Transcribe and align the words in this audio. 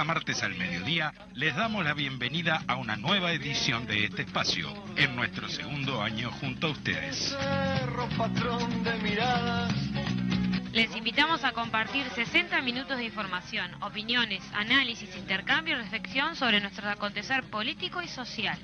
cada 0.00 0.14
martes 0.14 0.42
al 0.42 0.54
mediodía 0.54 1.12
les 1.34 1.54
damos 1.54 1.84
la 1.84 1.92
bienvenida 1.92 2.62
a 2.66 2.76
una 2.76 2.96
nueva 2.96 3.32
edición 3.32 3.86
de 3.86 4.06
este 4.06 4.22
espacio, 4.22 4.72
en 4.96 5.14
nuestro 5.14 5.46
segundo 5.46 6.00
año 6.00 6.30
junto 6.40 6.68
a 6.68 6.70
ustedes. 6.70 7.36
Les 10.72 10.96
invitamos 10.96 11.44
a 11.44 11.52
compartir 11.52 12.08
60 12.14 12.62
minutos 12.62 12.96
de 12.96 13.04
información, 13.04 13.70
opiniones, 13.82 14.42
análisis, 14.54 15.14
intercambio 15.16 15.74
y 15.74 15.82
reflexión 15.82 16.34
sobre 16.34 16.62
nuestro 16.62 16.88
acontecer 16.88 17.44
político 17.44 18.00
y 18.00 18.08
social. 18.08 18.58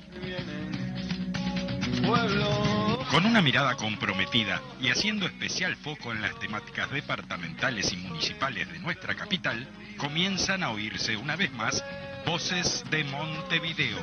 Con 3.11 3.25
una 3.25 3.41
mirada 3.41 3.75
comprometida 3.75 4.61
y 4.81 4.89
haciendo 4.89 5.25
especial 5.25 5.75
foco 5.77 6.11
en 6.11 6.21
las 6.21 6.37
temáticas 6.39 6.91
departamentales 6.91 7.91
y 7.93 7.97
municipales 7.97 8.71
de 8.71 8.79
nuestra 8.79 9.15
capital, 9.15 9.67
comienzan 9.97 10.61
a 10.63 10.71
oírse 10.71 11.15
una 11.15 11.35
vez 11.35 11.51
más 11.53 11.83
voces 12.25 12.83
de 12.91 13.05
Montevideo. 13.05 13.97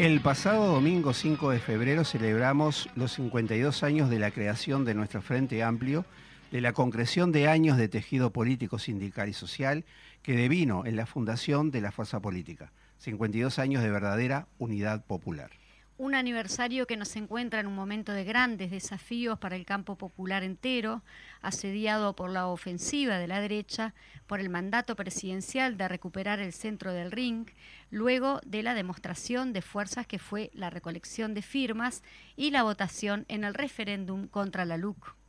El 0.00 0.22
pasado 0.22 0.72
domingo 0.72 1.12
5 1.12 1.50
de 1.50 1.58
febrero 1.58 2.06
celebramos 2.06 2.88
los 2.94 3.12
52 3.12 3.82
años 3.82 4.08
de 4.08 4.18
la 4.18 4.30
creación 4.30 4.86
de 4.86 4.94
nuestro 4.94 5.20
Frente 5.20 5.62
Amplio, 5.62 6.06
de 6.50 6.62
la 6.62 6.72
concreción 6.72 7.32
de 7.32 7.48
años 7.48 7.76
de 7.76 7.86
tejido 7.86 8.32
político, 8.32 8.78
sindical 8.78 9.28
y 9.28 9.34
social 9.34 9.84
que 10.22 10.34
devino 10.34 10.86
en 10.86 10.96
la 10.96 11.04
fundación 11.04 11.70
de 11.70 11.82
la 11.82 11.92
fuerza 11.92 12.18
política. 12.18 12.72
52 12.96 13.58
años 13.58 13.82
de 13.82 13.90
verdadera 13.90 14.46
unidad 14.58 15.04
popular. 15.04 15.50
Un 16.00 16.14
aniversario 16.14 16.86
que 16.86 16.96
nos 16.96 17.14
encuentra 17.16 17.60
en 17.60 17.66
un 17.66 17.74
momento 17.74 18.12
de 18.12 18.24
grandes 18.24 18.70
desafíos 18.70 19.38
para 19.38 19.54
el 19.54 19.66
campo 19.66 19.98
popular 19.98 20.42
entero, 20.42 21.02
asediado 21.42 22.16
por 22.16 22.30
la 22.30 22.46
ofensiva 22.46 23.18
de 23.18 23.28
la 23.28 23.38
derecha, 23.38 23.92
por 24.26 24.40
el 24.40 24.48
mandato 24.48 24.96
presidencial 24.96 25.76
de 25.76 25.88
recuperar 25.88 26.40
el 26.40 26.54
centro 26.54 26.94
del 26.94 27.12
ring, 27.12 27.50
luego 27.90 28.40
de 28.46 28.62
la 28.62 28.72
demostración 28.72 29.52
de 29.52 29.60
fuerzas 29.60 30.06
que 30.06 30.18
fue 30.18 30.50
la 30.54 30.70
recolección 30.70 31.34
de 31.34 31.42
firmas 31.42 32.02
y 32.34 32.50
la 32.50 32.62
votación 32.62 33.26
en 33.28 33.44
el 33.44 33.52
referéndum 33.52 34.26
contra 34.26 34.64
la 34.64 34.78
LUC 34.78 35.19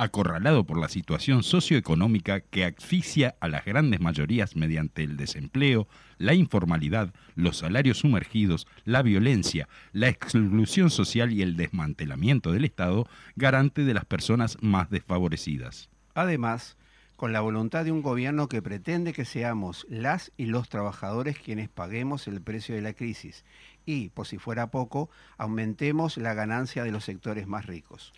acorralado 0.00 0.64
por 0.64 0.80
la 0.80 0.88
situación 0.88 1.42
socioeconómica 1.42 2.40
que 2.40 2.64
asfixia 2.64 3.36
a 3.38 3.48
las 3.48 3.66
grandes 3.66 4.00
mayorías 4.00 4.56
mediante 4.56 5.02
el 5.02 5.18
desempleo, 5.18 5.88
la 6.16 6.32
informalidad, 6.32 7.12
los 7.34 7.58
salarios 7.58 7.98
sumergidos, 7.98 8.66
la 8.86 9.02
violencia, 9.02 9.68
la 9.92 10.08
exclusión 10.08 10.88
social 10.88 11.34
y 11.34 11.42
el 11.42 11.54
desmantelamiento 11.54 12.50
del 12.50 12.64
Estado, 12.64 13.06
garante 13.36 13.84
de 13.84 13.92
las 13.92 14.06
personas 14.06 14.56
más 14.62 14.88
desfavorecidas. 14.88 15.90
Además, 16.14 16.78
con 17.16 17.34
la 17.34 17.42
voluntad 17.42 17.84
de 17.84 17.92
un 17.92 18.00
gobierno 18.00 18.48
que 18.48 18.62
pretende 18.62 19.12
que 19.12 19.26
seamos 19.26 19.86
las 19.90 20.32
y 20.38 20.46
los 20.46 20.70
trabajadores 20.70 21.38
quienes 21.38 21.68
paguemos 21.68 22.26
el 22.26 22.40
precio 22.40 22.74
de 22.74 22.80
la 22.80 22.94
crisis 22.94 23.44
y, 23.84 24.08
por 24.08 24.26
si 24.26 24.38
fuera 24.38 24.70
poco, 24.70 25.10
aumentemos 25.36 26.16
la 26.16 26.32
ganancia 26.32 26.84
de 26.84 26.90
los 26.90 27.04
sectores 27.04 27.46
más 27.46 27.66
ricos 27.66 28.14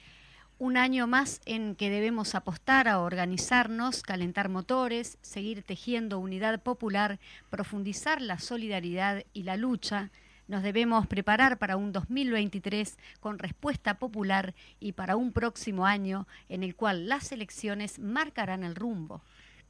un 0.63 0.77
año 0.77 1.09
más 1.09 1.41
en 1.45 1.75
que 1.75 1.91
debemos 1.91 2.37
apostar 2.37 2.87
a 2.87 3.01
organizarnos, 3.01 4.05
calentar 4.05 4.49
motores, 4.49 5.19
seguir 5.21 5.65
tejiendo 5.65 6.21
unidad 6.21 6.63
popular, 6.63 7.19
profundizar 7.51 8.23
la 8.23 8.39
solidaridad 8.39 9.25
y 9.33 9.43
la 9.43 9.57
lucha. 9.57 10.13
Nos 10.47 10.63
debemos 10.63 11.09
preparar 11.09 11.59
para 11.59 11.77
un 11.77 11.91
2023 11.91 12.97
con 13.19 13.41
respuesta 13.41 13.99
popular 13.99 14.55
y 14.79 14.93
para 14.93 15.17
un 15.17 15.33
próximo 15.33 15.85
año 15.85 16.29
en 16.49 16.63
el 16.63 16.77
cual 16.77 17.09
las 17.09 17.33
elecciones 17.33 17.99
marcarán 17.99 18.63
el 18.63 18.77
rumbo. 18.77 19.21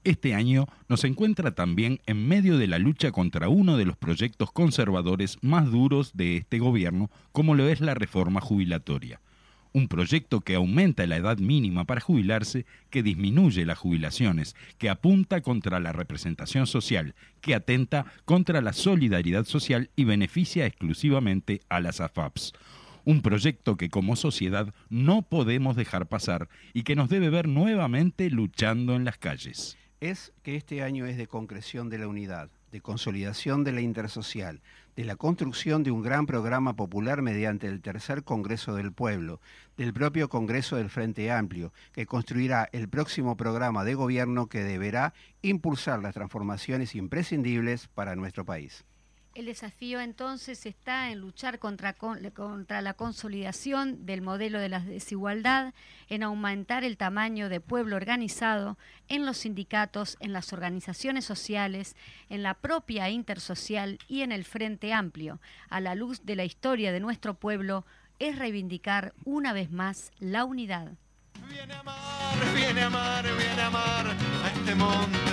Este 0.04 0.34
año 0.34 0.66
nos 0.88 1.04
encuentra 1.04 1.54
también 1.54 2.00
en 2.04 2.28
medio 2.28 2.58
de 2.58 2.66
la 2.66 2.78
lucha 2.78 3.12
contra 3.12 3.48
uno 3.48 3.78
de 3.78 3.86
los 3.86 3.96
proyectos 3.96 4.52
conservadores 4.52 5.38
más 5.40 5.70
duros 5.70 6.14
de 6.14 6.36
este 6.36 6.58
gobierno, 6.58 7.10
como 7.32 7.54
lo 7.54 7.66
es 7.66 7.80
la 7.80 7.94
reforma 7.94 8.42
jubilatoria 8.42 9.22
un 9.72 9.88
proyecto 9.88 10.40
que 10.40 10.54
aumenta 10.54 11.06
la 11.06 11.16
edad 11.16 11.38
mínima 11.38 11.84
para 11.84 12.00
jubilarse, 12.00 12.66
que 12.90 13.02
disminuye 13.02 13.64
las 13.64 13.78
jubilaciones, 13.78 14.54
que 14.78 14.90
apunta 14.90 15.40
contra 15.40 15.80
la 15.80 15.92
representación 15.92 16.66
social, 16.66 17.14
que 17.40 17.54
atenta 17.54 18.06
contra 18.24 18.60
la 18.60 18.72
solidaridad 18.72 19.44
social 19.44 19.90
y 19.96 20.04
beneficia 20.04 20.66
exclusivamente 20.66 21.60
a 21.68 21.80
las 21.80 22.00
AFAPs. 22.00 22.52
Un 23.04 23.22
proyecto 23.22 23.76
que 23.76 23.90
como 23.90 24.14
sociedad 24.14 24.72
no 24.88 25.22
podemos 25.22 25.74
dejar 25.74 26.06
pasar 26.06 26.48
y 26.72 26.84
que 26.84 26.94
nos 26.94 27.08
debe 27.08 27.30
ver 27.30 27.48
nuevamente 27.48 28.30
luchando 28.30 28.94
en 28.94 29.04
las 29.04 29.18
calles. 29.18 29.76
Es 30.00 30.32
que 30.42 30.56
este 30.56 30.82
año 30.82 31.06
es 31.06 31.16
de 31.16 31.26
concreción 31.26 31.88
de 31.88 31.98
la 31.98 32.08
unidad, 32.08 32.50
de 32.70 32.80
consolidación 32.80 33.64
de 33.64 33.72
la 33.72 33.80
intersocial, 33.80 34.60
de 34.96 35.04
la 35.04 35.16
construcción 35.16 35.82
de 35.82 35.90
un 35.90 36.02
gran 36.02 36.26
programa 36.26 36.76
popular 36.76 37.22
mediante 37.22 37.66
el 37.66 37.80
tercer 37.80 38.24
Congreso 38.24 38.74
del 38.74 38.92
Pueblo, 38.92 39.40
del 39.76 39.92
propio 39.92 40.28
Congreso 40.28 40.76
del 40.76 40.90
Frente 40.90 41.30
Amplio, 41.30 41.72
que 41.92 42.06
construirá 42.06 42.68
el 42.72 42.88
próximo 42.88 43.36
programa 43.36 43.84
de 43.84 43.94
gobierno 43.94 44.48
que 44.48 44.62
deberá 44.62 45.14
impulsar 45.40 46.00
las 46.02 46.14
transformaciones 46.14 46.94
imprescindibles 46.94 47.88
para 47.88 48.16
nuestro 48.16 48.44
país. 48.44 48.84
El 49.34 49.46
desafío 49.46 50.00
entonces 50.00 50.66
está 50.66 51.10
en 51.10 51.20
luchar 51.20 51.58
contra, 51.58 51.94
contra, 51.94 52.82
la 52.82 52.92
consolidación 52.92 54.04
del 54.04 54.20
modelo 54.20 54.58
de 54.58 54.68
la 54.68 54.80
desigualdad, 54.80 55.72
en 56.10 56.22
aumentar 56.22 56.84
el 56.84 56.98
tamaño 56.98 57.48
de 57.48 57.60
pueblo 57.60 57.96
organizado 57.96 58.76
en 59.08 59.24
los 59.24 59.38
sindicatos, 59.38 60.18
en 60.20 60.34
las 60.34 60.52
organizaciones 60.52 61.24
sociales, 61.24 61.96
en 62.28 62.42
la 62.42 62.52
propia 62.52 63.08
intersocial 63.08 63.98
y 64.06 64.20
en 64.20 64.32
el 64.32 64.44
Frente 64.44 64.92
Amplio. 64.92 65.40
A 65.70 65.80
la 65.80 65.94
luz 65.94 66.26
de 66.26 66.36
la 66.36 66.44
historia 66.44 66.92
de 66.92 67.00
nuestro 67.00 67.32
pueblo, 67.32 67.86
es 68.18 68.38
reivindicar 68.38 69.14
una 69.24 69.54
vez 69.54 69.70
más 69.70 70.10
la 70.18 70.44
unidad. 70.44 70.92
Viene 71.48 71.72
a 71.72 71.80
amar, 71.80 72.54
viene 72.54 72.82
a 72.82 72.86
amar, 72.86 73.24
viene 73.24 73.62
a 73.62 73.66
amar 73.66 74.06
a 74.08 74.48
este. 74.48 75.31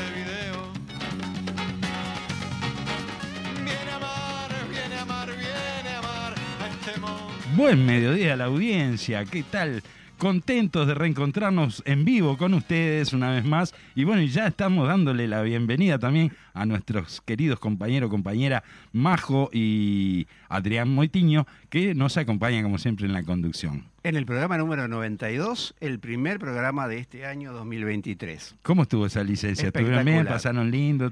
Buen 7.56 7.84
mediodía 7.86 8.34
a 8.34 8.38
la 8.38 8.46
audiencia, 8.46 9.26
¿qué 9.26 9.44
tal? 9.44 9.82
Contentos 10.20 10.86
de 10.86 10.94
reencontrarnos 10.94 11.82
en 11.86 12.06
vivo 12.06 12.38
con 12.38 12.54
ustedes 12.54 13.12
una 13.12 13.32
vez 13.32 13.44
más. 13.44 13.74
Y 13.96 14.04
bueno, 14.04 14.22
ya 14.22 14.48
estamos 14.48 14.88
dándole 14.88 15.28
la 15.28 15.42
bienvenida 15.42 15.98
también 15.98 16.32
a 16.54 16.66
nuestros 16.66 17.22
queridos 17.22 17.60
compañeros, 17.60 18.10
compañera 18.10 18.64
Majo 18.92 19.50
y 19.52 20.28
Adrián 20.48 20.90
Moitiño, 20.90 21.48
que 21.70 21.96
nos 21.96 22.18
acompañan 22.18 22.64
como 22.64 22.78
siempre 22.78 23.08
en 23.08 23.14
la 23.14 23.24
conducción. 23.24 23.86
En 24.04 24.16
el 24.16 24.26
programa 24.26 24.58
número 24.58 24.88
92, 24.88 25.76
el 25.80 26.00
primer 26.00 26.38
programa 26.38 26.88
de 26.88 27.00
este 27.00 27.26
año 27.26 27.52
2023. 27.52 28.58
¿Cómo 28.62 28.84
estuvo 28.84 29.06
esa 29.06 29.24
licencia? 29.24 29.68
¿Estuvieron 29.68 30.06
bien? 30.06 30.26
¿Pasaron 30.26 30.70
lindo? 30.70 31.12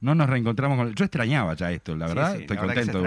No 0.00 0.14
nos 0.14 0.30
reencontramos 0.30 0.78
con... 0.78 0.94
Yo 0.94 1.04
extrañaba 1.04 1.54
ya 1.54 1.70
esto, 1.72 1.94
la 1.94 2.06
verdad. 2.06 2.40
Estoy 2.40 2.56
contento 2.56 3.02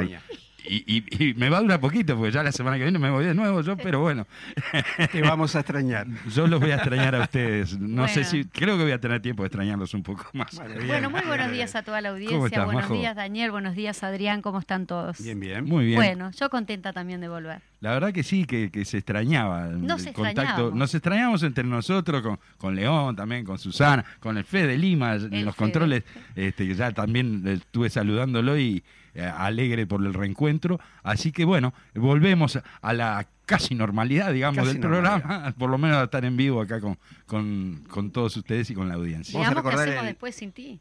y, 0.70 1.34
me 1.38 1.50
va 1.50 1.58
a 1.58 1.62
durar 1.62 1.80
poquito, 1.80 2.16
porque 2.16 2.32
ya 2.32 2.44
la 2.44 2.52
semana 2.52 2.78
que 2.78 2.84
viene 2.84 3.00
me 3.00 3.10
voy 3.10 3.26
de 3.26 3.34
nuevo 3.34 3.62
yo, 3.62 3.78
pero 3.78 4.02
bueno. 4.02 4.28
Te 5.12 5.22
vamos 5.22 5.56
a 5.56 5.60
extrañar. 5.60 6.08
Yo 6.34 6.48
los 6.48 6.60
voy 6.60 6.72
a 6.72 6.76
extrañar 6.76 7.16
a 7.16 7.22
ustedes. 7.22 7.78
No 7.80 8.08
sé 8.08 8.24
si, 8.24 8.46
creo 8.46 8.78
que 8.78 8.84
voy 8.84 8.92
a 8.92 9.00
tener 9.00 9.22
tiempo 9.22 9.44
de 9.44 9.48
extrañarlos 9.48 9.94
un 9.94 10.04
poco 10.04 10.26
más. 10.34 10.60
bueno, 10.86 11.10
muy 11.10 11.22
buenos 11.22 11.52
días 11.52 11.76
a 11.76 11.84
toda 11.84 12.02
la 12.02 12.10
audiencia. 12.10 12.66
buenos 12.66 12.90
días, 12.90 13.16
Daniel. 13.16 13.52
Buenos 13.52 13.76
días, 13.76 14.04
Adrián. 14.04 14.42
¿Cómo 14.42 14.60
están 14.60 14.86
todos? 14.86 15.22
Bien, 15.22 15.40
bien. 15.40 15.66
Muy 15.66 15.86
bien. 15.86 15.98
Bueno, 15.98 16.32
yo 16.32 16.50
contenta 16.50 16.94
también 16.94 17.22
de 17.22 17.30
volver. 17.30 17.62
La 17.80 17.92
verdad 17.92 18.12
que 18.12 18.24
sí, 18.24 18.46
que, 18.46 18.70
se 18.86 18.98
extrañaba 18.98 19.68
el 19.68 20.14
contacto. 20.14 20.72
Nos 20.72 20.94
extrañamos 20.96 21.44
entre 21.44 21.64
nosotros, 21.64 22.22
con, 22.22 22.40
con 22.58 22.76
León 22.76 23.16
también, 23.16 23.46
con 23.46 23.60
Susana, 23.60 24.04
con 24.20 24.38
el 24.38 24.44
Fede 24.44 24.78
Lima, 24.78 25.16
en 25.16 25.46
los 25.46 25.56
controles, 25.56 26.04
este, 26.36 26.74
ya 26.74 26.92
también 26.92 27.46
estuve 27.48 27.90
saludándolo 27.90 28.58
y 28.58 28.84
alegre 29.26 29.88
por 29.88 30.06
el 30.06 30.14
reencuentro. 30.14 30.80
Así 31.04 31.32
que 31.32 31.46
bueno, 31.46 31.74
volvemos 31.96 32.60
a 32.82 32.94
la 32.94 33.28
casi 33.46 33.76
normalidad, 33.76 34.34
digamos, 34.34 34.68
del 34.68 34.80
programa, 34.80 35.54
por 35.58 35.70
lo 35.70 35.78
menos 35.78 35.98
a 35.98 36.04
estar 36.04 36.26
en 36.26 36.38
vivo 36.38 36.62
acá 36.62 36.80
con, 36.82 36.98
con, 37.88 38.12
todos 38.12 38.36
ustedes 38.38 38.70
y 38.70 38.76
con 38.76 38.90
la 38.90 38.96
audiencia. 38.96 39.40
Vamos 39.40 39.52
a 39.52 39.56
recordar 39.56 40.06
después 40.06 40.36
sin 40.36 40.52
ti. 40.52 40.80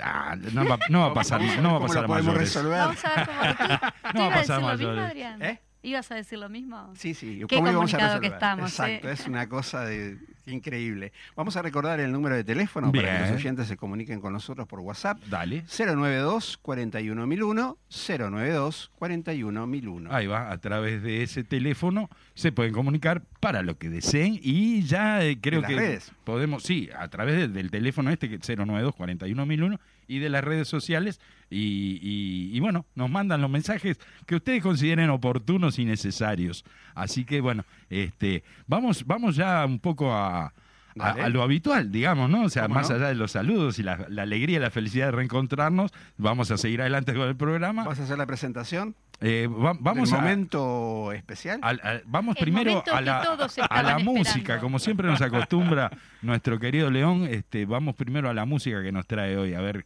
Ah, 0.00 0.36
no, 0.52 0.64
va, 0.66 0.78
no, 0.90 1.00
va, 1.00 1.06
a 1.06 1.14
pasar, 1.14 1.40
no 1.60 1.72
va 1.72 1.78
a 1.78 1.80
pasar 1.80 2.06
Vamos 2.06 2.26
a 2.26 2.32
ver 2.32 2.48
cómo 2.52 2.62
no 4.14 4.20
va 4.20 4.26
a 4.26 4.34
pasar 4.34 4.62
más. 4.62 4.80
¿Eh? 4.80 5.58
¿Ibas 5.82 6.10
a 6.10 6.16
decir 6.16 6.38
lo 6.38 6.48
mismo? 6.48 6.92
Sí, 6.96 7.14
sí. 7.14 7.44
Qué 7.48 7.56
¿Cómo 7.56 7.72
vamos 7.72 7.94
a 7.94 8.20
que 8.20 8.26
estamos. 8.26 8.70
Exacto, 8.70 9.08
es 9.10 9.26
una 9.26 9.48
cosa 9.48 9.84
de 9.84 10.18
Increíble. 10.52 11.12
Vamos 11.36 11.56
a 11.56 11.62
recordar 11.62 12.00
el 12.00 12.10
número 12.12 12.34
de 12.34 12.44
teléfono 12.44 12.90
para 12.92 13.24
que 13.26 13.32
los 13.32 13.40
oyentes 13.40 13.68
se 13.68 13.76
comuniquen 13.76 14.20
con 14.20 14.32
nosotros 14.32 14.66
por 14.66 14.80
WhatsApp. 14.80 15.18
Dale. 15.28 15.64
092 15.68 16.58
41001 16.58 17.78
092 17.88 18.90
41001. 18.98 20.12
Ahí 20.12 20.26
va, 20.26 20.50
a 20.50 20.58
través 20.58 21.02
de 21.02 21.22
ese 21.22 21.44
teléfono 21.44 22.08
se 22.34 22.52
pueden 22.52 22.72
comunicar 22.72 23.22
para 23.40 23.62
lo 23.62 23.78
que 23.78 23.90
deseen 23.90 24.38
y 24.42 24.82
ya 24.82 25.24
eh, 25.24 25.38
creo 25.40 25.60
las 25.60 25.70
que 25.70 25.76
redes. 25.76 26.12
podemos, 26.24 26.62
sí, 26.62 26.88
a 26.96 27.08
través 27.08 27.36
del, 27.36 27.52
del 27.52 27.70
teléfono 27.70 28.10
este 28.10 28.28
que 28.28 28.36
es 28.36 28.48
092 28.48 28.94
41001 28.94 29.80
y 30.06 30.18
de 30.18 30.28
las 30.30 30.42
redes 30.42 30.68
sociales 30.68 31.20
y, 31.50 31.98
y- 32.02 32.56
y 32.56 32.60
bueno, 32.60 32.84
nos 32.94 33.10
mandan 33.10 33.40
los 33.40 33.50
mensajes 33.50 33.98
que 34.26 34.36
ustedes 34.36 34.62
consideren 34.62 35.10
oportunos 35.10 35.78
y 35.78 35.84
necesarios. 35.84 36.64
Así 36.94 37.24
que 37.24 37.40
bueno, 37.40 37.64
este, 37.90 38.42
vamos, 38.66 39.04
vamos 39.06 39.36
ya 39.36 39.64
un 39.64 39.78
poco 39.78 40.12
a, 40.12 40.52
a, 40.98 41.28
lo 41.28 41.42
habitual, 41.42 41.92
digamos, 41.92 42.28
¿no? 42.28 42.42
O 42.42 42.48
sea, 42.48 42.62
¿Cómo 42.64 42.74
más 42.74 42.90
no? 42.90 42.96
allá 42.96 43.08
de 43.08 43.14
los 43.14 43.32
saludos 43.32 43.78
y 43.78 43.82
la, 43.84 44.04
la 44.08 44.22
alegría 44.22 44.56
y 44.56 44.60
la 44.60 44.70
felicidad 44.70 45.06
de 45.06 45.12
reencontrarnos, 45.12 45.92
vamos 46.16 46.50
a 46.50 46.56
seguir 46.58 46.80
adelante 46.80 47.14
con 47.14 47.28
el 47.28 47.36
programa. 47.36 47.84
¿Vas 47.84 48.00
a 48.00 48.02
hacer 48.02 48.18
la 48.18 48.26
presentación? 48.26 48.94
Eh, 49.20 49.48
va- 49.48 49.76
vamos 49.78 50.10
del 50.10 50.18
a, 50.18 50.22
momento 50.22 51.12
especial. 51.12 51.58
al- 51.62 51.80
al- 51.82 52.02
vamos 52.06 52.36
El 52.36 52.42
primero 52.42 52.70
momento 52.70 52.94
a 52.94 53.00
la, 53.00 53.20
a 53.20 53.36
la 53.36 53.44
esperando. 53.46 54.04
música, 54.12 54.58
como 54.60 54.78
siempre 54.78 55.06
nos 55.08 55.20
acostumbra 55.22 55.90
nuestro 56.22 56.58
querido 56.58 56.90
León. 56.90 57.26
Este, 57.30 57.64
vamos 57.64 57.94
primero 57.96 58.28
a 58.28 58.34
la 58.34 58.44
música 58.44 58.82
que 58.82 58.90
nos 58.92 59.06
trae 59.06 59.36
hoy. 59.36 59.54
A 59.54 59.60
ver, 59.60 59.84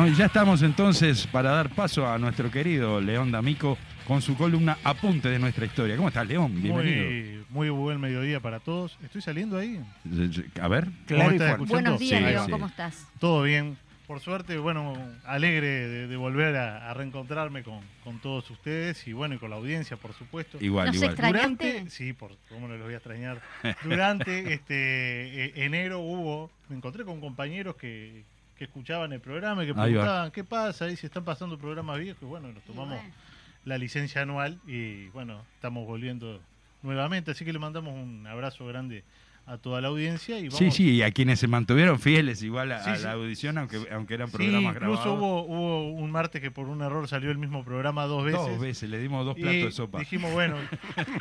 bueno, 0.00 0.08
y 0.12 0.16
ya 0.16 0.26
estamos 0.26 0.62
entonces 0.62 1.24
para 1.28 1.52
dar 1.52 1.70
paso 1.70 2.04
a 2.08 2.18
nuestro 2.18 2.50
querido 2.50 3.00
León 3.00 3.30
D'Amico 3.30 3.78
con 4.08 4.20
su 4.20 4.36
columna 4.36 4.76
Apunte 4.82 5.28
de 5.28 5.38
nuestra 5.38 5.66
historia. 5.66 5.94
¿Cómo 5.94 6.08
estás, 6.08 6.26
León? 6.26 6.60
Bienvenido. 6.60 7.44
Muy, 7.50 7.68
muy 7.68 7.70
buen 7.70 8.00
mediodía 8.00 8.40
para 8.40 8.58
todos. 8.58 8.98
¿Estoy 9.04 9.22
saliendo 9.22 9.56
ahí? 9.56 9.80
A 10.60 10.66
ver. 10.66 10.88
Claro 11.06 11.30
y 11.30 11.34
estás? 11.36 11.58
Buenos 11.58 12.00
días, 12.00 12.18
Sí, 12.18 12.26
León, 12.26 12.46
sí. 12.46 12.50
¿cómo 12.50 12.66
estás? 12.66 13.06
Todo 13.20 13.42
bien. 13.42 13.78
Por 14.08 14.18
suerte, 14.18 14.58
bueno, 14.58 14.94
alegre 15.24 15.68
de, 15.68 16.08
de 16.08 16.16
volver 16.16 16.56
a, 16.56 16.90
a 16.90 16.94
reencontrarme 16.94 17.62
con, 17.62 17.78
con 18.02 18.18
todos 18.18 18.50
ustedes 18.50 19.06
y 19.06 19.12
bueno, 19.12 19.36
y 19.36 19.38
con 19.38 19.48
la 19.48 19.56
audiencia, 19.56 19.96
por 19.96 20.12
supuesto. 20.12 20.58
Igual, 20.60 20.88
¿Nos 20.88 20.96
igual. 20.96 21.14
Durante, 21.16 21.88
sí, 21.88 22.12
por 22.12 22.32
cómo 22.48 22.66
no 22.66 22.74
los 22.74 22.84
voy 22.84 22.94
a 22.94 22.96
extrañar. 22.96 23.40
Durante 23.84 24.52
este 24.54 25.44
eh, 25.44 25.52
enero 25.54 26.00
hubo, 26.00 26.50
me 26.68 26.76
encontré 26.76 27.04
con 27.04 27.20
compañeros 27.20 27.76
que, 27.76 28.24
que 28.56 28.64
escuchaban 28.64 29.12
el 29.12 29.20
programa 29.20 29.64
y 29.64 29.66
que 29.68 29.74
preguntaban 29.74 30.30
qué 30.30 30.44
pasa 30.44 30.84
ahí 30.86 30.96
si 30.96 31.06
están 31.06 31.24
pasando 31.24 31.58
programas 31.58 31.98
viejos 31.98 32.22
y 32.22 32.26
bueno, 32.26 32.48
nos 32.52 32.62
Y 32.64 32.66
tomamos 32.66 32.96
bueno. 32.98 33.14
la 33.64 33.78
licencia 33.78 34.22
anual 34.22 34.58
y 34.66 35.08
bueno, 35.08 35.42
estamos 35.56 35.86
volviendo 35.86 36.40
nuevamente, 36.82 37.30
así 37.32 37.44
que 37.44 37.52
le 37.52 37.58
mandamos 37.58 37.94
un 37.94 38.26
abrazo 38.26 38.66
grande 38.66 39.02
a 39.46 39.58
toda 39.58 39.80
la 39.82 39.88
audiencia 39.88 40.38
y 40.38 40.44
vamos 40.48 40.58
Sí, 40.58 40.70
sí, 40.70 40.90
y 40.92 41.02
a 41.02 41.10
quienes 41.10 41.38
se 41.38 41.46
mantuvieron 41.48 42.00
fieles 42.00 42.42
igual 42.42 42.72
a, 42.72 42.82
Sí, 42.82 42.90
a 42.90 42.96
sí. 42.96 43.02
la 43.04 43.12
audición, 43.12 43.58
aunque, 43.58 43.78
aunque 43.92 44.14
eran 44.14 44.28
Sí, 44.28 44.36
programas 44.38 44.74
incluso 44.76 45.02
grabados. 45.02 45.18
hubo, 45.18 45.42
hubo 45.44 45.90
un 45.92 46.10
martes 46.10 46.40
que 46.40 46.50
por 46.50 46.66
un 46.68 46.80
error 46.80 47.06
salió 47.08 47.30
el 47.30 47.36
mismo 47.36 47.62
programa 47.62 48.04
dos 48.06 48.24
veces. 48.24 48.40
Dos 48.40 48.58
veces, 48.58 48.88
le 48.88 48.98
dimos 48.98 49.26
dos 49.26 49.36
Y 49.36 49.42
platos 49.42 49.62
de 49.64 49.70
sopa. 49.72 49.98
dijimos, 49.98 50.32
bueno, 50.32 50.56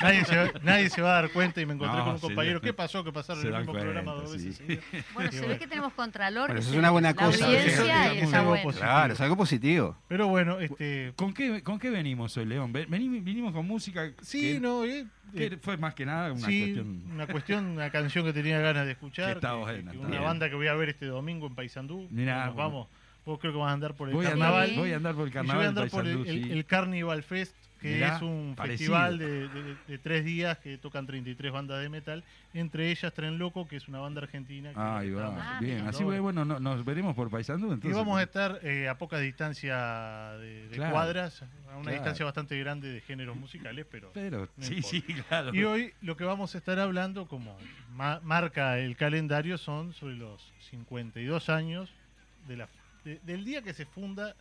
nadie 0.02 0.24
se, 0.26 0.38
va, 0.38 0.52
nadie 0.64 0.90
se 0.90 1.02
va 1.02 1.12
a 1.18 1.22
dar 1.22 1.32
cuenta 1.32 1.60
y 1.62 1.66
me 1.66 1.74
encontré 1.74 1.98
No, 1.98 2.04
con 2.06 2.14
un 2.14 2.20
sí, 2.20 2.26
compañero. 2.28 2.60
sí. 2.60 2.66
¿Qué 2.66 2.74
pasó? 2.74 3.04
Que 3.04 3.12
pasaron 3.12 3.46
el 3.46 3.54
mismo 3.58 3.74
programa 3.74 4.14
dos 4.14 4.32
veces. 4.32 4.56
sí. 4.66 4.80
Bueno, 5.14 5.30
Sí, 5.32 5.36
se 5.38 5.42
ve 5.42 5.48
bueno. 5.48 5.60
que 5.60 5.68
tenemos 5.68 5.94
contralor. 5.94 6.48
Bueno, 6.48 6.62
eso 6.62 6.72
es 6.72 6.78
una 6.78 6.92
buena 6.92 7.10
la 7.10 7.16
cosa. 7.16 7.46
audiencia 7.46 7.72
Sí, 8.14 8.20
sí, 8.22 8.26
sí, 8.26 8.38
bueno. 8.46 8.72
sí. 8.72 8.78
Claro, 8.80 9.14
es 9.14 9.22
algo 9.22 9.36
positivo. 9.38 9.98
Pero 10.08 10.28
bueno, 10.28 10.60
este. 10.60 11.12
¿Con 11.18 11.34
qué, 11.34 11.62
¿Con 11.62 11.78
qué 11.80 11.90
venimos 11.90 12.38
hoy, 12.38 12.46
León? 12.46 12.72
Ven- 12.72 12.90
vení- 12.90 13.24
vinimos 13.24 13.52
con 13.54 13.68
música. 13.68 14.12
Sí, 14.22 14.54
que- 14.54 14.60
no, 14.60 14.86
eh, 14.86 15.06
que 15.36 15.46
eh, 15.46 15.58
fue 15.62 15.78
más 15.78 15.94
que 15.96 16.06
nada 16.06 16.32
una 16.32 16.46
sí, 16.46 16.60
cuestión. 16.62 17.04
una 17.12 17.28
cuestión, 17.28 17.66
una 17.66 17.90
canción 17.90 18.13
que 18.22 18.34
tenía 18.34 18.60
ganas 18.60 18.86
de 18.86 18.92
escuchar. 18.92 19.28
Que 19.28 19.32
está 19.36 19.52
que- 19.52 19.56
buena, 19.60 19.92
que 19.92 19.96
está 19.98 20.00
una 20.08 20.10
bien. 20.10 20.24
banda 20.24 20.50
que 20.50 20.56
voy 20.56 20.68
a 20.68 20.74
ver 20.74 20.90
este 20.90 21.06
domingo 21.06 21.48
en 21.48 21.56
Paysandú. 21.56 22.08
Mirá, 22.12 22.48
Nos 22.48 22.56
vamos. 22.58 22.88
Vos 23.26 23.40
creo 23.40 23.54
que 23.54 23.60
vas 23.60 23.70
a 23.70 23.74
andar 23.74 23.94
por 23.96 24.10
el 24.10 24.16
Voy 24.16 24.26
carnaval. 24.26 24.64
andar, 24.64 24.78
voy 24.80 24.92
a 24.92 24.96
andar 24.98 25.16
por 25.16 25.24
el 25.24 25.30
Y 25.30 25.32
yo 25.32 25.34
carnaval. 25.34 25.58
voy 25.58 25.66
a 25.66 25.70
andar 25.70 25.90
por 25.90 26.06
el, 26.08 26.66
Carnival 26.66 27.24
Fest, 27.24 27.56
que 27.80 27.96
Mirá, 27.96 28.16
es 28.18 28.22
un 28.22 28.54
parecido. 28.56 28.94
festival 28.98 29.18
de, 29.18 29.48
de- 29.50 29.76
de 29.88 29.98
tres 29.98 30.26
días 30.26 30.58
que 30.58 30.78
tocan 30.78 31.06
33 31.06 31.52
bandas 31.52 31.82
de 31.82 31.88
metal, 31.90 32.24
entre 32.54 32.92
ellas 32.92 33.14
Tren 33.14 33.38
Loco, 33.38 33.66
que 33.68 33.78
es 33.78 33.88
una 33.88 34.00
banda 34.00 34.22
argentina. 34.22 34.74
que 34.74 34.80
Ahí 34.80 35.10
estamos 35.10 35.38
va, 35.40 35.58
Ah, 35.58 35.60
bien. 35.62 35.88
Así 35.88 36.04
bueno, 36.04 36.44
no- 36.46 36.60
nos 36.60 36.84
veremos 36.84 37.16
por 37.16 37.30
Paysandú. 37.30 37.80
Y 37.82 37.92
vamos 37.94 38.20
a 38.20 38.24
estar 38.24 38.60
eh, 38.64 38.90
a 38.90 38.98
poca 38.98 39.20
distancia 39.20 40.34
de, 40.40 40.68
de 40.68 40.76
Claro, 40.76 40.92
cuadras, 40.92 41.42
a 41.44 41.46
una 41.76 41.82
claro. 41.84 41.92
distancia 41.92 42.26
bastante 42.26 42.58
grande 42.60 42.90
de 42.92 43.02
géneros 43.02 43.36
musicales, 43.38 43.86
pero... 43.90 44.12
Pero, 44.14 44.50
no 44.58 44.64
sí, 44.66 44.76
importa. 44.76 44.90
sí, 44.90 45.02
claro. 45.30 45.54
Y 45.56 45.64
hoy 45.64 45.94
lo 46.02 46.18
que 46.18 46.24
vamos 46.26 46.56
a 46.56 46.58
estar 46.58 46.78
hablando, 46.80 47.28
como 47.28 47.58
ma- 47.92 48.20
marca 48.22 48.80
el 48.80 48.96
calendario, 48.98 49.58
son 49.58 49.94
sobre 49.94 50.16
los 50.16 50.52
52 50.70 51.50
años 51.50 51.90
de 52.48 52.58
la, 52.58 52.68
de- 53.04 53.20
del 53.24 53.44
día 53.46 53.62
que 53.62 53.74
se 53.74 53.86
funda, 53.86 54.36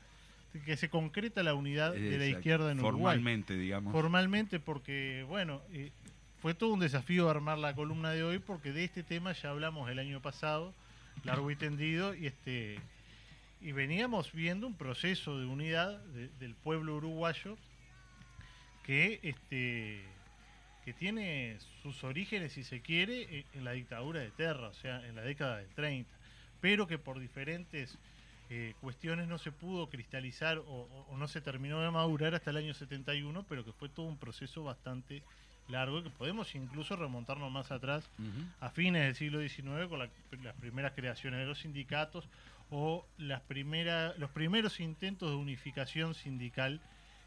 que 0.65 0.77
se 0.77 0.89
concreta 0.91 1.43
la 1.43 1.55
unidad 1.55 1.93
de 1.93 2.19
la 2.19 2.27
izquierda 2.27 2.71
en 2.73 2.79
Uruguay. 2.79 3.15
Formalmente, 3.17 3.57
digamos. 3.57 3.93
Formalmente 3.93 4.61
porque, 4.61 5.25
bueno, 5.29 5.63
eh, 5.73 5.91
fue 6.41 6.55
todo 6.55 6.73
un 6.75 6.81
desafío 6.81 7.31
armar 7.31 7.59
la 7.59 7.75
columna 7.75 8.11
de 8.11 8.23
hoy 8.25 8.39
porque 8.39 8.73
de 8.73 8.85
este 8.85 9.03
tema 9.03 9.33
ya 9.33 9.51
hablamos 9.51 9.89
el 9.91 9.99
año 9.99 10.21
pasado, 10.21 10.75
largo 11.25 11.51
y 11.51 11.57
tendido, 11.57 12.15
y 12.15 12.27
este 12.27 12.79
y 13.61 13.71
veníamos 13.71 14.33
viendo 14.33 14.67
un 14.67 14.75
proceso 14.75 15.39
de 15.39 15.47
unidad 15.47 15.99
de- 16.07 16.29
del 16.41 16.55
pueblo 16.57 16.97
uruguayo 16.97 17.57
que 18.85 19.21
este 19.23 20.03
que 20.85 20.93
tiene 20.93 21.59
sus 21.81 22.03
orígenes, 22.03 22.53
si 22.55 22.65
se 22.65 22.81
quiere, 22.81 23.47
en 23.55 23.63
la 23.65 23.71
dictadura 23.71 24.19
de 24.19 24.33
Terra, 24.33 24.67
o 24.67 24.75
sea, 24.75 25.07
en 25.07 25.15
la 25.15 25.23
década 25.23 25.59
del 25.59 25.69
30, 25.69 26.11
pero 26.61 26.89
que 26.89 26.99
por 26.99 27.21
diferentes 27.21 27.97
eh, 28.55 28.75
cuestiones 28.83 29.29
no 29.29 29.39
se 29.39 29.51
pudo 29.51 29.89
cristalizar 29.89 30.59
o, 30.59 31.07
no 31.17 31.27
se 31.27 31.41
terminó 31.41 31.81
de 31.81 31.91
madurar 31.91 32.35
hasta 32.35 32.51
el 32.51 32.59
año 32.59 32.75
71, 32.75 33.47
pero 33.49 33.65
que 33.65 33.73
fue 33.73 33.89
todo 33.89 34.05
un 34.05 34.19
proceso 34.19 34.63
bastante 34.63 35.23
largo 35.69 36.01
y 36.01 36.03
que 36.03 36.11
podemos 36.11 36.55
incluso 36.55 36.95
remontarnos 36.97 37.51
más 37.51 37.71
atrás 37.73 38.11
a 38.61 38.69
fines 38.69 39.05
del 39.05 39.15
siglo 39.15 39.41
XIX 39.41 39.89
con 39.89 40.01
la- 40.01 40.11
las 40.43 40.55
primeras 40.57 40.93
creaciones 40.93 41.41
de 41.41 41.47
los 41.47 41.61
sindicatos 41.61 42.29
o 42.69 43.07
las 43.17 43.41
primera, 43.43 44.13
los 44.19 44.29
primeros 44.31 44.81
intentos 44.81 45.31
de 45.31 45.37
unificación 45.37 46.13
sindical 46.15 46.79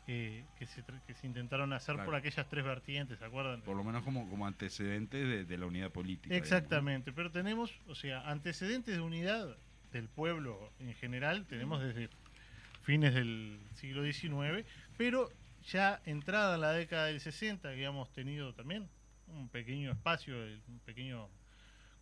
eh, 0.07 0.45
que, 0.59 0.67
se, 0.67 0.85
tr- 0.85 1.01
que 1.07 1.15
se 1.15 1.25
intentaron 1.25 1.73
hacer 1.73 1.95
Claro. 1.95 2.05
por 2.11 2.15
aquellas 2.15 2.47
tres 2.47 2.63
vertientes, 2.63 3.17
¿se 3.17 3.25
acuerdan? 3.25 3.61
Por 3.63 3.75
lo 3.75 3.83
menos 3.83 4.03
como, 4.03 4.29
como 4.29 4.45
antecedente 4.45 5.17
de, 5.25 5.45
de 5.45 5.57
la 5.57 5.65
unidad 5.65 5.89
política. 5.91 6.27
digamos, 6.35 6.51
¿no? 6.51 6.57
Exactamente, 6.57 7.11
pero 7.13 7.31
tenemos, 7.31 7.71
o 7.87 7.95
sea, 7.95 8.29
antecedentes 8.29 8.93
de 8.95 9.01
unidad 9.01 9.57
del 9.95 10.09
pueblo 10.09 10.73
en 10.79 10.93
general, 10.95 11.45
tenemos 11.45 11.81
desde 11.81 12.09
fines 12.83 13.13
del 13.13 13.57
siglo 13.75 14.03
XIX, 14.03 14.67
pero 14.97 15.31
ya 15.65 16.01
entrada 16.05 16.55
en 16.55 16.61
la 16.61 16.73
década 16.73 17.05
del 17.05 17.21
60, 17.21 17.69
que 17.69 17.73
habíamos 17.73 18.11
tenido 18.11 18.53
también 18.53 18.89
un 19.27 19.47
pequeño 19.47 19.89
espacio, 19.91 20.35
un 20.35 20.79
pequeño, 20.85 21.29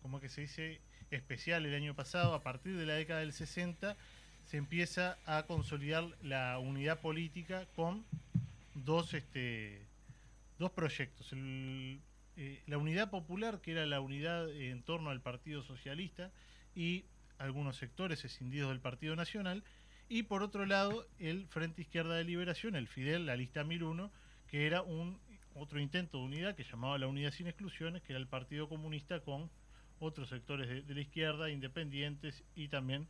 ¿cómo 0.02 0.20
que 0.20 0.28
se 0.28 0.40
dice? 0.40 0.80
Especial 1.12 1.64
el 1.66 1.74
año 1.74 1.94
pasado, 1.94 2.34
a 2.34 2.42
partir 2.42 2.76
de 2.76 2.84
la 2.84 2.94
década 2.94 3.20
del 3.20 3.32
60 3.32 3.96
se 4.44 4.56
empieza 4.56 5.16
a 5.24 5.44
consolidar 5.44 6.04
la 6.20 6.58
unidad 6.58 7.00
política 7.00 7.66
con 7.76 8.04
dos, 8.74 9.14
este, 9.14 9.86
dos 10.58 10.72
proyectos. 10.72 11.32
Eh, 11.32 12.60
la 12.66 12.78
Unidad 12.78 13.10
Popular, 13.10 13.60
que 13.60 13.70
era 13.70 13.86
la 13.86 14.00
unidad 14.00 14.50
en 14.50 14.82
torno 14.82 15.10
al 15.10 15.20
Partido 15.20 15.62
Socialista 15.62 16.32
y 16.74 17.04
algunos 17.38 17.76
sectores 17.76 18.24
escindidos 18.24 18.70
del 18.70 18.80
Partido 18.80 19.16
Nacional, 19.16 19.62
y 20.08 20.24
por 20.24 20.42
otro 20.42 20.66
lado 20.66 21.06
el 21.18 21.46
Frente 21.48 21.82
Izquierda 21.82 22.14
de 22.16 22.24
Liberación, 22.24 22.76
el 22.76 22.88
Fidel, 22.88 23.26
la 23.26 23.36
lista 23.36 23.64
1001, 23.64 24.10
que 24.48 24.66
era 24.66 24.82
un 24.82 25.18
otro 25.54 25.80
intento 25.80 26.18
de 26.18 26.24
unidad 26.24 26.54
que 26.56 26.64
llamaba 26.64 26.98
la 26.98 27.06
Unidad 27.06 27.30
Sin 27.32 27.46
Exclusiones, 27.46 28.02
que 28.02 28.12
era 28.12 28.20
el 28.20 28.26
Partido 28.26 28.68
Comunista 28.68 29.20
con 29.20 29.50
otros 30.00 30.28
sectores 30.28 30.68
de, 30.68 30.82
de 30.82 30.94
la 30.94 31.00
izquierda, 31.00 31.50
independientes 31.50 32.42
y 32.54 32.68
también 32.68 33.06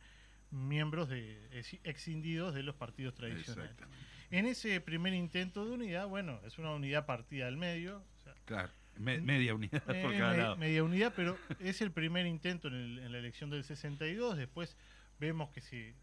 miembros 0.51 1.09
de 1.09 1.47
ex- 1.51 1.79
escindidos 1.83 2.53
de 2.53 2.63
los 2.63 2.75
partidos 2.75 3.13
tradicionales. 3.15 3.71
En 4.31 4.45
ese 4.45 4.79
primer 4.81 5.13
intento 5.13 5.65
de 5.65 5.71
unidad, 5.73 6.07
bueno, 6.07 6.39
es 6.45 6.57
una 6.57 6.71
unidad 6.71 7.05
partida 7.05 7.47
al 7.47 7.57
medio, 7.57 7.97
o 7.97 8.23
sea, 8.23 8.33
Claro. 8.45 8.71
Me- 8.97 9.19
media 9.19 9.53
unidad 9.53 9.83
por 9.83 9.95
eh, 10.13 10.17
cada 10.17 10.31
me- 10.31 10.37
lado. 10.37 10.55
media 10.57 10.83
unidad, 10.83 11.13
pero 11.15 11.37
es 11.59 11.81
el 11.81 11.91
primer 11.91 12.25
intento 12.25 12.67
en, 12.69 12.75
el- 12.75 12.99
en 12.99 13.11
la 13.11 13.17
elección 13.19 13.49
del 13.49 13.63
62. 13.63 14.37
Después 14.37 14.77
vemos 15.19 15.49
que 15.49 15.61
si 15.61 15.93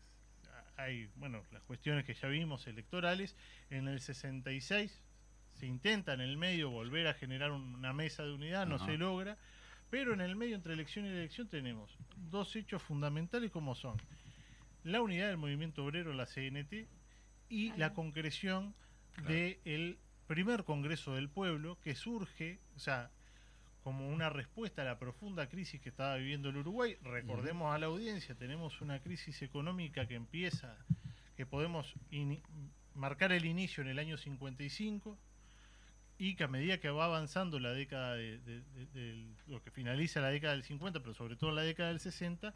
hay, 0.76 1.08
bueno, 1.16 1.42
las 1.52 1.62
cuestiones 1.62 2.04
que 2.04 2.14
ya 2.14 2.28
vimos 2.28 2.66
electorales. 2.66 3.36
En 3.70 3.88
el 3.88 4.00
66 4.00 5.00
se 5.54 5.66
intenta 5.66 6.14
en 6.14 6.20
el 6.20 6.36
medio 6.36 6.70
volver 6.70 7.06
a 7.06 7.14
generar 7.14 7.50
un- 7.52 7.74
una 7.76 7.92
mesa 7.92 8.24
de 8.24 8.32
unidad, 8.32 8.66
no 8.66 8.78
se 8.78 8.96
logra. 8.98 9.36
Pero 9.90 10.14
en 10.14 10.22
el 10.22 10.36
medio, 10.36 10.56
entre 10.56 10.72
elección 10.72 11.04
y 11.04 11.08
elección, 11.08 11.48
tenemos 11.48 11.96
dos 12.30 12.56
hechos 12.56 12.82
fundamentales 12.82 13.50
como 13.50 13.74
son 13.74 13.96
la 14.84 15.02
unidad 15.02 15.28
del 15.28 15.36
movimiento 15.36 15.84
obrero, 15.84 16.12
la 16.14 16.24
CNT, 16.26 16.88
y 17.50 17.72
la 17.76 17.92
concreción 17.92 18.74
del 19.28 19.58
primer 20.34 20.64
Congreso 20.64 21.14
del 21.14 21.28
Pueblo, 21.28 21.78
que 21.82 21.94
surge, 21.94 22.58
o 22.74 22.78
sea, 22.78 23.10
como 23.82 24.08
una 24.08 24.30
respuesta 24.30 24.80
a 24.80 24.84
la 24.86 24.98
profunda 24.98 25.46
crisis 25.48 25.78
que 25.80 25.90
estaba 25.90 26.16
viviendo 26.16 26.48
el 26.48 26.56
Uruguay. 26.56 26.96
Recordemos 27.02 27.74
a 27.74 27.78
la 27.78 27.86
audiencia, 27.86 28.34
tenemos 28.34 28.80
una 28.80 29.00
crisis 29.00 29.42
económica 29.42 30.06
que 30.06 30.14
empieza, 30.14 30.74
que 31.36 31.44
podemos 31.44 31.92
marcar 32.94 33.32
el 33.32 33.44
inicio 33.44 33.82
en 33.82 33.90
el 33.90 33.98
año 33.98 34.16
55 34.16 35.18
y 36.18 36.34
que 36.36 36.44
a 36.44 36.48
medida 36.48 36.78
que 36.78 36.88
va 36.88 37.04
avanzando 37.06 37.58
la 37.58 37.72
década 37.72 38.14
de, 38.14 38.38
de- 38.38 39.26
lo 39.48 39.60
que 39.62 39.70
finaliza 39.70 40.20
la 40.22 40.30
década 40.30 40.54
del 40.54 40.62
50, 40.62 41.00
pero 41.00 41.12
sobre 41.14 41.36
todo 41.36 41.50
la 41.52 41.62
década 41.62 41.88
del 41.90 42.00
60, 42.00 42.54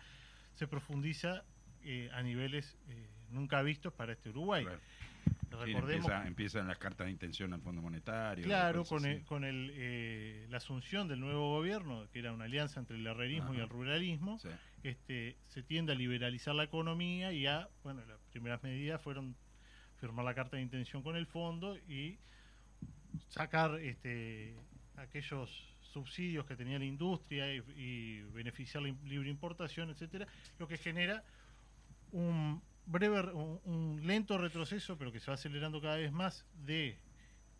se 0.54 0.66
profundiza 0.66 1.44
eh, 1.84 2.08
a 2.14 2.22
niveles 2.22 2.76
eh, 2.88 3.06
nunca 3.30 3.60
vistos 3.62 3.92
para 3.92 4.12
este 4.12 4.30
Uruguay. 4.30 4.64
Claro. 4.64 4.80
Sí, 5.26 5.72
Recordemos 5.72 6.04
empieza- 6.10 6.26
empiezan 6.26 6.68
las 6.68 6.78
cartas 6.78 7.06
de 7.06 7.12
intención 7.12 7.52
al 7.54 7.60
Fondo 7.62 7.80
Monetario. 7.80 8.44
Claro, 8.44 8.84
con, 8.84 9.04
el, 9.06 9.24
con 9.24 9.42
el, 9.44 9.70
eh, 9.74 10.46
la 10.50 10.58
asunción 10.58 11.08
del 11.08 11.18
nuevo 11.20 11.50
gobierno, 11.56 12.06
que 12.12 12.18
era 12.18 12.32
una 12.32 12.44
alianza 12.44 12.78
entre 12.78 12.96
el 12.96 13.06
herrerismo 13.06 13.54
y 13.54 13.58
el 13.58 13.68
ruralismo, 13.68 14.38
Sí. 14.38 14.48
este, 14.82 15.36
se 15.48 15.62
tiende 15.62 15.92
a 15.92 15.94
liberalizar 15.94 16.54
la 16.54 16.64
economía 16.64 17.32
y 17.32 17.46
a, 17.46 17.68
bueno, 17.82 18.04
las 18.04 18.18
primeras 18.32 18.62
medidas 18.62 19.00
fueron 19.00 19.34
firmar 19.98 20.24
la 20.26 20.34
carta 20.34 20.56
de 20.58 20.62
intención 20.62 21.02
con 21.02 21.16
el 21.16 21.26
fondo 21.26 21.76
y 21.88 22.18
sacar 23.28 23.80
este, 23.80 24.54
aquellos 24.96 25.50
subsidios 25.80 26.44
que 26.44 26.54
tenía 26.54 26.78
la 26.78 26.84
industria 26.84 27.54
y, 27.54 27.62
y 27.76 28.22
beneficiar 28.34 28.82
la 28.82 28.94
libre 29.04 29.30
importación, 29.30 29.88
etcétera, 29.88 30.26
lo 30.58 30.68
que 30.68 30.76
genera 30.76 31.24
un 32.12 32.60
breve, 32.86 33.22
re- 33.22 33.32
un, 33.32 33.60
un 33.64 34.06
lento 34.06 34.38
retroceso, 34.38 34.96
pero 34.96 35.12
que 35.12 35.20
se 35.20 35.30
va 35.30 35.34
acelerando 35.34 35.80
cada 35.80 35.96
vez 35.96 36.12
más 36.12 36.46
de 36.64 36.98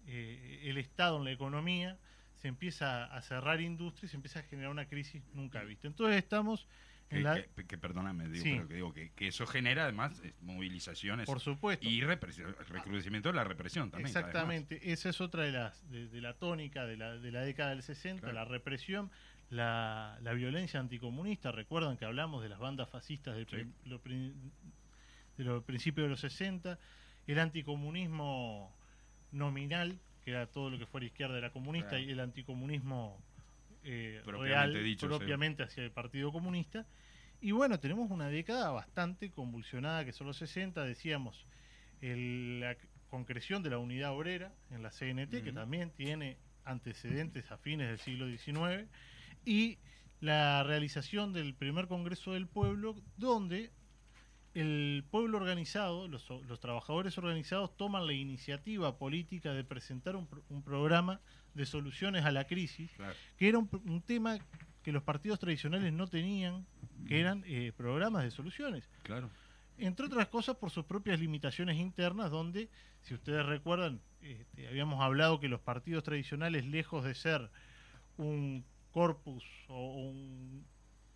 eh, 0.06 0.60
el 0.64 0.78
Estado 0.78 1.18
en 1.18 1.24
la 1.24 1.32
economía, 1.32 1.98
se 2.36 2.48
empieza 2.48 3.04
a 3.06 3.22
cerrar 3.22 3.60
industria 3.60 4.06
y 4.06 4.10
se 4.10 4.16
empieza 4.16 4.40
a 4.40 4.42
generar 4.42 4.70
una 4.70 4.86
crisis 4.86 5.22
nunca 5.32 5.62
vista. 5.64 5.88
Entonces 5.88 6.16
estamos 6.18 6.68
Que, 7.08 7.16
en 7.18 7.22
la, 7.24 7.42
que- 7.42 7.66
que 7.66 7.78
perdóname, 7.78 8.28
digo, 8.28 8.44
Sí. 8.44 8.52
pero 8.54 8.68
que 8.68 8.74
digo 8.74 8.92
que, 8.92 9.10
que 9.12 9.28
eso 9.28 9.46
genera 9.46 9.84
además 9.84 10.20
movilizaciones 10.42 11.26
por 11.26 11.40
supuesto, 11.40 11.88
y 11.88 12.02
recrudecimiento 12.02 13.28
de 13.30 13.34
la 13.36 13.44
represión 13.44 13.90
también. 13.90 14.06
Exactamente, 14.08 14.92
esa 14.92 15.08
es 15.08 15.20
otra 15.20 15.44
de 15.44 15.52
las 15.52 15.88
de, 15.90 16.08
de 16.08 16.20
la 16.20 16.34
tónica 16.34 16.84
de 16.86 16.96
la, 16.96 17.16
de 17.16 17.30
la 17.32 17.40
década 17.42 17.70
del 17.70 17.82
60, 17.82 18.20
Claro. 18.20 18.34
la 18.34 18.44
represión, 18.44 19.10
la, 19.50 20.18
la 20.22 20.32
violencia 20.32 20.80
anticomunista. 20.80 21.52
Recuerdan 21.52 21.96
que 21.96 22.04
hablamos 22.04 22.42
de 22.42 22.48
las 22.48 22.58
bandas 22.58 22.88
fascistas 22.90 23.36
del 23.36 23.46
Sí. 23.48 23.72
lo 23.84 24.00
prin- 24.02 24.52
de 25.36 25.44
los 25.44 25.62
principios 25.64 26.06
de 26.06 26.10
los 26.10 26.20
60, 26.20 26.78
el 27.26 27.38
anticomunismo 27.38 28.74
nominal, 29.32 29.98
que 30.24 30.30
era 30.30 30.46
todo 30.46 30.70
lo 30.70 30.78
que 30.78 30.86
fuera 30.86 31.06
izquierda 31.06 31.36
era 31.38 31.50
comunista, 31.50 31.90
Claro. 31.90 32.04
y 32.04 32.10
el 32.10 32.20
anticomunismo 32.20 33.20
eh, 33.88 34.20
Propiamente 34.24 34.72
real, 34.72 34.84
dicho, 34.84 35.06
sí. 35.06 35.16
propiamente 35.16 35.62
hacia 35.62 35.84
el 35.84 35.92
Partido 35.92 36.32
Comunista. 36.32 36.86
Y 37.40 37.52
bueno, 37.52 37.78
tenemos 37.78 38.10
una 38.10 38.28
década 38.28 38.70
bastante 38.70 39.30
convulsionada, 39.30 40.04
que 40.04 40.12
son 40.12 40.26
los 40.26 40.36
60, 40.38 40.82
decíamos, 40.84 41.46
el- 42.00 42.58
la 42.60 42.76
concreción 43.10 43.62
de 43.62 43.70
la 43.70 43.78
unidad 43.78 44.10
obrera 44.12 44.52
en 44.72 44.82
la 44.82 44.90
CNT, 44.90 45.42
que 45.44 45.52
también 45.52 45.90
tiene 45.90 46.36
antecedentes 46.64 47.52
a 47.52 47.58
fines 47.58 47.88
del 47.88 48.00
siglo 48.00 48.26
XIX, 48.26 48.88
y 49.44 49.78
la 50.20 50.64
realización 50.64 51.32
del 51.32 51.54
primer 51.54 51.86
Congreso 51.86 52.32
del 52.32 52.48
Pueblo, 52.48 52.96
donde 53.16 53.70
el 54.60 55.04
pueblo 55.10 55.36
organizado, 55.36 56.08
los, 56.08 56.28
los 56.30 56.60
trabajadores 56.60 57.18
organizados, 57.18 57.76
toman 57.76 58.06
la 58.06 58.14
iniciativa 58.14 58.96
política 58.98 59.52
de 59.52 59.64
presentar 59.64 60.16
un, 60.16 60.26
un 60.48 60.62
programa 60.62 61.20
de 61.54 61.66
soluciones 61.66 62.24
a 62.24 62.30
la 62.32 62.46
crisis, 62.46 62.90
Claro. 62.96 63.14
que 63.36 63.48
era 63.48 63.58
un, 63.58 63.68
un 63.84 64.00
tema 64.02 64.38
que 64.82 64.92
los 64.92 65.02
partidos 65.02 65.38
tradicionales 65.38 65.92
no 65.92 66.06
tenían, 66.06 66.64
que 67.06 67.20
eran 67.20 67.42
eh, 67.46 67.72
programas 67.76 68.22
de 68.24 68.30
soluciones 68.30 68.88
Claro. 69.02 69.28
entre 69.78 70.06
otras 70.06 70.28
cosas 70.28 70.56
por 70.56 70.70
sus 70.70 70.84
propias 70.84 71.20
limitaciones 71.20 71.76
internas, 71.76 72.30
donde, 72.30 72.70
si 73.02 73.12
ustedes 73.14 73.44
recuerdan, 73.44 74.00
este, 74.22 74.68
habíamos 74.68 75.00
hablado 75.02 75.38
que 75.38 75.48
los 75.48 75.60
partidos 75.60 76.02
tradicionales, 76.02 76.64
lejos 76.66 77.04
de 77.04 77.14
ser 77.14 77.50
un 78.16 78.64
corpus 78.92 79.44
o 79.68 79.96
un, 80.08 80.64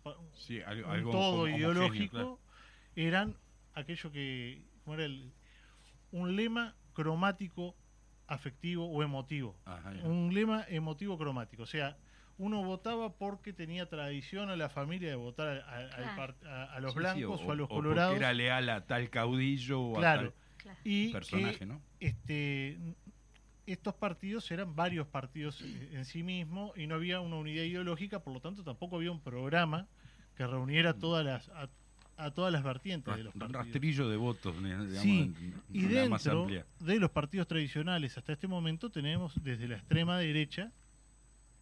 pa- 0.03 0.15
Sí, 0.35 0.61
algo, 0.61 0.87
un 0.87 0.93
algo 0.93 1.11
todo 1.11 1.47
ideológico, 1.47 2.39
eran 2.95 3.35
aquello 3.73 4.11
que 4.11 4.63
¿cómo 4.83 4.95
era 4.95 5.05
el- 5.05 5.31
un 6.11 6.35
lema 6.35 6.75
cromático 6.93 7.75
afectivo 8.27 8.85
o 8.89 9.03
emotivo. 9.03 9.57
Ajá. 9.65 9.91
Un 10.03 10.33
lema 10.33 10.65
emotivo 10.69 11.17
cromático. 11.17 11.63
O 11.63 11.67
sea, 11.67 11.97
uno 12.37 12.63
votaba 12.63 13.13
porque 13.17 13.53
tenía 13.53 13.87
tradición 13.87 14.49
a 14.49 14.55
la 14.55 14.69
familia 14.69 15.09
de 15.09 15.15
votar 15.15 15.47
a, 15.59 15.69
a- 15.69 15.77
al 15.77 15.87
Claro. 15.89 16.15
par- 16.15 16.35
a- 16.49 16.63
a 16.73 16.79
los 16.79 16.91
Sí, 16.93 16.95
sí, 16.95 16.99
blancos 16.99 17.41
o, 17.41 17.51
a 17.51 17.55
los 17.55 17.67
porque 17.67 17.75
colorados. 17.83 18.15
era 18.17 18.33
leal 18.33 18.69
a 18.69 18.85
tal 18.87 19.09
caudillo 19.09 19.81
o 19.81 19.93
Claro. 19.95 20.21
a 20.21 20.23
tal 20.23 20.33
Claro. 20.57 20.79
y 20.83 21.11
personaje, 21.11 21.57
que, 21.59 21.65
¿no? 21.65 21.81
este 21.99 22.77
estos 23.67 23.93
partidos 23.93 24.49
eran 24.51 24.75
varios 24.75 25.07
partidos 25.07 25.61
en 25.61 26.03
sí 26.03 26.23
mismos 26.23 26.75
y 26.77 26.87
no 26.87 26.95
había 26.95 27.21
una 27.21 27.35
unidad 27.37 27.63
ideológica, 27.63 28.19
por 28.21 28.33
lo 28.33 28.39
tanto 28.41 28.63
tampoco 28.63 28.95
había 28.97 29.11
un 29.11 29.21
programa 29.21 29.87
que 30.35 30.45
reuniera 30.47 30.93
todas 30.97 31.23
las 31.23 31.47
a, 31.49 31.69
a 32.23 32.31
todas 32.31 32.51
las 32.53 32.63
vertientes 32.63 33.15
de 33.15 33.23
los 33.23 33.33
Un 33.33 33.39
partidos. 33.39 33.65
rastrillo 33.65 34.09
de 34.09 34.17
votos, 34.17 34.55
digamos, 34.63 34.89
Sí, 34.99 35.33
Y 35.73 35.85
en 35.85 35.95
la 35.95 36.09
más 36.09 36.23
dentro 36.23 36.41
amplia. 36.41 36.65
de 36.79 36.99
los 36.99 37.11
partidos 37.11 37.47
tradicionales 37.47 38.17
hasta 38.17 38.33
este 38.33 38.47
momento 38.47 38.89
tenemos 38.89 39.33
desde 39.43 39.67
la 39.67 39.75
extrema 39.77 40.17
derecha 40.17 40.71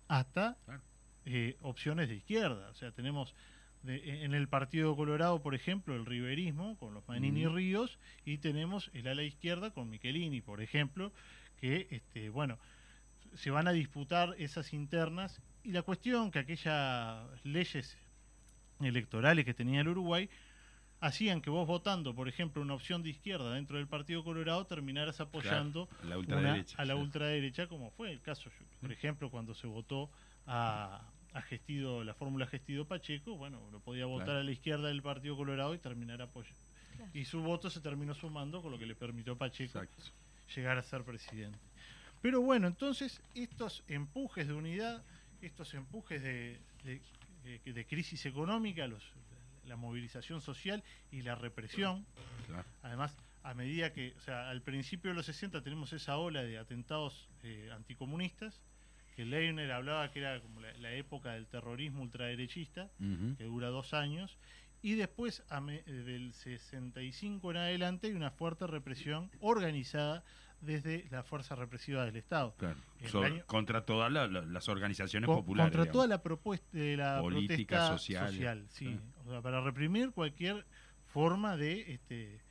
hasta 0.08 0.58
Claro. 0.66 0.82
eh, 1.26 1.58
opciones 1.62 2.10
de 2.10 2.16
izquierda. 2.16 2.70
O 2.70 2.74
sea, 2.74 2.92
tenemos 2.92 3.36
de- 3.84 4.24
en 4.26 4.34
el 4.34 4.48
Partido 4.50 4.96
Colorado, 4.96 5.42
por 5.42 5.56
ejemplo, 5.56 5.96
el 5.96 6.06
riverismo 6.06 6.78
con 6.80 6.94
los 6.94 7.08
Manini 7.08 7.46
Ujú. 7.46 7.56
Ríos 7.56 8.00
y 8.26 8.38
tenemos 8.40 8.90
el 8.94 9.08
ala 9.08 9.24
izquierda 9.24 9.72
con 9.72 9.90
Michelini, 9.90 10.42
por 10.42 10.62
ejemplo, 10.62 11.14
que, 11.62 11.88
este, 11.92 12.30
bueno, 12.30 12.58
se 13.36 13.52
van 13.52 13.68
a 13.68 13.72
disputar 13.72 14.36
esas 14.40 14.74
internas 14.74 15.42
y 15.64 15.72
la 15.72 15.82
cuestión 15.84 16.32
que 16.32 16.40
aquellas 16.40 17.24
leyes 17.46 17.98
electorales 18.82 19.46
que 19.46 19.54
tenía 19.54 19.82
el 19.82 19.88
Uruguay 19.90 20.30
hacían 21.02 21.42
que 21.42 21.50
vos 21.50 21.66
votando, 21.68 22.14
por 22.14 22.28
ejemplo, 22.28 22.62
una 22.62 22.74
opción 22.74 23.04
de 23.04 23.10
izquierda 23.12 23.54
dentro 23.54 23.78
del 23.78 23.88
Partido 23.88 24.24
Colorado 24.24 24.66
terminaras 24.66 25.20
apoyando 25.22 25.88
la 26.04 26.18
una- 26.18 26.66
a 26.78 26.86
la 26.86 26.94
sí. 26.96 27.00
ultraderecha, 27.00 27.68
como 27.68 27.92
fue 27.92 28.12
el 28.12 28.22
caso, 28.22 28.50
yo- 28.50 28.66
por 28.82 28.92
ejemplo, 28.92 29.30
cuando 29.30 29.54
se 29.54 29.68
votó 29.68 30.10
a, 30.46 31.02
a 31.34 31.42
Gestido, 31.44 32.04
la 32.04 32.14
fórmula 32.14 32.48
Gestido 32.48 32.86
Pacheco, 32.86 33.36
bueno, 33.38 33.62
uno 33.68 33.80
podía 33.80 34.06
votar 34.08 34.26
Claro. 34.28 34.40
a 34.42 34.44
la 34.44 34.52
izquierda 34.52 34.88
del 34.88 35.02
Partido 35.02 35.38
Colorado 35.38 35.74
y 35.74 35.78
terminar 35.78 36.22
apoyando. 36.22 36.60
Claro. 36.98 37.12
Y 37.14 37.24
su 37.26 37.42
voto 37.42 37.70
se 37.70 37.80
terminó 37.82 38.14
sumando 38.14 38.62
con 38.62 38.72
lo 38.72 38.78
que 38.80 38.86
le 38.86 38.96
permitió 38.96 39.34
a 39.34 39.38
Pacheco 39.38 39.80
Exacto. 39.80 40.04
llegar 40.56 40.78
a 40.78 40.84
ser 40.84 41.04
presidente. 41.04 41.60
Pero 42.22 42.42
bueno, 42.42 42.68
entonces 42.68 43.22
estos 43.36 43.84
empujes 43.88 44.48
de 44.48 44.54
unidad, 44.54 45.02
estos 45.42 45.74
empujes 45.76 46.22
de, 46.22 46.60
de- 46.84 47.02
de- 47.64 47.74
de 47.74 47.86
crisis 47.86 48.26
económica, 48.26 48.86
los- 48.88 49.14
la 49.70 49.78
movilización 49.78 50.42
social 50.42 50.84
y 51.12 51.22
la 51.22 51.36
represión, 51.36 52.06
Claro. 52.48 52.68
además 52.82 53.16
a 53.44 53.54
medida 53.54 53.94
que, 53.94 54.14
o 54.18 54.20
sea, 54.20 54.50
al 54.50 54.62
principio 54.62 55.12
de 55.12 55.16
los 55.16 55.26
60 55.28 55.62
tenemos 55.64 55.94
esa 55.94 56.18
ola 56.18 56.44
de 56.44 56.58
atentados 56.58 57.30
eh, 57.44 57.70
anticomunistas, 57.74 58.62
que 59.16 59.24
Leiner 59.26 59.72
hablaba 59.72 60.12
que 60.12 60.20
era 60.20 60.40
como 60.42 60.60
la, 60.60 60.74
la 60.74 60.92
época 60.94 61.34
del 61.34 61.48
terrorismo 61.48 62.02
ultraderechista, 62.02 62.90
Ujú. 63.00 63.36
que 63.38 63.44
dura 63.46 63.68
dos 63.70 63.94
años, 63.94 64.38
y 64.82 64.96
después 64.96 65.44
a 65.50 65.60
me- 65.62 65.84
eh, 65.86 65.92
del 65.92 66.34
65 66.34 67.52
en 67.52 67.58
adelante 67.58 68.08
hay 68.08 68.14
una 68.14 68.32
fuerte 68.32 68.66
represión 68.68 69.30
organizada 69.42 70.24
desde 70.62 71.08
la 71.10 71.24
fuerza 71.24 71.56
represiva 71.56 72.06
del 72.06 72.16
Estado. 72.18 72.54
Claro. 72.58 72.78
El 73.00 73.10
So- 73.10 73.24
año- 73.24 73.44
contra 73.46 73.86
todas 73.86 74.12
la- 74.12 74.28
la- 74.28 74.42
las 74.42 74.68
organizaciones 74.70 75.28
Con- 75.28 75.38
populares. 75.38 75.68
contra 75.72 75.84
digamos. 75.84 75.94
toda 75.94 76.08
la 76.08 76.22
propuesta 76.22 76.78
de 76.78 76.98
la 76.98 77.20
Política, 77.22 77.76
protesta 77.78 77.98
social, 77.98 78.28
social, 78.32 78.66
sí. 78.70 78.86
sí. 78.88 79.00
O 79.26 79.32
sea, 79.32 79.42
para 79.42 79.62
reprimir 79.62 80.12
cualquier 80.12 80.66
forma 81.08 81.56
de 81.58 81.94
este 81.94 82.42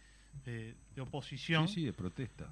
de, 0.45 0.75
de 0.95 1.01
oposición 1.03 1.67
Sí, 1.69 1.75
sí, 1.77 1.85
de 1.87 1.93
protesta. 1.93 2.49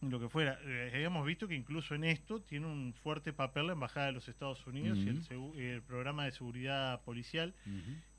lo 0.00 0.18
que 0.20 0.28
fuera. 0.28 0.58
Eh, 0.64 0.92
habíamos 0.94 1.26
visto 1.26 1.46
que 1.48 1.54
incluso 1.54 1.94
en 1.94 2.04
esto 2.04 2.40
tiene 2.40 2.66
un 2.66 2.94
fuerte 2.94 3.32
papel 3.34 3.66
la 3.66 3.72
Embajada 3.74 4.06
de 4.06 4.12
los 4.12 4.28
Estados 4.28 4.66
Unidos 4.66 4.96
y 4.98 5.08
el, 5.62 5.82
programa 5.82 6.24
de 6.24 6.30
seguridad 6.32 7.02
policial 7.02 7.52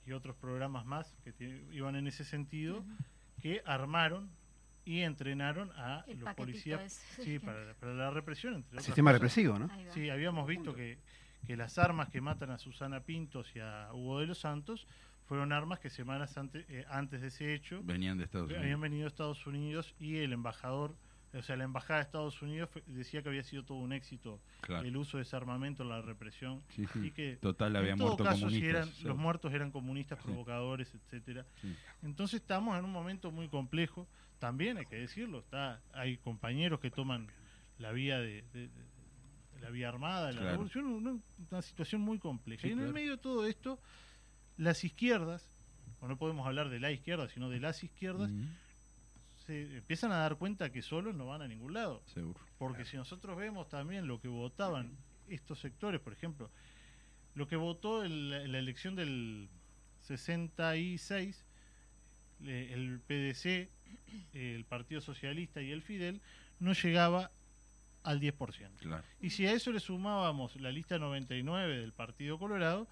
y 0.06 0.12
otros 0.12 0.36
programas 0.36 0.86
más 0.86 1.16
que 1.24 1.64
iban 1.72 1.96
en 1.96 2.06
ese 2.08 2.24
sentido, 2.24 2.84
que 3.42 3.62
armaron 3.66 4.30
y 4.86 5.02
entrenaron 5.02 5.72
a 5.76 6.04
El 6.08 6.20
los 6.20 6.34
policías 6.36 6.94
sí, 7.20 7.40
para, 7.40 7.74
para 7.76 7.94
la 7.94 8.10
represión. 8.12 8.56
Entre 8.56 8.70
otras 8.70 8.86
Sistema 8.86 9.12
cosas. 9.12 9.22
represivo, 9.22 9.60
¿no? 9.60 9.70
Sí, 9.94 10.10
habíamos 10.10 10.48
visto 10.48 10.74
que, 10.74 10.98
que 11.46 11.56
las 11.56 11.78
armas 11.78 12.10
que 12.10 12.22
matan 12.22 12.52
a 12.52 12.58
Susana 12.58 13.02
Pintos 13.02 13.56
y 13.56 13.60
a 13.60 13.90
Hugo 13.94 14.20
de 14.20 14.28
los 14.28 14.40
Santos 14.40 14.88
fueron 15.28 15.52
armas 15.54 15.80
que 15.80 15.90
semanas 15.90 16.38
antes, 16.38 16.66
eh, 16.70 16.86
antes 16.90 17.22
de 17.22 17.28
ese 17.28 17.54
hecho 17.54 17.82
Venían 17.84 18.18
de 18.18 18.26
Estados 18.26 18.48
Unidos. 18.48 18.64
habían 18.64 18.82
venido 18.82 19.06
a 19.06 19.08
Estados 19.08 19.46
Unidos 19.48 19.96
y 20.00 20.18
el 20.18 20.34
embajador, 20.34 20.94
o 21.34 21.42
sea, 21.42 21.56
la 21.56 21.64
embajada 21.64 22.00
de 22.00 22.04
Estados 22.04 22.42
Unidos 22.42 22.70
fue- 22.70 22.84
decía 22.88 23.22
que 23.24 23.30
había 23.30 23.44
sido 23.44 23.64
todo 23.64 23.78
un 23.78 23.94
éxito 23.94 24.42
Claro. 24.60 24.86
el 24.86 24.98
uso 24.98 25.16
de 25.18 25.24
ese 25.24 25.36
armamento 25.38 25.84
en 25.84 25.90
la 25.90 26.02
represión 26.02 26.62
Sí, 26.76 26.86
sí. 26.92 27.00
y 27.06 27.12
que 27.12 27.38
Total, 27.38 27.74
había 27.78 27.94
en 27.94 27.98
todo 28.00 28.08
muerto 28.10 28.24
caso 28.26 28.38
si 28.38 28.44
comunistas. 28.44 28.70
eran, 28.76 28.90
sí. 28.90 29.04
los 29.06 29.16
muertos 29.18 29.54
eran 29.54 29.72
comunistas 29.72 30.20
Sí. 30.20 30.26
provocadores, 30.26 30.94
etcétera. 30.94 31.46
Sí. 31.62 31.74
Entonces 32.04 32.42
estamos 32.42 32.78
en 32.78 32.84
un 32.84 32.92
momento 32.92 33.32
muy 33.32 33.48
complejo, 33.48 34.10
también 34.42 34.78
hay 34.78 34.86
que 34.88 34.96
decirlo, 34.98 35.40
está 35.40 35.80
hay 35.94 36.18
compañeros 36.18 36.80
que 36.80 36.90
toman 36.92 37.28
la 37.78 37.92
vía 37.92 38.20
de, 38.20 38.42
de- 38.54 38.68
de- 38.68 38.86
de 39.54 39.60
la 39.62 39.70
vía 39.70 39.88
armada, 39.90 40.28
de 40.28 40.34
la 40.34 40.40
Claro. 40.42 40.52
revolución, 40.54 40.86
una, 40.88 41.18
una 41.52 41.62
situación 41.62 42.02
muy 42.02 42.18
compleja. 42.20 42.64
Sí, 42.64 42.70
y 42.70 42.72
en 42.72 42.80
el 42.80 42.92
medio 42.92 43.12
de 43.12 43.18
todo 43.20 43.46
esto, 43.46 43.80
las 44.58 44.84
izquierdas, 44.84 45.48
o 46.00 46.08
no 46.08 46.18
podemos 46.18 46.46
hablar 46.48 46.70
de 46.70 46.80
la 46.80 46.92
izquierda, 46.92 47.30
sino 47.30 47.50
de 47.50 47.60
las 47.60 47.84
izquierdas, 47.84 48.32
se 49.46 49.78
empiezan 49.78 50.12
a 50.12 50.18
dar 50.18 50.38
cuenta 50.38 50.72
que 50.72 50.82
solos 50.82 51.14
no 51.16 51.28
van 51.28 51.42
a 51.44 51.48
ningún 51.48 51.74
lado. 51.74 52.02
Seguro. 52.08 52.40
Porque 52.58 52.84
si 52.86 52.98
nosotros 52.98 53.38
vemos 53.38 53.70
también 53.70 54.08
lo 54.08 54.20
que 54.20 54.28
votaban 54.28 54.98
estos 55.28 55.60
sectores, 55.60 56.02
por 56.02 56.14
ejemplo, 56.14 56.50
lo 57.36 57.48
que 57.48 57.56
votó 57.56 58.04
en 58.04 58.30
la, 58.32 58.42
en 58.44 58.52
la 58.52 58.58
elección 58.60 58.96
del 58.96 59.48
66, 60.02 61.46
le- 61.46 61.51
el 62.46 63.00
PDC, 63.00 63.70
el 64.34 64.66
Partido 64.66 65.02
Socialista 65.02 65.62
y 65.62 65.72
el 65.72 65.82
Fidel, 65.82 66.22
no 66.60 66.74
llegaba 66.74 67.32
al 68.04 68.20
10%. 68.20 68.78
Claro. 68.78 69.04
Y 69.20 69.30
si 69.30 69.46
a 69.46 69.54
eso 69.54 69.72
le 69.72 69.80
sumábamos 69.80 70.56
la 70.60 70.72
lista 70.72 70.98
99 70.98 71.78
del 71.80 71.94
Partido 71.94 72.40
Colorado, 72.40 72.88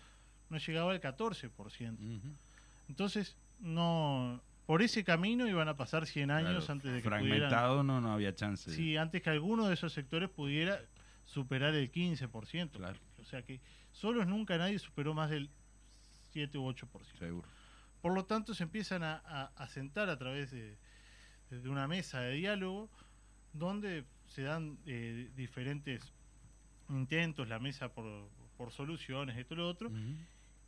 no 0.50 0.58
llegaba 0.58 0.91
al 0.91 1.01
14%. 1.01 1.50
Ujú. 2.00 2.36
Entonces, 2.88 3.38
no 3.60 4.41
por 4.70 4.84
ese 4.84 5.03
camino 5.03 5.48
iban 5.48 5.68
a 5.68 5.75
pasar 5.75 6.06
100 6.06 6.29
años 6.29 6.65
Claro, 6.65 6.74
antes 6.74 6.91
de 6.91 7.01
que 7.01 7.10
pudieran 7.10 7.29
Fragmentado 7.50 7.82
no, 7.82 8.00
no 8.02 8.13
había 8.13 8.36
chance. 8.36 8.69
Sí, 8.69 8.97
antes 8.97 9.23
que 9.23 9.32
alguno 9.32 9.67
de 9.67 9.73
esos 9.73 9.93
sectores 9.93 10.30
pudiera 10.30 10.80
superar 11.26 11.73
el 11.73 11.91
15%. 11.91 12.69
Claro. 12.73 13.00
O 13.19 13.26
sea 13.26 13.41
que 13.41 13.62
solos 13.93 14.28
nunca 14.28 14.60
nadie 14.60 14.78
superó 14.78 15.15
más 15.15 15.32
del 15.32 15.50
7 16.34 16.56
u 16.60 16.71
8%. 16.71 16.88
Seguro. 17.17 17.47
Por 18.01 18.13
lo 18.13 18.25
tanto, 18.25 18.53
se 18.53 18.63
empiezan 18.63 19.03
a, 19.03 19.15
a- 19.25 19.51
a 19.55 19.67
sentar 19.67 20.09
a 20.09 20.17
través 20.17 20.51
de, 20.51 20.77
de 21.49 21.69
una 21.69 21.88
mesa 21.88 22.21
de 22.21 22.33
diálogo 22.35 22.89
donde 23.53 24.05
se 24.27 24.43
dan 24.43 24.77
eh, 24.85 25.29
diferentes 25.35 26.13
intentos, 26.89 27.47
la 27.47 27.59
mesa 27.59 27.93
por, 27.93 28.29
por 28.57 28.71
soluciones, 28.71 29.38
esto 29.38 29.53
y 29.53 29.57
lo 29.57 29.67
otro. 29.67 29.91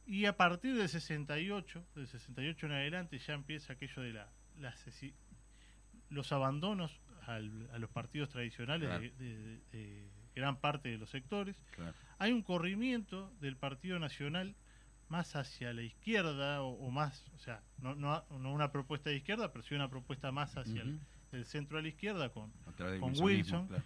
Y 0.06 0.26
a 0.26 0.36
partir 0.36 0.76
del 0.76 0.90
68, 0.90 1.86
del 1.96 2.08
68 2.08 2.66
en 2.66 2.72
adelante, 2.74 3.18
ya 3.20 3.34
empieza 3.34 3.74
aquello 3.74 4.02
de 4.02 4.14
la, 4.14 4.30
los 6.10 6.32
abandonos 6.32 7.00
al- 7.28 7.70
a 7.72 7.78
los 7.80 7.90
partidos 7.90 8.30
tradicionales 8.30 8.88
Claro. 8.90 9.02
de, 9.04 9.10
de- 9.12 9.62
de 9.72 10.10
gran 10.36 10.60
parte 10.60 10.90
de 10.90 10.98
los 10.98 11.10
sectores. 11.10 11.56
Claro. 11.72 11.94
Hay 12.18 12.32
un 12.32 12.42
corrimiento 12.42 13.32
del 13.40 13.56
Partido 13.58 14.00
Nacional 14.00 14.56
más 15.12 15.36
hacia 15.36 15.74
la 15.74 15.84
izquierda, 15.84 16.64
o, 16.64 16.70
o 16.70 16.90
más, 16.90 17.26
o 17.36 17.40
sea, 17.40 17.62
no, 17.80 17.94
no, 17.96 18.24
no 18.30 18.54
una 18.54 18.72
propuesta 18.72 19.10
de 19.10 19.18
izquierda, 19.18 19.52
pero 19.52 19.64
sí 19.64 19.76
una 19.76 19.90
propuesta 19.90 20.32
más 20.32 20.56
hacia 20.56 20.82
el, 20.82 21.46
centro 21.46 21.78
a 21.78 21.82
la 21.82 21.90
izquierda 21.90 22.30
con, 22.30 22.52
Wilson. 23.20 23.68
claro. 23.68 23.84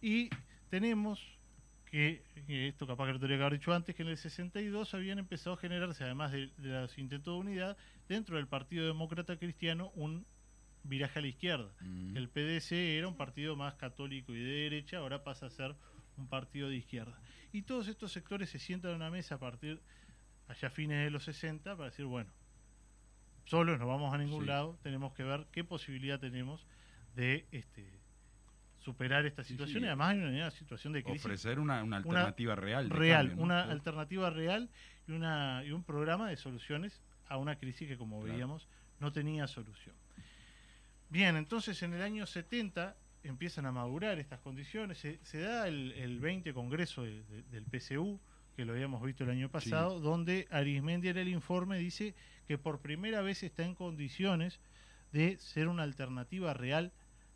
y 0.00 0.28
tenemos 0.68 1.20
que, 1.84 2.22
esto 2.48 2.86
capaz 2.86 3.06
que 3.06 3.12
lo 3.12 3.18
tendría 3.18 3.38
que 3.38 3.44
haber 3.44 3.58
dicho 3.58 3.72
antes, 3.74 3.94
que 3.94 4.02
en 4.02 4.08
el 4.08 4.16
62 4.16 4.94
habían 4.94 5.18
empezado 5.18 5.54
a 5.54 5.58
generarse, 5.58 6.04
además 6.04 6.32
de, 6.32 6.50
de 6.56 6.80
los 6.80 6.96
intentos 6.96 7.34
de 7.34 7.40
unidad, 7.40 7.76
dentro 8.08 8.36
del 8.36 8.48
Partido 8.48 8.86
Demócrata 8.86 9.36
Cristiano, 9.38 9.92
un 9.94 10.24
viraje 10.84 11.18
a 11.18 11.22
la 11.22 11.28
izquierda. 11.28 11.70
El 12.14 12.28
PDC 12.28 12.72
era 12.72 13.08
un 13.08 13.16
partido 13.16 13.56
más 13.56 13.74
católico 13.74 14.32
y 14.32 14.42
de 14.42 14.52
derecha, 14.64 14.98
ahora 14.98 15.22
pasa 15.22 15.46
a 15.46 15.50
ser 15.50 15.76
un 16.16 16.28
partido 16.28 16.68
de 16.68 16.76
izquierda. 16.76 17.18
Y 17.52 17.62
todos 17.62 17.88
estos 17.88 18.12
sectores 18.12 18.50
se 18.50 18.58
sientan 18.58 18.92
a 18.92 18.96
una 18.96 19.10
mesa 19.10 19.36
a 19.36 19.38
partir, 19.38 19.80
allá 20.52 20.68
a 20.68 20.70
fines 20.70 21.04
de 21.04 21.10
los 21.10 21.24
60, 21.24 21.76
para 21.76 21.90
decir, 21.90 22.04
bueno, 22.04 22.30
solos 23.44 23.78
no 23.78 23.86
vamos 23.86 24.14
a 24.14 24.18
ningún 24.18 24.42
Sí. 24.42 24.48
lado, 24.48 24.78
tenemos 24.82 25.12
que 25.14 25.24
ver 25.24 25.46
qué 25.52 25.64
posibilidad 25.64 26.20
tenemos 26.20 26.64
de 27.16 27.46
este 27.52 28.00
superar 28.80 29.24
esta 29.26 29.44
situación 29.44 29.78
sí. 29.80 29.84
y 29.84 29.86
además 29.86 30.10
hay 30.10 30.18
una, 30.18 30.28
una 30.30 30.50
situación 30.50 30.92
de 30.92 31.04
crisis 31.04 31.24
Ofrecer 31.24 31.60
una, 31.60 31.82
una 31.84 31.98
alternativa 31.98 32.56
real. 32.56 32.90
real, 32.90 33.28
cambio, 33.28 33.36
¿no? 33.36 33.42
una 33.44 33.56
Claro. 33.62 33.72
alternativa 33.72 34.30
real 34.30 34.70
y, 35.06 35.12
una, 35.12 35.62
y 35.64 35.70
un 35.72 35.84
programa 35.84 36.28
de 36.28 36.36
soluciones 36.36 37.00
a 37.28 37.36
una 37.36 37.56
crisis 37.56 37.86
que, 37.88 37.96
como 37.96 38.18
Claro. 38.20 38.32
veíamos, 38.32 38.68
no 38.98 39.12
tenía 39.12 39.46
solución. 39.46 39.94
Bien, 41.10 41.36
entonces 41.36 41.80
en 41.82 41.94
el 41.94 42.02
año 42.02 42.26
70 42.26 42.96
empiezan 43.22 43.66
a 43.66 43.72
madurar 43.72 44.18
estas 44.18 44.40
condiciones, 44.40 44.98
se, 44.98 45.20
se 45.24 45.40
da 45.40 45.68
el, 45.68 45.92
el 45.92 46.18
20 46.18 46.52
Congreso 46.52 47.04
de- 47.04 47.22
de- 47.24 47.42
del 47.44 47.64
PCU, 47.64 48.20
que 48.54 48.64
lo 48.64 48.72
habíamos 48.72 49.02
visto 49.02 49.24
el 49.24 49.30
año 49.30 49.48
pasado, 49.50 50.00
donde 50.00 50.46
Arismendi 50.50 51.08
en 51.08 51.18
el 51.18 51.28
informe 51.28 51.78
dice 51.78 52.14
que 52.46 52.58
por 52.58 52.80
primera 52.80 53.20
vez 53.22 53.42
está 53.42 53.64
en 53.64 53.74
condiciones 53.74 54.60
de 55.12 55.36
ser 55.38 55.68
una 55.68 55.82
alternativa 55.82 56.54
real 56.54 56.92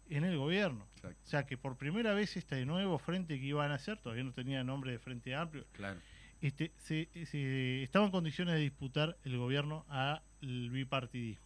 en 0.09 0.25
el 0.25 0.37
gobierno. 0.39 0.87
Exacto. 0.97 1.19
O 1.25 1.29
sea 1.29 1.47
que 1.47 1.59
por 1.59 1.77
primera 1.77 2.15
vez 2.15 2.37
este 2.37 2.65
nuevo 2.65 2.99
frente 2.99 3.39
que 3.41 3.47
iban 3.47 3.71
a 3.73 3.75
hacer, 3.75 3.99
todavía 3.99 4.25
no 4.25 4.33
tenía 4.33 4.63
nombre 4.65 4.93
de 4.93 4.99
Frente 4.99 5.35
Amplio, 5.35 5.67
Claro. 5.73 6.01
este, 6.41 6.73
se, 6.77 7.09
se- 7.27 7.83
estaba 7.83 8.05
en 8.07 8.11
condiciones 8.13 8.55
de 8.55 8.61
disputar 8.61 9.17
el 9.25 9.37
gobierno 9.37 9.85
al 9.89 10.23
bipartidismo. 10.71 11.45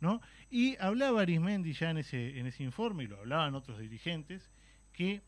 ¿no? 0.00 0.20
Y 0.50 0.76
hablaba 0.78 1.20
Arismendi 1.22 1.74
ya 1.74 1.90
en 1.90 1.98
ese, 1.98 2.38
en 2.38 2.46
ese 2.46 2.62
informe, 2.64 3.04
y 3.04 3.06
lo 3.06 3.18
hablaban 3.18 3.54
otros 3.54 3.78
dirigentes, 3.78 4.50
que 4.92 5.20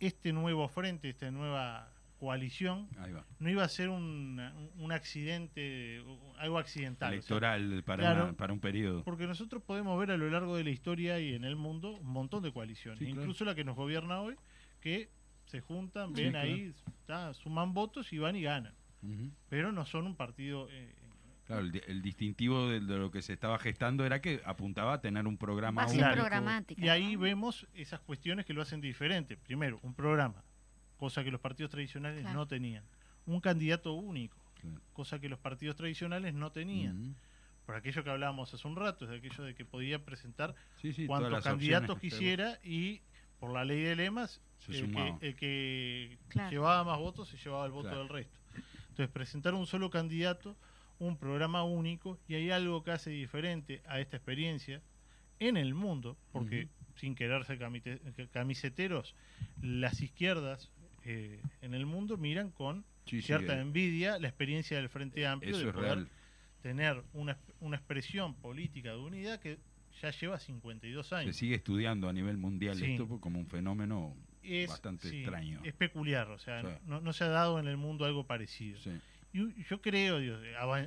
este 0.00 0.32
nuevo 0.32 0.68
frente, 0.68 1.08
esta 1.10 1.30
nueva 1.30 1.92
coalición, 2.24 2.88
Ahí 2.98 3.12
va. 3.12 3.24
no 3.38 3.50
iba 3.50 3.62
a 3.64 3.68
ser 3.68 3.90
un, 3.90 4.40
un 4.78 4.92
accidente, 4.92 6.02
algo 6.38 6.58
accidental. 6.58 7.08
o 7.18 7.22
sea, 7.22 7.56
Electoral 7.56 7.82
para, 7.84 8.02
claro. 8.02 8.24
una- 8.24 8.32
para 8.32 8.52
un 8.52 8.60
periodo. 8.60 9.04
porque 9.04 9.26
nosotros 9.26 9.62
podemos 9.62 9.98
ver 9.98 10.10
a 10.10 10.16
lo 10.16 10.28
largo 10.30 10.56
de 10.56 10.64
la 10.64 10.70
historia 10.70 11.18
y 11.20 11.34
en 11.34 11.44
el 11.44 11.56
mundo 11.56 11.92
un 11.98 12.06
montón 12.08 12.42
de 12.42 12.52
coaliciones, 12.52 12.98
Sí, 12.98 13.06
claro. 13.06 13.20
incluso 13.22 13.44
la 13.44 13.54
que 13.54 13.64
nos 13.64 13.76
gobierna 13.76 14.20
hoy, 14.20 14.36
que 14.80 15.10
se 15.46 15.60
juntan, 15.60 16.14
Sí, 16.16 16.22
ven 16.22 16.32
claro. 16.32 16.48
ahí, 16.48 17.34
suman 17.34 17.74
votos 17.74 18.12
y 18.12 18.18
van 18.18 18.36
y 18.36 18.42
ganan. 18.42 18.74
Pero 19.50 19.70
no 19.70 19.84
son 19.84 20.06
un 20.06 20.16
partido. 20.16 20.66
eh, 20.70 20.94
Claro, 21.46 21.60
el, 21.60 21.72
di- 21.72 21.82
el 21.86 22.00
distintivo 22.00 22.68
de, 22.70 22.80
de 22.80 22.96
lo 22.96 23.10
que 23.10 23.20
se 23.20 23.34
estaba 23.34 23.58
gestando 23.58 24.06
era 24.06 24.22
que 24.22 24.40
apuntaba 24.46 24.94
a 24.94 25.00
tener 25.02 25.26
un 25.26 25.36
programa 25.36 25.82
Base 25.82 25.98
único. 25.98 26.12
programática. 26.14 26.82
y 26.82 26.88
ahí 26.88 27.16
¿no? 27.16 27.20
vemos 27.20 27.66
esas 27.74 28.00
cuestiones 28.00 28.46
que 28.46 28.54
lo 28.54 28.62
hacen 28.62 28.80
diferente. 28.80 29.36
Primero, 29.36 29.78
un 29.82 29.92
programa, 29.94 30.42
cosa 31.04 31.22
que 31.22 31.30
los 31.30 31.40
partidos 31.40 31.70
tradicionales 31.70 32.22
Claro. 32.22 32.38
no 32.38 32.46
tenían. 32.48 32.82
Un 33.26 33.40
candidato 33.40 33.92
único, 33.92 34.38
Claro. 34.60 34.80
cosa 34.94 35.18
que 35.20 35.28
los 35.28 35.38
partidos 35.38 35.76
tradicionales 35.76 36.32
no 36.32 36.50
tenían. 36.50 37.14
Por 37.66 37.74
aquello 37.76 38.02
que 38.02 38.08
hablábamos 38.10 38.52
hace 38.54 38.66
un 38.66 38.74
rato, 38.76 39.06
de 39.06 39.18
aquello 39.18 39.44
de 39.44 39.54
que 39.54 39.66
podía 39.66 40.02
presentar 40.02 40.54
Sí, 40.80 40.94
sí, 40.94 41.06
todas 41.06 41.20
cuantos 41.20 41.44
candidatos 41.44 41.98
quisiera 41.98 42.58
y 42.64 43.02
por 43.38 43.52
la 43.52 43.64
ley 43.66 43.82
de 43.82 43.96
lemas 43.96 44.40
Se 44.60 44.78
el 44.78 44.90
que, 44.92 45.14
el 45.20 45.36
que 45.36 46.18
Claro. 46.28 46.50
llevaba 46.50 46.84
más 46.84 46.98
votos 46.98 47.28
se 47.28 47.36
llevaba 47.36 47.66
el 47.66 47.72
voto 47.72 47.88
Claro. 47.88 47.98
del 48.00 48.08
resto. 48.08 48.38
Entonces 48.88 49.08
presentar 49.08 49.52
un 49.52 49.66
solo 49.66 49.90
candidato, 49.90 50.56
un 50.98 51.18
programa 51.18 51.64
único 51.64 52.18
y 52.28 52.34
hay 52.34 52.50
algo 52.50 52.82
que 52.82 52.92
hace 52.92 53.10
diferente 53.10 53.82
a 53.86 54.00
esta 54.00 54.16
experiencia 54.16 54.80
en 55.38 55.58
el 55.58 55.74
mundo, 55.74 56.16
porque 56.32 56.68
sin 56.96 57.14
querer 57.14 57.44
ser 57.44 57.58
camite- 57.58 58.00
camiseteros, 58.30 59.14
las 59.60 60.00
izquierdas 60.00 60.70
eh, 61.04 61.40
en 61.62 61.74
el 61.74 61.86
mundo 61.86 62.16
miran 62.16 62.50
con 62.50 62.84
Sí, 63.06 63.20
cierta 63.20 63.56
eh, 63.56 63.60
envidia 63.60 64.18
la 64.18 64.28
experiencia 64.28 64.78
del 64.78 64.88
Frente 64.88 65.26
Amplio 65.26 65.56
Eso 65.56 65.66
de 65.66 65.72
poder 65.72 65.94
real. 65.98 66.08
tener 66.62 67.02
una, 67.12 67.38
una 67.60 67.76
expresión 67.76 68.34
política 68.34 68.92
de 68.92 68.98
unidad 68.98 69.38
que 69.40 69.58
ya 70.00 70.10
lleva 70.10 70.38
52 70.38 71.06
Se 71.06 71.14
años. 71.14 71.36
sigue 71.36 71.54
estudiando 71.56 72.08
a 72.08 72.12
nivel 72.12 72.36
mundial 72.38 72.76
Sí. 72.76 72.92
esto 72.92 73.06
como 73.20 73.38
un 73.38 73.46
fenómeno 73.46 74.16
Es, 74.42 74.68
bastante 74.70 75.08
extraño. 75.08 75.60
Es 75.64 75.74
peculiar, 75.74 76.30
o 76.30 76.38
sea, 76.38 76.62
no, 76.86 77.00
no 77.00 77.12
se 77.12 77.24
ha 77.24 77.28
dado 77.28 77.58
en 77.60 77.66
el 77.68 77.76
mundo 77.76 78.04
algo 78.06 78.26
parecido. 78.26 78.78
Y 79.32 79.62
yo 79.64 79.80
creo, 79.82 80.18
Dios, 80.20 80.40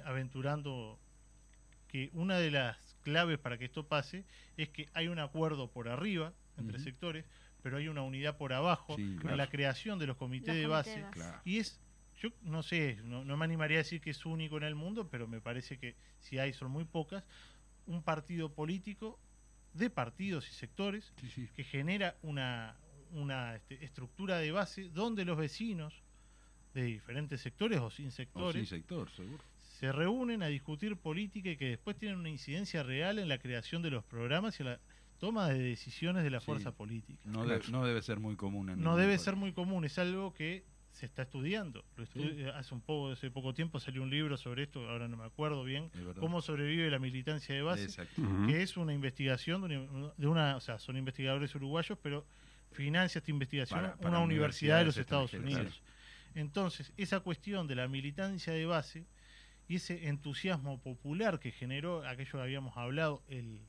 aventurando, 0.05 0.99
que 1.87 2.09
una 2.13 2.37
de 2.37 2.51
las 2.51 2.77
claves 3.03 3.37
para 3.37 3.57
que 3.57 3.65
esto 3.65 3.87
pase 3.87 4.25
es 4.57 4.69
que 4.69 4.89
hay 4.93 5.07
un 5.07 5.19
acuerdo 5.19 5.69
por 5.71 5.87
arriba 5.87 6.33
entre 6.57 6.79
sectores, 6.79 7.25
pero 7.67 7.79
hay 7.79 7.89
una 7.89 8.01
unidad 8.01 8.37
por 8.37 8.53
abajo 8.53 8.95
Sí, 8.95 9.01
en 9.01 9.17
claro. 9.17 9.35
la 9.35 9.49
creación 9.49 9.99
de 9.99 10.07
los 10.07 10.15
comités 10.15 10.55
Los 10.55 10.57
de 10.61 10.67
base. 10.67 11.05
Claro. 11.11 11.41
Y 11.43 11.57
es, 11.57 11.81
yo 12.17 12.29
no 12.43 12.63
sé, 12.63 12.97
no, 13.03 13.25
no 13.25 13.35
me 13.35 13.43
animaría 13.43 13.79
a 13.79 13.83
decir 13.83 13.99
que 13.99 14.11
es 14.11 14.25
único 14.25 14.55
en 14.55 14.63
el 14.63 14.73
mundo, 14.73 15.09
pero 15.09 15.27
me 15.27 15.41
parece 15.41 15.77
que 15.77 15.93
si 16.21 16.39
hay 16.39 16.53
son 16.53 16.71
muy 16.71 16.85
pocas, 16.85 17.25
un 17.85 18.01
partido 18.03 18.53
político 18.53 19.19
de 19.73 19.89
partidos 19.89 20.47
y 20.49 20.53
sectores 20.53 21.11
Sí, 21.19 21.29
sí. 21.29 21.49
que 21.57 21.65
genera 21.65 22.15
una, 22.21 22.77
una 23.11 23.57
este, 23.57 23.83
estructura 23.83 24.37
de 24.37 24.51
base 24.53 24.87
donde 24.87 25.25
los 25.25 25.37
vecinos 25.37 25.93
de 26.73 26.83
diferentes 26.83 27.41
sectores 27.41 27.81
o 27.81 27.89
sin 27.89 28.07
O 28.07 28.11
sectores 28.11 28.69
sí, 28.69 28.75
sector, 28.77 29.09
seguro. 29.11 29.43
se 29.77 29.91
reúnen 29.91 30.41
a 30.41 30.47
discutir 30.47 30.95
política 30.95 31.49
y 31.49 31.57
que 31.57 31.65
después 31.71 31.97
tienen 31.97 32.17
una 32.17 32.29
incidencia 32.29 32.81
real 32.81 33.19
en 33.19 33.27
la 33.27 33.39
creación 33.39 33.81
de 33.81 33.89
los 33.89 34.05
programas 34.05 34.57
y 34.57 34.63
en 34.63 34.69
la 34.69 34.79
toma 35.19 35.49
de 35.49 35.59
decisiones 35.59 36.23
de 36.23 36.29
la 36.29 36.39
Sí. 36.39 36.45
fuerza 36.45 36.71
política. 36.71 37.19
No, 37.25 37.45
de- 37.45 37.59
no 37.71 37.85
debe 37.85 38.01
ser 38.01 38.19
muy 38.19 38.35
común 38.35 38.69
en 38.69 38.81
No 38.81 38.95
debe 38.97 39.13
país. 39.13 39.21
ser 39.21 39.35
muy 39.35 39.51
común, 39.53 39.85
es 39.85 39.97
algo 39.99 40.33
que 40.33 40.63
se 40.91 41.05
está 41.05 41.23
estudiando. 41.23 41.83
Lo 41.95 42.03
estu- 42.05 42.35
Sí. 42.35 42.43
Hace 42.55 42.73
un 42.73 42.81
poco, 42.81 43.11
hace 43.11 43.29
poco 43.29 43.53
tiempo 43.53 43.79
salió 43.79 44.01
un 44.01 44.09
libro 44.09 44.35
sobre 44.37 44.63
esto, 44.63 44.89
ahora 44.89 45.07
no 45.07 45.15
me 45.17 45.25
acuerdo 45.25 45.63
bien, 45.63 45.91
cómo 46.19 46.41
sobrevive 46.41 46.89
la 46.89 46.97
militancia 46.99 47.53
de 47.53 47.61
base, 47.61 47.83
Exacto. 47.83 48.21
que 48.47 48.63
es 48.63 48.77
una 48.77 48.93
investigación 48.93 49.67
de 49.67 49.77
una, 49.77 50.11
de 50.17 50.27
una- 50.27 50.55
o 50.55 50.59
sea, 50.59 50.79
son 50.79 50.97
investigadores 50.97 51.53
uruguayos, 51.53 51.97
pero 52.01 52.25
financia 52.71 53.19
esta 53.19 53.29
investigación 53.31 53.79
Para- 53.79 53.95
para 53.95 54.09
una 54.09 54.19
universidad 54.21 54.79
de 54.79 54.85
los 54.85 54.97
Estados 54.97 55.33
Unidos. 55.33 55.81
Entonces, 56.35 56.91
esa 56.97 57.19
cuestión 57.21 57.67
de 57.67 57.75
la 57.75 57.87
militancia 57.87 58.53
de 58.53 58.65
base 58.65 59.05
y 59.67 59.75
ese 59.75 60.07
entusiasmo 60.07 60.79
popular 60.81 61.39
que 61.39 61.51
generó 61.51 62.05
aquello 62.07 62.31
que 62.33 62.41
habíamos 62.41 62.75
hablado, 62.77 63.23
el 63.27 63.59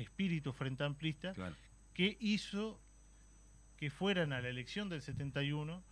espíritu 0.00 0.52
frente 0.52 0.84
amplista, 0.84 1.32
Claro. 1.34 1.54
que 1.94 2.16
hizo 2.20 2.80
que 3.76 3.90
fueran 3.90 4.32
a 4.32 4.40
la 4.40 4.48
elección 4.48 4.88
del 4.88 5.02
71 5.02 5.82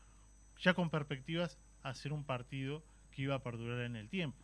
ya 0.59 0.75
con 0.75 0.90
perspectivas 0.90 1.59
a 1.83 1.95
ser 1.95 2.12
un 2.12 2.25
partido 2.25 2.83
que 3.11 3.23
iba 3.23 3.35
a 3.35 3.42
perdurar 3.42 3.81
en 3.85 3.97
el 3.97 4.09
tiempo. 4.09 4.38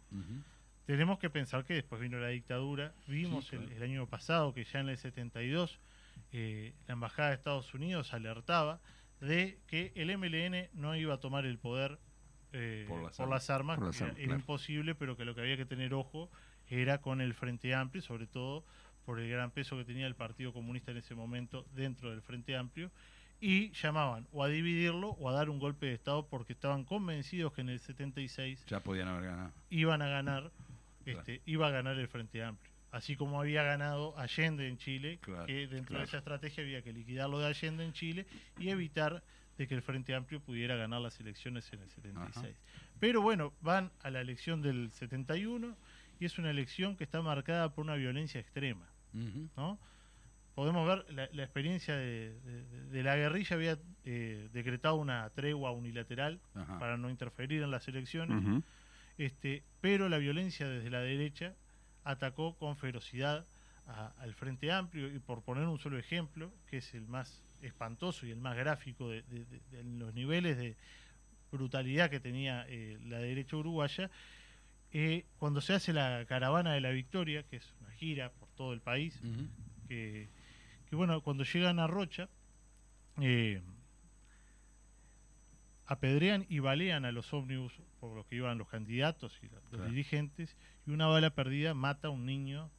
Tenemos 0.87 1.19
que 1.19 1.31
pensar 1.31 1.65
que 1.65 1.75
después 1.75 2.01
vino 2.01 2.19
la 2.19 2.29
dictadura, 2.29 2.93
vimos 3.07 3.47
Sí, 3.49 3.57
el- 3.57 3.63
claro. 3.63 3.77
el, 3.77 3.83
año 3.83 4.07
pasado 4.07 4.53
que 4.55 4.65
ya 4.65 4.81
en 4.81 4.89
el 4.89 4.99
72 4.99 5.79
eh, 6.33 6.75
la 6.87 6.95
Embajada 6.95 7.29
de 7.31 7.35
Estados 7.37 7.73
Unidos 7.75 8.13
alertaba 8.15 8.81
de 9.21 9.59
que 9.67 9.93
el 9.95 10.11
MLN 10.17 10.69
no 10.75 10.95
iba 10.97 11.15
a 11.15 11.21
tomar 11.21 11.47
el 11.47 11.59
poder 11.59 11.99
eh, 12.53 12.85
Por 12.89 13.11
por, 13.13 13.29
las 13.29 13.49
armas, 13.51 13.79
Por 13.79 13.87
las 13.87 13.97
que 13.97 14.05
era, 14.05 14.11
armas, 14.11 14.19
era 14.19 14.27
claro. 14.27 14.41
imposible, 14.41 14.95
pero 14.95 15.17
que 15.17 15.25
lo 15.25 15.35
que 15.35 15.41
había 15.41 15.57
que 15.57 15.65
tener 15.67 15.95
ojo 15.95 16.31
era 16.69 17.01
con 17.01 17.21
el 17.21 17.33
Frente 17.35 17.75
Amplio, 17.75 18.03
sobre 18.03 18.27
todo 18.27 18.65
por 19.05 19.19
el 19.21 19.29
gran 19.29 19.51
peso 19.51 19.77
que 19.77 19.85
tenía 19.85 20.07
el 20.07 20.15
Partido 20.15 20.53
Comunista 20.53 20.91
en 20.93 20.99
ese 20.99 21.15
momento 21.15 21.67
dentro 21.75 22.11
del 22.11 22.23
Frente 22.23 22.57
Amplio, 22.57 22.91
y 23.41 23.73
llamaban 23.73 24.29
o 24.33 24.45
a 24.45 24.49
dividirlo 24.49 25.11
o 25.11 25.29
a 25.29 25.33
dar 25.33 25.51
un 25.51 25.59
golpe 25.59 25.87
de 25.87 25.95
Estado 25.95 26.27
porque 26.29 26.53
estaban 26.53 26.85
convencidos 26.85 27.53
que 27.53 27.63
en 27.63 27.71
el 27.71 27.81
76 27.81 28.65
Ya 28.67 28.81
podían 28.81 29.09
haber 29.09 29.25
ganado. 29.25 29.53
iban 29.71 30.01
a 30.01 30.07
ganar, 30.09 30.53
este, 31.05 31.43
iba 31.47 31.67
a 31.67 31.71
ganar 31.71 31.99
el 31.99 32.07
Frente 32.07 32.43
Amplio. 32.45 32.71
Así 32.93 33.17
como 33.17 33.41
había 33.41 33.63
ganado 33.63 34.17
Allende 34.19 34.69
en 34.69 34.77
Chile, 34.79 35.19
Claro, 35.23 35.47
que 35.47 35.67
dentro 35.67 35.87
claro. 35.87 36.01
de 36.01 36.05
esa 36.09 36.19
estrategia 36.19 36.63
había 36.63 36.83
que 36.83 36.93
liquidar 36.93 37.29
lo 37.31 37.39
de 37.41 37.47
Allende 37.47 37.85
en 37.85 37.93
Chile 37.95 38.27
y 38.61 38.69
evitar 38.69 39.23
de 39.59 39.67
que 39.67 39.75
el 39.75 39.83
Frente 39.83 40.15
Amplio 40.15 40.41
pudiera 40.41 40.77
ganar 40.77 41.01
las 41.01 41.19
elecciones 41.19 41.73
en 41.73 41.81
el 41.83 41.91
76. 41.91 42.55
Pero 43.01 43.23
bueno, 43.23 43.53
van 43.61 43.91
a 44.03 44.11
la 44.11 44.21
elección 44.21 44.63
del 44.63 44.91
71 44.93 45.75
y 46.21 46.25
es 46.27 46.39
una 46.39 46.51
elección 46.51 46.97
que 46.97 47.05
está 47.05 47.23
marcada 47.23 47.75
por 47.75 47.85
una 47.85 47.95
violencia 47.97 48.41
extrema. 48.41 48.87
¿No? 49.57 49.79
Podemos 50.55 50.87
ver 50.87 51.07
la, 51.15 51.29
la 51.33 51.43
experiencia 51.45 51.97
de, 51.97 52.39
de- 52.41 52.87
de 52.91 53.03
la 53.03 53.17
guerrilla 53.17 53.57
había 53.57 53.79
eh, 54.05 54.49
decretado 54.53 54.97
una 54.97 55.31
tregua 55.31 55.71
unilateral 55.73 56.41
Ajá. 56.55 56.79
para 56.79 56.97
no 56.99 57.09
interferir 57.09 57.63
en 57.63 57.71
las 57.71 57.89
elecciones 57.89 58.43
este, 59.19 59.63
pero 59.81 60.09
la 60.09 60.19
violencia 60.19 60.69
desde 60.69 60.91
la 60.91 61.01
derecha 61.01 61.55
atacó 62.05 62.55
con 62.59 62.77
ferocidad 62.77 63.47
a- 63.87 64.13
al 64.19 64.35
Frente 64.35 64.71
Amplio 64.73 65.15
y 65.15 65.19
por 65.19 65.43
poner 65.43 65.67
un 65.69 65.79
solo 65.79 65.99
ejemplo, 65.99 66.53
que 66.67 66.79
es 66.79 66.95
el 66.95 67.07
más 67.07 67.43
espantoso 67.63 68.27
y 68.27 68.31
el 68.31 68.39
más 68.41 68.57
gráfico 68.57 69.09
de, 69.11 69.23
de- 69.23 69.45
de- 69.47 69.61
de 69.71 69.85
los 69.85 70.13
niveles 70.15 70.57
de 70.59 70.77
brutalidad 71.51 72.11
que 72.11 72.21
tenía 72.21 72.67
eh, 72.69 72.99
la 73.07 73.19
derecha 73.19 73.57
uruguaya, 73.57 74.11
eh, 74.93 75.25
cuando 75.39 75.61
se 75.61 75.73
hace 75.75 75.93
la 75.93 76.25
caravana 76.27 76.73
de 76.75 76.81
la 76.81 76.91
victoria, 76.91 77.43
que 77.45 77.57
es 77.57 77.75
una 77.81 77.91
gira 77.93 78.31
por 78.33 78.49
todo 78.51 78.73
el 78.73 78.81
país, 78.81 79.19
que, 79.89 80.29
que, 80.89 80.97
bueno, 80.97 81.21
cuando 81.23 81.45
llegan 81.45 81.79
a 81.79 81.87
Rocha, 81.87 82.29
eh, 83.21 83.63
apedrean 85.87 86.47
y 86.49 86.59
balean 86.61 87.05
a 87.05 87.13
los 87.13 87.33
ómnibus 87.33 87.73
por 88.01 88.15
los 88.17 88.27
que 88.27 88.37
iban 88.37 88.59
los 88.59 88.69
candidatos 88.69 89.39
y 89.43 89.49
los 89.49 89.63
Claro. 89.65 89.87
dirigentes, 89.91 90.57
y 90.87 90.91
una 90.91 91.07
bala 91.07 91.31
perdida 91.31 91.75
mata 91.75 92.09
a 92.09 92.11
un 92.11 92.25
niño, 92.27 92.71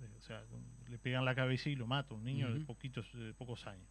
eh, 0.00 0.08
o 0.18 0.20
sea, 0.20 0.42
le 0.88 0.98
pegan 0.98 1.24
la 1.24 1.34
cabeza 1.34 1.68
y 1.70 1.76
lo 1.76 1.86
mata, 1.86 2.14
un 2.14 2.24
niño 2.24 2.52
de 2.52 2.60
poquitos, 2.64 3.10
de 3.14 3.32
pocos 3.34 3.66
años. 3.66 3.88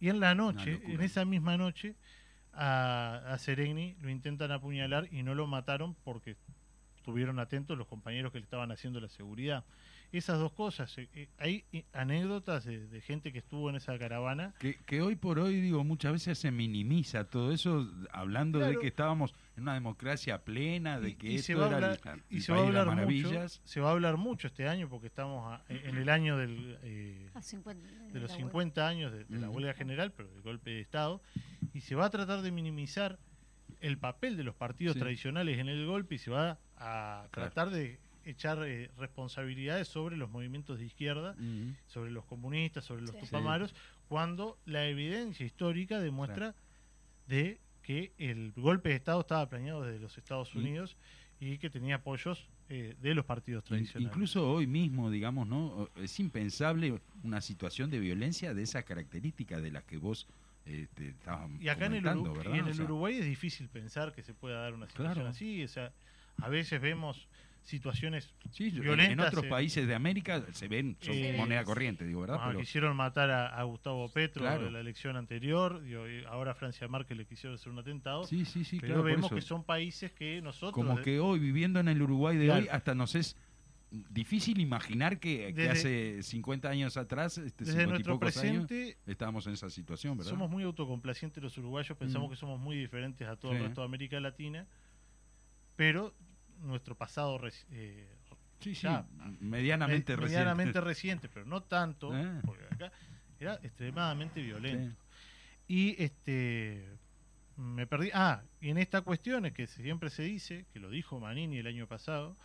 Y 0.00 0.08
en 0.08 0.20
la 0.20 0.34
noche, 0.34 0.80
en 0.84 1.00
esa 1.00 1.24
misma 1.24 1.56
noche, 1.56 1.96
a, 2.52 3.22
a 3.26 3.38
Seregni 3.38 3.96
lo 4.00 4.10
intentan 4.10 4.52
apuñalar 4.52 5.08
y 5.12 5.22
no 5.22 5.34
lo 5.34 5.46
mataron 5.46 5.94
porque 6.04 6.36
estuvieron 7.04 7.38
atentos 7.38 7.76
los 7.76 7.86
compañeros 7.86 8.32
que 8.32 8.38
le 8.38 8.44
estaban 8.44 8.72
haciendo 8.72 8.98
la 8.98 9.10
seguridad. 9.10 9.62
Esas 10.10 10.38
dos 10.38 10.52
cosas, 10.52 10.96
eh, 10.96 11.08
eh, 11.14 11.28
hay 11.38 11.64
eh, 11.72 11.84
anécdotas 11.92 12.64
de, 12.64 12.86
de 12.86 13.00
gente 13.02 13.30
que 13.30 13.40
estuvo 13.40 13.68
en 13.68 13.76
esa 13.76 13.98
caravana. 13.98 14.54
Que, 14.58 14.76
que 14.86 15.02
hoy 15.02 15.14
por 15.16 15.38
hoy, 15.38 15.60
digo, 15.60 15.84
muchas 15.84 16.12
veces 16.12 16.38
se 16.38 16.50
minimiza 16.50 17.24
todo 17.24 17.52
eso, 17.52 17.86
hablando 18.10 18.58
de 18.58 18.78
que 18.78 18.86
estábamos 18.86 19.34
en 19.56 19.64
una 19.64 19.74
democracia 19.74 20.42
plena, 20.44 20.98
de 20.98 21.10
Y- 21.10 21.14
que 21.16 21.30
y 21.32 21.34
esto 21.34 21.46
se 21.48 21.54
va 21.56 21.64
a 21.64 21.68
era 21.68 21.76
el- 21.78 21.84
hablar, 21.84 22.20
y 22.30 22.40
se 22.40 22.52
va 22.52 22.58
a 22.58 22.60
país 22.62 22.68
de 22.68 22.72
las 22.78 22.88
hablar 22.88 23.06
mucho, 23.06 23.22
maravillas. 23.28 23.60
se 23.64 23.80
va 23.80 23.88
a 23.88 23.92
hablar 23.92 24.16
mucho 24.16 24.46
este 24.46 24.66
año 24.66 24.88
porque 24.88 25.08
estamos 25.08 25.52
a- 25.52 25.62
en 25.68 25.96
el 25.98 26.08
año 26.08 26.38
del, 26.38 26.78
eh, 26.84 27.28
A 27.34 27.42
50 27.42 27.86
de 28.14 28.20
los 28.20 28.30
la 28.30 28.36
50 28.36 28.88
años 28.88 29.12
de, 29.12 29.24
de 29.24 29.38
la 29.38 29.50
huelga 29.50 29.74
general, 29.74 30.10
pero 30.12 30.30
del 30.30 30.40
golpe 30.40 30.70
de 30.70 30.80
Estado, 30.80 31.20
y 31.74 31.80
se 31.82 31.96
va 31.96 32.06
a 32.06 32.10
tratar 32.10 32.40
de 32.40 32.50
minimizar 32.50 33.18
el 33.80 33.98
papel 33.98 34.36
de 34.38 34.44
los 34.44 34.54
partidos 34.54 34.94
Sí. 34.94 35.00
tradicionales 35.00 35.58
en 35.58 35.68
el 35.68 35.84
golpe 35.86 36.14
y 36.14 36.18
se 36.18 36.30
va 36.30 36.58
a 36.76 37.28
tratar 37.30 37.70
de 37.70 37.98
echar 38.24 38.58
eh, 38.64 38.90
responsabilidades 38.96 39.88
sobre 39.88 40.16
los 40.16 40.30
movimientos 40.30 40.78
de 40.78 40.86
izquierda, 40.86 41.36
sobre 41.86 42.10
los 42.10 42.24
comunistas, 42.24 42.84
sobre 42.84 43.02
los 43.02 43.12
Sí. 43.12 43.20
tupamaros, 43.20 43.74
cuando 44.08 44.58
la 44.64 44.86
evidencia 44.86 45.44
histórica 45.44 46.00
demuestra 46.00 46.54
de 47.26 47.60
que 47.82 48.12
el 48.16 48.52
golpe 48.52 48.88
de 48.90 48.94
Estado 48.94 49.20
estaba 49.20 49.46
planeado 49.48 49.82
desde 49.82 49.98
los 50.00 50.16
Estados 50.16 50.54
Unidos 50.54 50.96
y 51.38 51.58
que 51.58 51.68
tenía 51.68 51.96
apoyos 51.96 52.48
eh, 52.70 52.96
de 52.98 53.14
los 53.14 53.26
partidos 53.26 53.62
tradicionales. 53.64 54.10
Incluso 54.10 54.50
hoy 54.50 54.66
mismo, 54.66 55.10
digamos, 55.10 55.46
¿no? 55.46 55.90
Es 55.96 56.18
impensable 56.18 56.98
una 57.22 57.42
situación 57.42 57.90
de 57.90 57.98
violencia 58.00 58.54
de 58.54 58.62
esa 58.62 58.82
característica 58.84 59.60
de 59.60 59.70
las 59.70 59.84
que 59.84 59.98
vos 59.98 60.26
este, 60.64 61.08
estabas 61.08 61.50
Y 61.60 61.68
acá 61.68 61.86
en 61.86 61.94
el, 61.94 62.80
Uruguay 62.80 63.18
es 63.18 63.26
difícil 63.26 63.68
pensar 63.68 64.12
que 64.12 64.22
se 64.22 64.32
pueda 64.32 64.62
dar 64.62 64.72
una 64.72 64.86
situación 64.86 65.14
Claro. 65.14 65.28
así. 65.28 65.62
O 65.62 65.68
sea, 65.68 65.92
a 66.42 66.48
veces 66.48 66.80
vemos 66.80 67.28
situaciones 67.62 68.34
sí, 68.50 68.70
yo- 68.70 68.76
en- 68.78 68.82
violentas, 68.82 69.28
otros 69.28 69.44
eh, 69.44 69.48
países 69.48 69.86
de 69.86 69.94
América 69.94 70.44
se 70.52 70.68
ven, 70.68 70.98
son 71.00 71.14
eh, 71.14 71.34
moneda 71.36 71.64
corriente, 71.64 72.04
digo, 72.04 72.20
¿verdad? 72.20 72.38
Pero- 72.48 72.58
quisieron 72.60 72.94
matar 72.94 73.30
a, 73.30 73.46
a 73.48 73.62
Gustavo 73.62 74.06
Petro 74.12 74.42
Claro. 74.42 74.66
en 74.66 74.74
la 74.74 74.80
elección 74.80 75.16
anterior, 75.16 75.82
digo, 75.82 76.04
ahora 76.28 76.54
Francia 76.54 76.86
Márquez 76.88 77.16
le 77.16 77.24
quisieron 77.24 77.54
hacer 77.54 77.72
un 77.72 77.78
atentado, 77.78 78.24
sí, 78.24 78.44
sí, 78.44 78.64
sí, 78.64 78.78
pero 78.80 78.94
claro, 78.96 79.04
vemos 79.04 79.32
que 79.32 79.40
son 79.40 79.64
países 79.64 80.12
que 80.12 80.42
nosotros... 80.42 80.72
Como 80.74 81.00
que 81.00 81.18
hoy, 81.20 81.38
viviendo 81.38 81.80
en 81.80 81.88
el 81.88 82.02
Uruguay 82.02 82.36
de 82.36 82.44
Claro. 82.46 82.60
hoy, 82.64 82.68
hasta 82.70 82.94
nos 82.94 83.14
es 83.14 83.34
difícil 84.10 84.60
imaginar 84.60 85.18
que, 85.20 85.54
que 85.54 85.70
hace 85.70 86.22
50 86.22 86.68
años 86.68 86.96
atrás, 86.98 87.38
este, 87.38 87.64
desde 87.64 87.72
50 87.80 87.82
y 87.84 87.86
nuestro 87.92 88.14
pocos 88.18 88.36
años, 88.38 88.66
presente 88.66 88.98
estábamos 89.06 89.46
en 89.46 89.52
esa 89.54 89.70
situación, 89.70 90.18
¿verdad? 90.18 90.30
somos 90.32 90.50
muy 90.50 90.64
autocomplacientes 90.64 91.42
los 91.42 91.56
uruguayos, 91.58 91.96
pensamos 91.96 92.28
Mm. 92.28 92.30
que 92.32 92.36
somos 92.36 92.60
muy 92.60 92.76
diferentes 92.76 93.26
a 93.26 93.36
todo 93.36 93.52
Sí. 93.52 93.56
el 93.58 93.64
resto 93.64 93.80
de 93.82 93.84
América 93.86 94.18
Latina, 94.20 94.66
pero 95.76 96.14
nuestro 96.60 96.94
pasado 96.96 97.40
eh, 97.70 98.06
Sí, 98.60 98.74
sí, 98.74 98.82
ya, 98.82 99.04
medianamente 99.40 100.12
me- 100.12 100.16
reciente. 100.22 100.38
medianamente 100.38 100.80
reciente, 100.80 101.28
pero 101.28 101.44
no 101.44 101.62
tanto, 101.62 102.16
Eh. 102.16 102.40
porque 102.46 102.64
acá 102.70 102.92
era 103.38 103.54
extremadamente 103.62 104.40
violento. 104.40 104.96
Sí. 105.68 105.74
Y 105.96 106.02
este 106.02 106.88
me 107.56 107.86
perdí. 107.86 108.10
Ah, 108.14 108.42
y 108.60 108.70
en 108.70 108.78
esta 108.78 109.02
cuestión 109.02 109.46
es 109.46 109.52
que 109.52 109.66
siempre 109.66 110.10
se 110.10 110.22
dice, 110.22 110.66
que 110.72 110.80
lo 110.80 110.90
dijo 110.90 111.20
Manini 111.20 111.58
el 111.58 111.66
año 111.66 111.86
pasado, 111.86 112.36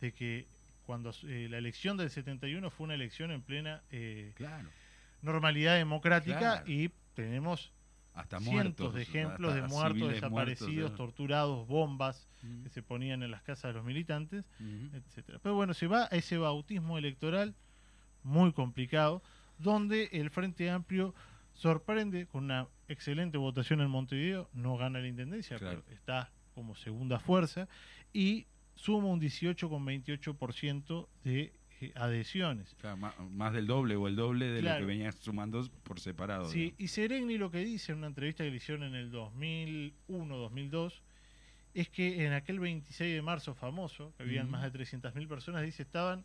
de 0.00 0.12
que 0.12 0.46
cuando 0.84 1.12
eh, 1.24 1.48
la 1.50 1.58
elección 1.58 1.96
del 1.96 2.10
71 2.10 2.70
fue 2.70 2.84
una 2.84 2.94
elección 2.94 3.30
en 3.30 3.42
plena 3.42 3.82
eh, 3.90 4.32
Claro. 4.36 4.68
normalidad 5.22 5.76
democrática 5.76 6.38
Claro. 6.38 6.70
y 6.70 6.90
tenemos 7.14 7.72
Hasta 8.14 8.40
cientos 8.40 8.52
muertos. 8.52 8.94
de 8.94 9.02
ejemplos 9.02 9.54
de 9.54 9.62
muertos, 9.62 10.08
desaparecidos, 10.10 10.72
muertos, 10.74 10.96
torturados, 10.96 11.66
bombas 11.66 12.28
que 12.62 12.68
se 12.68 12.82
ponían 12.82 13.22
en 13.22 13.30
las 13.30 13.42
casas 13.42 13.70
de 13.70 13.72
los 13.74 13.84
militantes, 13.84 14.44
Ujú. 14.60 14.96
etcétera. 14.96 15.38
Pero 15.42 15.54
bueno, 15.54 15.72
se 15.74 15.86
va 15.86 16.04
a 16.04 16.16
ese 16.16 16.36
bautismo 16.36 16.98
electoral 16.98 17.54
muy 18.22 18.52
complicado, 18.52 19.22
donde 19.58 20.10
el 20.12 20.28
Frente 20.30 20.68
Amplio 20.70 21.14
sorprende 21.54 22.26
con 22.26 22.44
una 22.44 22.68
excelente 22.88 23.38
votación 23.38 23.80
en 23.80 23.88
Montevideo, 23.90 24.48
no 24.52 24.76
gana 24.76 24.98
la 25.00 25.08
intendencia, 25.08 25.58
Claro. 25.58 25.82
pero 25.86 25.96
está 25.96 26.30
como 26.54 26.74
segunda 26.74 27.18
fuerza, 27.18 27.68
y 28.12 28.46
suma 28.74 29.08
un 29.08 29.20
18,28% 29.20 31.08
de 31.24 31.52
adhesiones. 31.94 32.74
Claro, 32.80 32.96
más, 33.30 33.52
del 33.52 33.66
doble 33.66 33.96
o 33.96 34.06
el 34.08 34.16
doble 34.16 34.46
de 34.46 34.60
Claro. 34.60 34.80
lo 34.80 34.86
que 34.86 34.92
venías 34.92 35.16
sumando 35.16 35.66
por 35.82 35.98
separado. 36.00 36.46
Sí, 36.48 36.58
digamos. 36.60 36.80
y 36.80 36.88
Seregni 36.88 37.38
lo 37.38 37.50
que 37.50 37.58
dice 37.64 37.92
en 37.92 37.98
una 37.98 38.06
entrevista 38.08 38.44
que 38.44 38.50
le 38.50 38.56
hicieron 38.56 38.84
en 38.84 38.94
el 38.94 39.10
2001-2002 40.08 41.00
es 41.74 41.88
que 41.88 42.26
en 42.26 42.32
aquel 42.34 42.60
26 42.60 43.14
de 43.14 43.22
marzo 43.22 43.54
famoso, 43.54 44.12
que 44.16 44.24
habían 44.24 44.50
más 44.50 44.62
de 44.62 44.70
300.000 44.78 45.26
personas, 45.26 45.62
dice, 45.62 45.82
estaban 45.82 46.24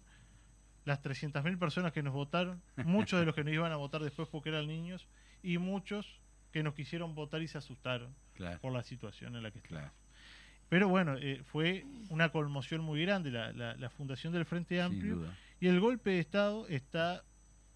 las 0.83 1.01
300.000 1.01 1.57
personas 1.57 1.93
que 1.93 2.03
nos 2.03 2.13
votaron, 2.13 2.61
muchos 2.85 3.19
de 3.19 3.25
los 3.25 3.33
que 3.35 3.43
nos 3.43 3.53
iban 3.53 3.71
a 3.71 3.77
votar 3.77 4.01
después 4.03 4.27
porque 4.29 4.49
eran 4.49 4.67
niños, 4.67 5.07
y 5.43 5.57
muchos 5.57 6.19
que 6.51 6.63
nos 6.63 6.73
quisieron 6.73 7.15
votar 7.15 7.41
y 7.41 7.47
se 7.47 7.57
asustaron 7.57 8.13
Claro, 8.35 8.59
por 8.59 8.73
la 8.73 8.83
situación 8.83 9.35
en 9.35 9.43
la 9.43 9.51
que 9.51 9.59
estaban. 9.59 9.91
Pero 10.69 10.89
bueno, 10.89 11.15
eh, 11.17 11.41
fue 11.45 11.85
una 12.09 12.27
conmoción 12.29 12.81
muy 12.81 13.01
grande 13.01 13.31
la, 13.31 13.53
la- 13.53 13.75
la 13.75 13.89
fundación 13.89 14.33
del 14.33 14.43
Frente 14.45 14.81
Amplio. 14.81 15.25
Y 15.59 15.67
el 15.67 15.79
golpe 15.79 16.11
de 16.11 16.19
Estado 16.19 16.67
está 16.67 17.23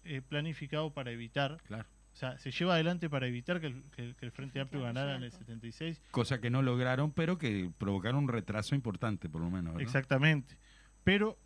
eh, 0.04 0.20
planificado 0.20 0.92
para 0.92 1.10
evitar 1.12 1.58
Claro. 1.66 1.86
o 2.12 2.16
sea, 2.16 2.38
se 2.38 2.50
lleva 2.50 2.74
adelante 2.74 3.08
para 3.08 3.26
evitar 3.26 3.60
que 3.60 3.68
el, 3.68 3.82
que 3.94 4.02
el- 4.02 4.16
que 4.16 4.26
el 4.26 4.32
Frente 4.32 4.60
Amplio 4.60 4.80
Claro, 4.82 4.94
ganara 4.94 5.16
en 5.16 5.22
el 5.24 5.30
cierto. 5.30 5.46
76. 5.46 6.02
Cosa 6.10 6.40
que 6.40 6.50
no 6.50 6.60
lograron, 6.62 7.12
pero 7.12 7.38
que 7.38 7.70
provocaron 7.78 8.24
un 8.24 8.28
retraso 8.28 8.74
importante, 8.74 9.28
por 9.28 9.40
lo 9.40 9.50
menos. 9.50 9.74
¿verdad? 9.74 9.82
Exactamente. 9.82 10.56
Pero, 11.04 11.38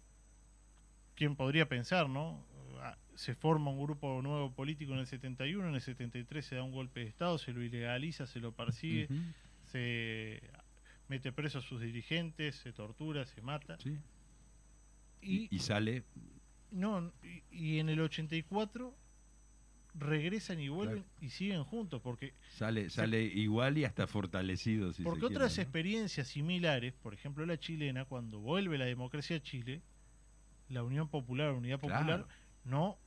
¿quién 1.14 1.37
podría 1.37 1.68
pensar, 1.68 2.09
no? 2.09 2.44
Ah, 2.81 2.96
Se 3.14 3.35
forma 3.35 3.70
un 3.70 3.83
grupo 3.83 4.20
nuevo 4.22 4.53
político 4.53 4.92
en 4.92 4.99
el 5.01 5.07
71, 5.07 5.68
en 5.68 5.75
el 5.75 5.81
73 5.81 6.44
se 6.44 6.57
da 6.57 6.62
un 6.62 6.72
golpe 6.72 7.01
de 7.01 7.07
Estado, 7.07 7.38
se 7.38 7.53
lo 7.53 7.62
ilegaliza, 7.62 8.27
se 8.27 8.40
lo 8.40 8.53
persigue, 8.53 9.09
se 9.64 10.42
mete 11.09 11.33
preso 11.33 11.59
a 11.59 11.62
sus 11.62 11.81
dirigentes, 11.81 12.57
se 12.57 12.72
tortura, 12.72 13.25
se 13.27 13.40
mata. 13.42 13.79
sí. 13.79 13.96
Y, 15.27 15.59
sale, 15.59 16.05
no, 16.71 17.12
y, 17.23 17.43
y 17.51 17.79
en 17.79 17.89
el 17.89 18.01
84 18.01 18.95
regresan 19.99 20.61
y 20.61 20.69
vuelven 20.69 21.05
y 21.21 21.31
siguen 21.31 21.65
juntos, 21.65 22.01
porque 22.03 22.35
sale, 22.51 22.91
sale 22.91 23.23
igual 23.23 23.79
y 23.79 23.85
hasta 23.85 24.07
fortalecido. 24.07 24.93
Si 24.93 25.03
Porque 25.03 25.21
se 25.21 25.27
quiere, 25.29 25.37
otras 25.37 25.57
¿no? 25.57 25.62
experiencias 25.62 26.29
similares, 26.29 26.93
por 26.93 27.15
ejemplo 27.15 27.47
la 27.47 27.59
chilena, 27.59 28.05
cuando 28.05 28.41
vuelve 28.41 28.79
la 28.79 28.85
democracia 28.85 29.37
a 29.37 29.43
Chile, 29.43 29.83
la 30.69 30.83
Unión 30.83 31.09
Popular, 31.09 31.53
la 31.53 31.59
Unidad 31.59 31.81
Popular, 31.81 32.05
Claro. 32.05 32.29
no 32.65 32.99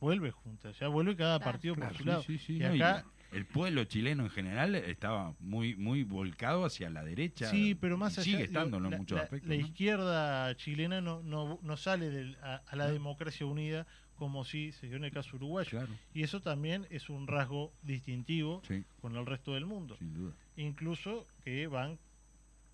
vuelve 0.00 0.30
junta, 0.30 0.72
ya 0.72 0.88
vuelve 0.88 1.16
cada 1.16 1.38
Claro. 1.38 1.52
partido 1.52 1.74
Claro, 1.74 1.88
por 1.90 1.96
su 1.98 2.02
sí, 2.04 2.08
lado. 2.08 2.22
sí, 2.22 2.38
sí, 2.38 2.56
y 2.56 2.58
no, 2.60 2.68
acá, 2.74 3.04
el 3.32 3.44
pueblo 3.46 3.84
chileno 3.84 4.24
en 4.24 4.30
general 4.30 4.74
estaba 4.74 5.34
muy 5.40 5.76
muy 5.76 6.02
volcado 6.02 6.64
hacia 6.64 6.88
la 6.90 7.04
derecha. 7.04 7.50
sí, 7.50 7.74
pero 7.74 7.96
más 7.98 8.16
allá, 8.18 8.24
Sigue 8.24 8.44
estando 8.44 8.78
en 8.78 8.90
la, 8.90 8.96
muchos 8.96 9.16
la- 9.16 9.24
aspectos. 9.24 9.48
la 9.50 9.56
¿no? 9.56 9.60
izquierda 9.60 10.56
chilena 10.56 11.00
no, 11.00 11.22
no, 11.22 11.58
no 11.62 11.76
sale 11.76 12.10
del- 12.10 12.36
a, 12.42 12.62
a 12.66 12.76
la 12.76 12.86
No. 12.86 12.92
democracia 12.92 13.44
unida 13.46 13.86
como 14.16 14.44
si 14.44 14.72
se 14.72 14.88
dio 14.88 14.96
en 14.96 15.04
el 15.04 15.12
caso 15.12 15.36
uruguayo. 15.36 15.70
Claro, 15.70 15.92
Y 16.12 16.22
eso 16.24 16.40
también 16.42 16.86
es 16.90 17.08
un 17.08 17.26
rasgo 17.28 17.72
distintivo 17.82 18.62
sí, 18.66 18.84
con 19.00 19.14
el 19.16 19.24
resto 19.26 19.54
del 19.54 19.64
mundo. 19.66 19.96
sin 19.98 20.12
duda. 20.14 20.32
incluso 20.56 21.26
que 21.44 21.66
van, 21.68 21.98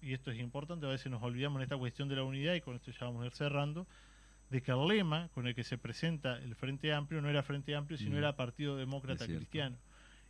y 0.00 0.14
esto 0.14 0.30
es 0.30 0.38
importante, 0.40 0.86
a 0.86 0.88
veces 0.88 1.10
nos 1.10 1.22
olvidamos 1.22 1.58
en 1.58 1.64
esta 1.64 1.76
cuestión 1.76 2.08
de 2.08 2.16
la 2.16 2.22
unidad, 2.22 2.54
y 2.54 2.60
con 2.62 2.76
esto 2.76 2.90
ya 2.92 3.04
vamos 3.06 3.24
a 3.24 3.26
ir 3.26 3.32
cerrando, 3.32 3.86
de 4.50 4.62
que 4.62 4.70
el 4.72 4.86
lema 4.88 5.28
con 5.34 5.46
el 5.46 5.54
que 5.54 5.64
se 5.64 5.76
presenta 5.78 6.38
el 6.38 6.54
Frente 6.54 6.92
Amplio 6.94 7.20
no 7.20 7.28
era 7.28 7.42
Frente 7.42 7.74
Amplio, 7.74 7.98
sino 7.98 8.12
Mm. 8.12 8.18
era 8.18 8.36
Partido 8.36 8.76
Demócrata. 8.76 9.26
Cristiano. 9.26 9.76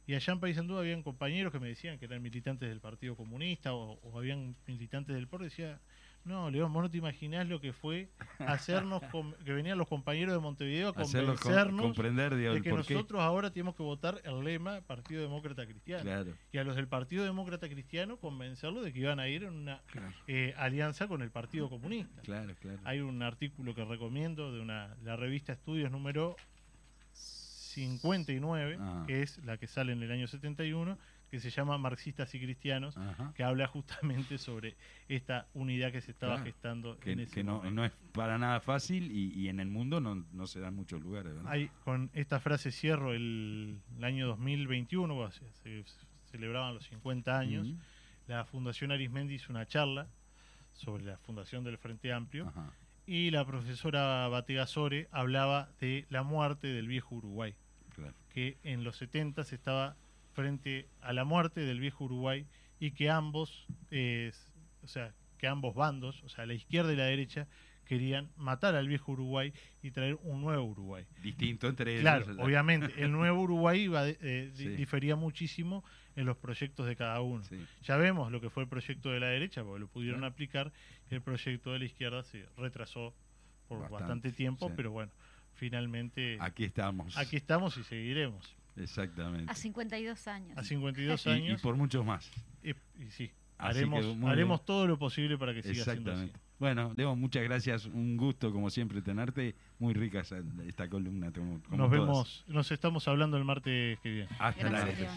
Y 0.06 0.14
allá 0.14 0.32
en 0.34 0.40
Paysandú 0.40 0.76
habían 0.76 1.02
compañeros 1.02 1.52
que 1.52 1.58
me 1.60 1.68
decían 1.68 1.98
que 1.98 2.04
eran 2.04 2.20
militantes 2.22 2.68
del 2.68 2.80
Partido 2.80 3.16
Comunista 3.16 3.72
o, 3.74 3.98
o 4.02 4.18
habían 4.18 4.54
militantes 4.66 5.14
del 5.14 5.26
POR, 5.26 5.42
decía, 5.44 5.80
no, 6.24 6.50
León, 6.50 6.72
vos 6.72 6.82
no 6.82 6.90
te 6.90 6.96
imaginás 6.98 7.48
lo 7.48 7.60
que 7.60 7.72
fue 7.72 8.08
hacernos, 8.38 9.02
que 9.44 9.52
venían 9.52 9.76
los 9.78 9.88
compañeros 9.88 10.34
de 10.34 10.40
Montevideo 10.40 10.88
a 10.96 11.02
Hacerlos 11.02 11.38
com- 11.40 11.50
convencernos 11.50 11.82
comprender 11.82 12.34
de 12.34 12.62
que 12.62 12.72
nosotros 12.72 13.20
ahora 13.20 13.50
tenemos 13.50 13.74
que 13.76 13.82
votar 13.82 14.20
el 14.24 14.42
lema 14.42 14.80
Partido 14.82 15.22
Demócrata 15.22 15.66
Cristiano 15.66 16.02
Claro, 16.02 16.32
y 16.52 16.58
a 16.58 16.64
los 16.64 16.76
del 16.76 16.88
Partido 16.88 17.24
Demócrata 17.24 17.68
Cristiano 17.68 18.16
convencerlos 18.18 18.84
de 18.84 18.92
que 18.92 19.00
iban 19.00 19.20
a 19.20 19.28
ir 19.28 19.44
en 19.44 19.52
una 19.54 19.82
claro, 19.86 20.12
eh, 20.26 20.54
alianza 20.56 21.08
con 21.08 21.20
el 21.22 21.30
Partido 21.30 21.68
Comunista. 21.68 22.22
claro, 22.22 22.54
claro. 22.60 22.78
Hay 22.84 23.00
un 23.00 23.22
artículo 23.22 23.74
que 23.74 23.84
recomiendo 23.84 24.52
de 24.52 24.60
una 24.60 24.96
la 25.02 25.16
revista 25.16 25.52
Estudios 25.52 25.90
número 25.90 26.36
59, 27.74 28.76
Ah. 28.80 29.04
que 29.06 29.22
es 29.22 29.38
la 29.44 29.56
que 29.58 29.66
sale 29.66 29.92
en 29.92 30.02
el 30.02 30.10
año 30.10 30.26
71, 30.26 30.96
que 31.30 31.40
se 31.40 31.50
llama 31.50 31.76
Marxistas 31.78 32.32
y 32.34 32.40
Cristianos, 32.40 32.96
Ajá. 32.96 33.32
que 33.34 33.42
habla 33.42 33.66
justamente 33.66 34.38
sobre 34.38 34.76
esta 35.08 35.48
unidad 35.54 35.90
que 35.90 36.00
se 36.00 36.12
estaba 36.12 36.34
Claro, 36.36 36.46
gestando 36.46 36.98
Que, 37.00 37.12
en 37.12 37.20
ese 37.20 37.34
que 37.34 37.42
no, 37.44 37.56
momento. 37.56 37.74
no 37.74 37.84
es 37.84 37.92
para 38.12 38.38
nada 38.38 38.60
fácil 38.60 39.10
y, 39.10 39.32
y 39.34 39.48
en 39.48 39.58
el 39.58 39.68
mundo 39.68 40.00
no, 40.00 40.24
no 40.32 40.46
se 40.46 40.60
dan 40.60 40.74
muchos 40.76 41.00
lugares. 41.02 41.34
¿verdad? 41.34 41.50
Hay- 41.50 41.70
con 41.84 42.10
esta 42.14 42.38
frase 42.38 42.70
cierro 42.70 43.12
el, 43.14 43.80
el 43.98 44.04
año 44.04 44.28
2021, 44.28 45.14
cuando 45.14 45.32
se, 45.32 45.50
se 45.54 45.84
celebraban 46.30 46.74
los 46.74 46.84
50 46.84 47.38
años. 47.38 47.68
La 48.26 48.44
Fundación 48.44 48.90
Arismendi 48.92 49.34
hizo 49.34 49.52
una 49.52 49.66
charla 49.66 50.06
sobre 50.72 51.04
la 51.04 51.18
fundación 51.18 51.62
del 51.64 51.76
Frente 51.78 52.12
Amplio 52.12 52.46
Ajá. 52.48 52.72
y 53.06 53.30
la 53.30 53.44
profesora 53.44 54.26
Bategasore 54.28 55.08
hablaba 55.12 55.68
de 55.80 56.06
la 56.10 56.22
muerte 56.22 56.68
del 56.68 56.88
viejo 56.88 57.14
Uruguay, 57.16 57.54
Claro. 57.94 58.14
que 58.32 58.56
en 58.64 58.82
los 58.84 58.96
70 58.96 59.42
estaba 59.42 59.96
frente 60.32 60.88
a 61.00 61.12
la 61.12 61.24
muerte 61.24 61.60
del 61.60 61.78
viejo 61.80 62.04
Uruguay 62.04 62.46
y 62.80 62.90
que 62.90 63.08
ambos, 63.10 63.66
eh, 63.90 64.32
o 64.82 64.88
sea, 64.88 65.12
que 65.38 65.46
ambos 65.46 65.74
bandos, 65.74 66.22
o 66.24 66.28
sea, 66.28 66.44
la 66.46 66.54
izquierda 66.54 66.92
y 66.92 66.96
la 66.96 67.04
derecha, 67.04 67.46
querían 67.84 68.30
matar 68.36 68.74
al 68.74 68.88
viejo 68.88 69.12
Uruguay 69.12 69.52
y 69.82 69.90
traer 69.90 70.18
un 70.22 70.40
nuevo 70.40 70.64
Uruguay. 70.64 71.04
Distinto 71.22 71.68
entre 71.68 72.00
Claro, 72.00 72.24
ellos. 72.24 72.38
obviamente, 72.40 72.92
el 73.04 73.12
nuevo 73.12 73.42
Uruguay 73.42 73.82
iba 73.82 74.02
de- 74.04 74.16
eh, 74.22 74.50
Sí. 74.54 74.68
difería 74.70 75.16
muchísimo 75.16 75.84
en 76.16 76.24
los 76.26 76.36
proyectos 76.38 76.86
de 76.86 76.96
cada 76.96 77.20
uno. 77.20 77.44
Sí. 77.44 77.62
Ya 77.82 77.96
vemos 77.98 78.32
lo 78.32 78.40
que 78.40 78.48
fue 78.48 78.62
el 78.62 78.68
proyecto 78.70 79.10
de 79.10 79.20
la 79.20 79.26
derecha, 79.26 79.62
porque 79.62 79.80
lo 79.80 79.86
pudieron 79.88 80.20
Claro. 80.20 80.32
aplicar, 80.32 80.72
el 81.10 81.20
proyecto 81.20 81.72
de 81.74 81.78
la 81.80 81.84
izquierda 81.84 82.22
se 82.24 82.46
retrasó 82.56 83.14
por 83.68 83.80
Bastante, 83.80 84.00
bastante, 84.02 84.32
tiempo, 84.32 84.68
sí. 84.68 84.74
pero 84.76 84.90
bueno, 84.90 85.12
finalmente 85.54 86.36
Aquí 86.40 86.64
estamos. 86.64 87.16
aquí 87.16 87.36
estamos 87.36 87.76
y 87.76 87.84
seguiremos. 87.84 88.54
Exactamente. 88.76 89.50
A 89.50 89.54
52 89.54 90.26
años. 90.28 90.58
A 90.58 90.64
52 90.64 91.26
Y- 91.26 91.28
y, 91.28 91.32
años, 91.32 91.60
por 91.62 91.76
muchos 91.76 92.04
más. 92.04 92.30
y, 92.62 92.70
y 92.70 93.10
sí, 93.10 93.30
Así 93.56 93.78
haremos, 93.78 94.04
haremos 94.26 94.60
bien. 94.60 94.66
todo 94.66 94.86
lo 94.86 94.98
posible 94.98 95.38
para 95.38 95.54
que 95.54 95.62
siga 95.62 95.84
siendo 95.84 96.10
así. 96.12 96.22
Exactamente. 96.22 96.40
Bueno, 96.58 96.92
Leo, 96.96 97.14
muchas 97.16 97.42
gracias. 97.42 97.84
Un 97.86 98.16
gusto, 98.16 98.52
como 98.52 98.70
siempre, 98.70 99.02
tenerte. 99.02 99.54
Muy 99.78 99.92
rica 99.94 100.20
esa- 100.20 100.42
esta 100.66 100.88
columna. 100.88 101.30
como- 101.32 101.60
como 101.62 101.76
Nos 101.76 101.90
todas. 101.90 101.90
vemos, 101.90 102.44
nos 102.48 102.70
estamos 102.72 103.06
hablando 103.08 103.36
el 103.36 103.44
martes 103.44 103.98
que 104.00 104.10
viene. 104.10 104.28
Hasta 104.38 104.64
la 104.70 104.80
Gracias, 104.80 105.00
León. 105.00 105.14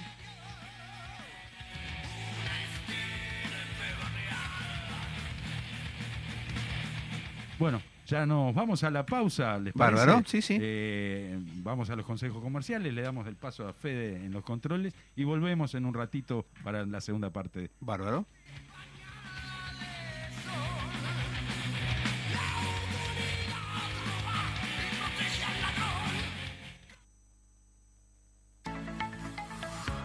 Bueno, 7.60 7.82
ya 8.08 8.26
nos 8.26 8.56
vamos 8.56 8.84
a 8.84 8.90
la 8.90 9.06
pausa, 9.06 9.60
¿les 9.60 9.74
parece? 9.74 10.06
Bárbaro, 10.06 10.24
sí, 10.26 10.42
sí. 10.42 10.58
Eh, 10.60 11.38
vamos 11.58 11.90
a 11.90 11.96
los 11.96 12.06
consejos 12.06 12.42
comerciales, 12.42 12.94
le 12.94 13.02
damos 13.02 13.28
el 13.28 13.36
paso 13.36 13.68
a 13.68 13.74
Fede 13.74 14.26
en 14.26 14.32
los 14.32 14.44
controles 14.44 14.94
y 15.16 15.26
volvemos 15.26 15.76
en 15.76 15.86
un 15.86 15.94
ratito 15.94 16.46
para 16.64 16.86
la 16.86 17.02
segunda 17.02 17.30
parte. 17.30 17.70
Bárbaro. 17.82 18.26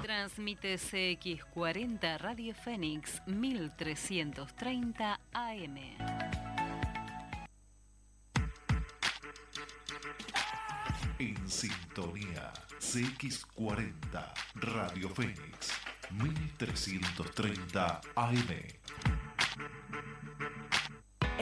Transmite 0.02 0.74
CX40 0.74 2.18
Radio 2.18 2.54
Fénix 2.54 3.22
1330 3.26 5.20
AM. 5.32 6.31
En 11.22 11.48
sintonía, 11.48 12.52
CX40, 12.80 14.34
Radio 14.54 15.08
Fénix, 15.08 15.70
1330 16.10 18.00
AM. 18.16 18.48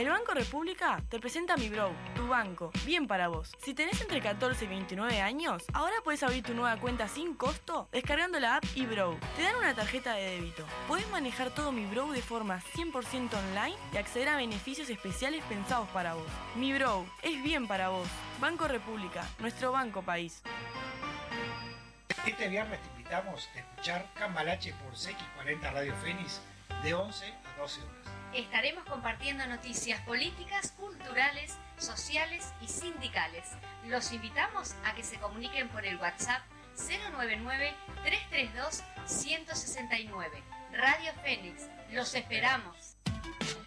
El 0.01 0.09
Banco 0.09 0.33
República 0.33 0.99
te 1.09 1.19
presenta 1.19 1.55
Mi 1.57 1.69
Bro, 1.69 1.91
tu 2.15 2.27
banco, 2.27 2.71
bien 2.87 3.05
para 3.05 3.27
vos. 3.27 3.51
Si 3.59 3.75
tenés 3.75 4.01
entre 4.01 4.19
14 4.19 4.65
y 4.65 4.67
29 4.67 5.21
años, 5.21 5.63
ahora 5.73 5.93
puedes 6.03 6.23
abrir 6.23 6.43
tu 6.43 6.55
nueva 6.55 6.75
cuenta 6.77 7.07
sin 7.07 7.35
costo 7.35 7.87
descargando 7.91 8.39
la 8.39 8.55
app 8.55 8.65
eBrow. 8.75 9.15
Te 9.35 9.43
dan 9.43 9.57
una 9.57 9.75
tarjeta 9.75 10.15
de 10.15 10.23
débito. 10.23 10.65
Podés 10.87 11.07
manejar 11.11 11.51
todo 11.51 11.71
Mi 11.71 11.85
Bro 11.85 12.13
de 12.13 12.23
forma 12.23 12.63
100% 12.73 13.31
online 13.31 13.77
y 13.93 13.97
acceder 13.97 14.29
a 14.29 14.37
beneficios 14.37 14.89
especiales 14.89 15.43
pensados 15.43 15.87
para 15.89 16.15
vos. 16.15 16.25
Mi 16.55 16.73
Bro, 16.73 17.05
es 17.21 17.43
bien 17.43 17.67
para 17.67 17.89
vos. 17.89 18.07
Banco 18.39 18.67
República, 18.67 19.23
nuestro 19.37 19.71
banco 19.71 20.01
país. 20.01 20.41
Este 22.25 22.47
viernes 22.47 22.81
te 22.81 22.89
invitamos 22.89 23.47
a 23.53 23.59
escuchar 23.59 24.07
Cambalache 24.15 24.73
por 24.73 24.93
CX40 24.93 25.73
Radio 25.73 25.93
Fénix 25.97 26.41
de 26.83 26.95
11 26.95 27.25
a 27.25 27.40
12 27.61 27.81
horas. 27.81 27.93
Estaremos 28.33 28.83
compartiendo 28.85 29.45
noticias 29.45 30.01
políticas, 30.01 30.71
culturales, 30.71 31.57
sociales 31.77 32.53
y 32.61 32.67
sindicales. 32.67 33.51
Los 33.87 34.11
invitamos 34.13 34.73
a 34.85 34.95
que 34.95 35.03
se 35.03 35.19
comuniquen 35.19 35.69
por 35.69 35.85
el 35.85 35.97
WhatsApp 35.97 36.41
099-332-169. 39.05 40.43
Radio 40.71 41.13
Fénix, 41.21 41.67
los 41.91 42.15
esperamos. 42.15 42.95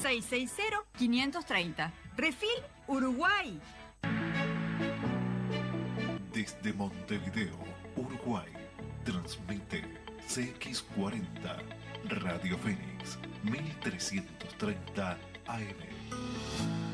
660 0.00 0.84
530. 0.96 1.92
Refil 2.16 2.62
Uruguay. 2.86 3.60
Desde 6.32 6.72
Montevideo, 6.72 7.58
Uruguay, 7.96 8.46
transmite 9.04 9.82
CX40, 10.28 11.62
Radio 12.22 12.56
Fénix, 12.58 13.18
1330 13.42 15.18
AM. 15.46 16.87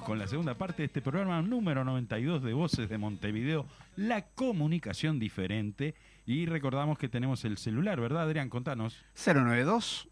Con 0.00 0.18
la 0.18 0.26
segunda 0.26 0.54
parte 0.54 0.82
de 0.82 0.86
este 0.86 1.00
programa 1.00 1.40
número 1.42 1.84
92 1.84 2.42
de 2.42 2.52
Voces 2.52 2.88
de 2.88 2.98
Montevideo, 2.98 3.66
la 3.96 4.22
comunicación 4.22 5.18
diferente. 5.18 5.94
Y 6.26 6.46
recordamos 6.46 6.98
que 6.98 7.08
tenemos 7.08 7.44
el 7.44 7.58
celular, 7.58 8.00
¿verdad, 8.00 8.22
Adrián? 8.22 8.48
Contanos. 8.48 9.04
092 9.14 10.08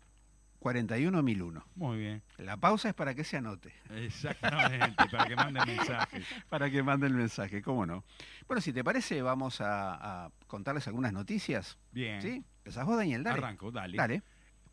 41001. 0.61 1.65
Muy 1.75 1.99
bien. 1.99 2.23
La 2.39 2.57
pausa 2.57 2.89
es 2.91 2.95
para 2.95 3.15
que 3.15 3.25
se 3.25 3.37
anote. 3.37 3.73
Exactamente, 3.91 5.05
para 5.11 5.27
que 5.27 5.37
manden 5.37 5.67
mensajes. 5.67 6.27
Para 6.49 6.71
que 6.71 6.83
mande 6.83 7.07
el 7.09 7.15
mensaje, 7.15 7.61
cómo 7.63 7.85
no. 7.85 8.05
Bueno, 8.47 8.61
si 8.61 8.73
te 8.73 8.85
parece, 8.85 9.23
vamos 9.23 9.61
a, 9.61 10.27
a 10.27 10.31
contarles 10.47 10.87
algunas 10.87 11.13
noticias. 11.13 11.79
Bien. 11.91 12.23
¿Sí? 12.23 12.45
¿Empezás 12.59 12.87
vos, 12.87 12.97
Daniel? 12.97 13.25
Dale. 13.25 13.39
Arranco, 13.39 13.73
dale. 13.73 13.97
Dale. 13.97 14.23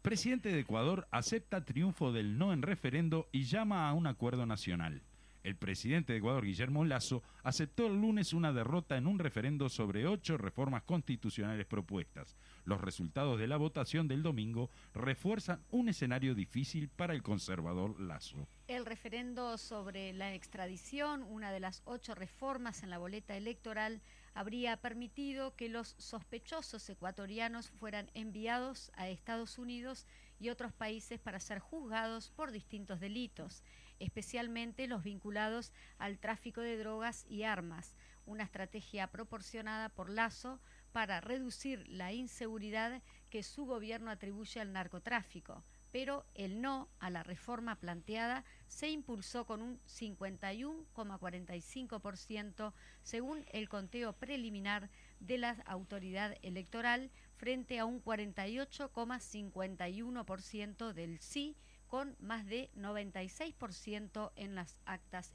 Presidente 0.01 0.53
de 0.53 0.61
Ecuador 0.61 1.09
acepta 1.11 1.65
triunfo 1.65 2.13
del 2.13 2.37
no 2.37 2.53
en 2.53 2.61
referendo 2.61 3.27
y 3.33 3.43
llama 3.43 3.89
a 3.89 3.93
un 3.93 4.07
acuerdo 4.07 4.45
nacional. 4.45 5.01
El 5.43 5.57
presidente 5.57 6.13
de 6.13 6.19
Ecuador, 6.19 6.45
Guillermo 6.45 6.85
Lazo, 6.85 7.21
aceptó 7.43 7.87
el 7.87 7.99
lunes 7.99 8.31
una 8.31 8.53
derrota 8.53 8.95
en 8.95 9.07
un 9.07 9.19
referendo 9.19 9.67
sobre 9.67 10.07
ocho 10.07 10.37
reformas 10.37 10.83
constitucionales 10.83 11.65
propuestas. 11.65 12.37
Los 12.63 12.79
resultados 12.79 13.37
de 13.39 13.47
la 13.47 13.57
votación 13.57 14.07
del 14.07 14.23
domingo 14.23 14.69
refuerzan 14.93 15.61
un 15.69 15.89
escenario 15.89 16.33
difícil 16.33 16.87
para 16.87 17.13
el 17.13 17.21
conservador 17.21 17.99
Lazo. 17.99 18.47
El 18.67 18.85
referendo 18.85 19.57
sobre 19.57 20.13
la 20.13 20.33
extradición, 20.33 21.23
una 21.23 21.51
de 21.51 21.59
las 21.59 21.81
ocho 21.83 22.15
reformas 22.15 22.83
en 22.83 22.89
la 22.89 22.99
boleta 22.99 23.35
electoral, 23.35 24.01
habría 24.33 24.77
permitido 24.77 25.55
que 25.55 25.69
los 25.69 25.95
sospechosos 25.97 26.89
ecuatorianos 26.89 27.69
fueran 27.69 28.09
enviados 28.13 28.91
a 28.95 29.09
Estados 29.09 29.57
Unidos 29.57 30.05
y 30.39 30.49
otros 30.49 30.73
países 30.73 31.19
para 31.19 31.39
ser 31.39 31.59
juzgados 31.59 32.31
por 32.31 32.51
distintos 32.51 32.99
delitos, 32.99 33.63
especialmente 33.99 34.87
los 34.87 35.03
vinculados 35.03 35.73
al 35.97 36.19
tráfico 36.19 36.61
de 36.61 36.77
drogas 36.77 37.25
y 37.29 37.43
armas, 37.43 37.95
una 38.25 38.43
estrategia 38.43 39.07
proporcionada 39.07 39.89
por 39.89 40.09
Lazo 40.09 40.59
para 40.91 41.21
reducir 41.21 41.87
la 41.87 42.13
inseguridad 42.13 43.01
que 43.29 43.43
su 43.43 43.65
gobierno 43.65 44.11
atribuye 44.11 44.59
al 44.59 44.73
narcotráfico 44.73 45.63
pero 45.91 46.25
el 46.35 46.61
no 46.61 46.87
a 46.99 47.09
la 47.09 47.23
reforma 47.23 47.75
planteada 47.75 48.45
se 48.67 48.89
impulsó 48.89 49.45
con 49.45 49.61
un 49.61 49.79
51,45% 49.87 52.73
según 53.01 53.45
el 53.51 53.67
conteo 53.69 54.11
preliminar 54.13 54.89
de 55.19 55.37
la 55.37 55.57
autoridad 55.65 56.37
electoral 56.41 57.11
frente 57.35 57.77
a 57.79 57.85
un 57.85 58.03
48,51% 58.03 60.93
del 60.93 61.19
sí 61.19 61.55
con 61.87 62.15
más 62.19 62.45
de 62.45 62.69
96% 62.77 64.31
en 64.35 64.55
las 64.55 64.77
actas 64.85 65.33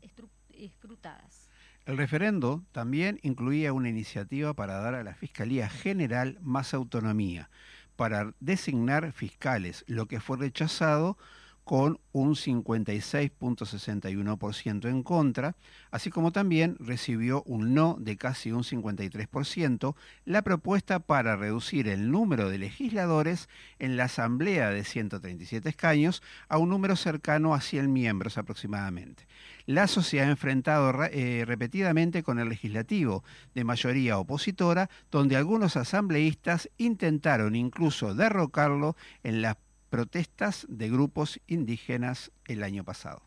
escrutadas. 0.51 1.49
El 1.85 1.99
referendo 1.99 2.65
también 2.73 3.21
incluía 3.23 3.73
una 3.73 3.91
iniciativa 3.91 4.55
para 4.55 4.79
dar 4.79 4.95
a 4.95 5.03
la 5.03 5.15
Fiscalía 5.15 5.69
General 5.69 6.39
más 6.41 6.73
autonomía, 6.73 7.51
para 7.97 8.35
designar 8.41 9.13
fiscales, 9.13 9.85
lo 9.87 10.07
que 10.07 10.21
fue 10.21 10.37
rechazado 10.37 11.17
con 11.65 11.99
un 12.13 12.35
56.61% 12.35 14.89
en 14.89 15.03
contra, 15.03 15.57
así 15.91 16.11
como 16.11 16.31
también 16.31 16.77
recibió 16.79 17.43
un 17.45 17.75
no 17.75 17.97
de 17.99 18.17
casi 18.17 18.53
un 18.53 18.63
53%, 18.63 19.97
la 20.27 20.43
propuesta 20.43 21.01
para 21.01 21.35
reducir 21.37 21.89
el 21.89 22.11
número 22.11 22.51
de 22.51 22.59
legisladores 22.59 23.49
en 23.79 23.97
la 23.97 24.05
Asamblea 24.05 24.69
de 24.71 24.85
137 24.85 25.69
escaños 25.69 26.23
a 26.49 26.59
un 26.59 26.69
número 26.69 26.95
cercano 26.97 27.55
a 27.55 27.61
100 27.61 27.93
miembros 27.93 28.39
aproximadamente. 28.39 29.27
Lazo 29.67 30.03
se 30.03 30.21
ha 30.21 30.29
enfrentado 30.29 30.93
eh, 31.05 31.45
repetidamente 31.47 32.23
con 32.23 32.39
el 32.39 32.51
legislativo 32.51 33.25
de 33.55 33.65
mayoría 33.65 34.19
opositora, 34.19 34.91
donde 35.11 35.37
algunos 35.37 35.77
asambleístas 35.77 36.69
intentaron 36.77 37.57
incluso 37.57 38.15
derrocarlo 38.15 38.95
en 39.23 39.41
las 39.41 39.57
protestas 39.95 40.67
de 40.69 40.91
grupos 40.91 41.41
indígenas 41.47 42.33
el 42.47 42.65
año 42.65 42.83
pasado. 42.83 43.23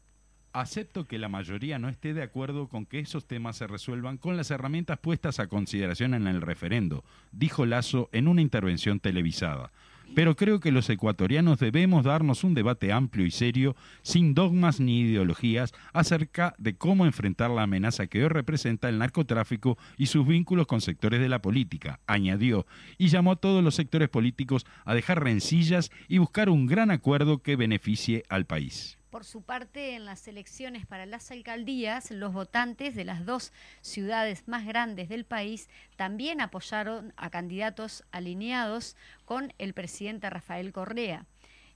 Acepto 0.51 1.07
que 1.07 1.17
la 1.17 1.29
mayoría 1.29 1.79
no 1.79 1.87
esté 1.87 2.13
de 2.13 2.21
acuerdo 2.21 2.67
con 2.67 2.85
que 2.85 2.99
esos 2.99 3.25
temas 3.25 3.55
se 3.55 3.67
resuelvan 3.67 4.17
con 4.17 4.35
las 4.35 4.51
herramientas 4.51 4.99
puestas 4.99 5.39
a 5.39 5.47
consideración 5.47 6.13
en 6.13 6.27
el 6.27 6.41
referendo, 6.41 7.05
dijo 7.31 7.65
Lazo 7.65 8.09
en 8.11 8.27
una 8.27 8.41
intervención 8.41 8.99
televisada. 8.99 9.71
Pero 10.15 10.35
creo 10.35 10.59
que 10.59 10.71
los 10.71 10.89
ecuatorianos 10.89 11.59
debemos 11.59 12.03
darnos 12.03 12.43
un 12.43 12.53
debate 12.53 12.91
amplio 12.91 13.25
y 13.25 13.31
serio, 13.31 13.75
sin 14.01 14.33
dogmas 14.33 14.79
ni 14.79 15.01
ideologías, 15.01 15.73
acerca 15.93 16.55
de 16.57 16.75
cómo 16.75 17.05
enfrentar 17.05 17.51
la 17.51 17.63
amenaza 17.63 18.07
que 18.07 18.23
hoy 18.23 18.29
representa 18.29 18.89
el 18.89 18.97
narcotráfico 18.97 19.77
y 19.97 20.07
sus 20.07 20.25
vínculos 20.25 20.67
con 20.67 20.81
sectores 20.81 21.19
de 21.19 21.29
la 21.29 21.41
política, 21.41 21.99
añadió, 22.07 22.65
y 22.97 23.07
llamó 23.07 23.33
a 23.33 23.35
todos 23.37 23.63
los 23.63 23.75
sectores 23.75 24.09
políticos 24.09 24.65
a 24.85 24.93
dejar 24.93 25.23
rencillas 25.23 25.91
y 26.07 26.17
buscar 26.17 26.49
un 26.49 26.65
gran 26.65 26.91
acuerdo 26.91 27.43
que 27.43 27.55
beneficie 27.55 28.23
al 28.29 28.45
país. 28.45 28.97
Por 29.17 29.25
su 29.25 29.41
parte, 29.41 29.95
en 29.95 30.05
las 30.05 30.27
elecciones 30.27 30.85
para 30.85 31.07
las 31.07 31.31
alcaldías, 31.31 32.11
los 32.11 32.33
votantes 32.33 32.93
de 32.93 33.03
las 33.03 33.25
dos 33.25 33.51
ciudades 33.81 34.47
más 34.47 34.63
grandes 34.63 35.09
del 35.09 35.25
país 35.25 35.71
también 35.95 36.39
apoyaron 36.39 37.13
a 37.17 37.31
candidatos 37.31 38.03
alineados 38.11 38.95
con 39.25 39.55
el 39.57 39.73
presidente 39.73 40.29
Rafael 40.29 40.71
Correa. 40.71 41.25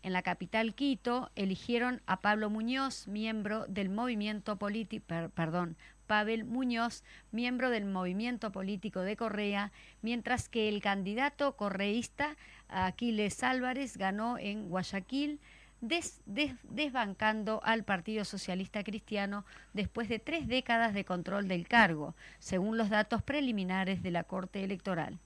En 0.03 0.13
la 0.13 0.21
capital 0.21 0.75
Quito 0.75 1.31
eligieron 1.35 2.03
a 2.05 2.21
Pablo 2.21 2.51
Muñoz, 2.51 3.07
miembro 3.07 3.65
del 3.65 3.89
movimiento 3.89 4.57
político, 4.57 5.31
perdón, 5.33 5.77
Pavel 6.05 6.43
Muñoz, 6.43 7.03
miembro 7.31 7.71
del 7.71 7.85
movimiento 7.85 8.51
político 8.51 8.99
de 8.99 9.15
Correa, 9.15 9.71
mientras 10.03 10.47
que 10.47 10.69
el 10.69 10.79
candidato 10.79 11.55
correísta 11.55 12.37
Aquiles 12.67 13.41
Álvarez 13.41 13.97
ganó 13.97 14.37
en 14.37 14.69
Guayaquil, 14.69 15.39
des- 15.81 16.21
des- 16.25 16.55
desbancando 16.63 17.61
al 17.63 17.83
Partido 17.83 18.23
Socialista 18.23 18.83
Cristiano 18.83 19.45
después 19.73 20.07
de 20.09 20.19
tres 20.19 20.47
décadas 20.47 20.93
de 20.93 21.05
control 21.05 21.47
del 21.47 21.67
cargo, 21.67 22.15
según 22.39 22.77
los 22.77 22.89
datos 22.89 23.21
preliminares 23.23 24.01
de 24.03 24.11
la 24.11 24.23
Corte 24.23 24.63
Electoral. 24.63 25.19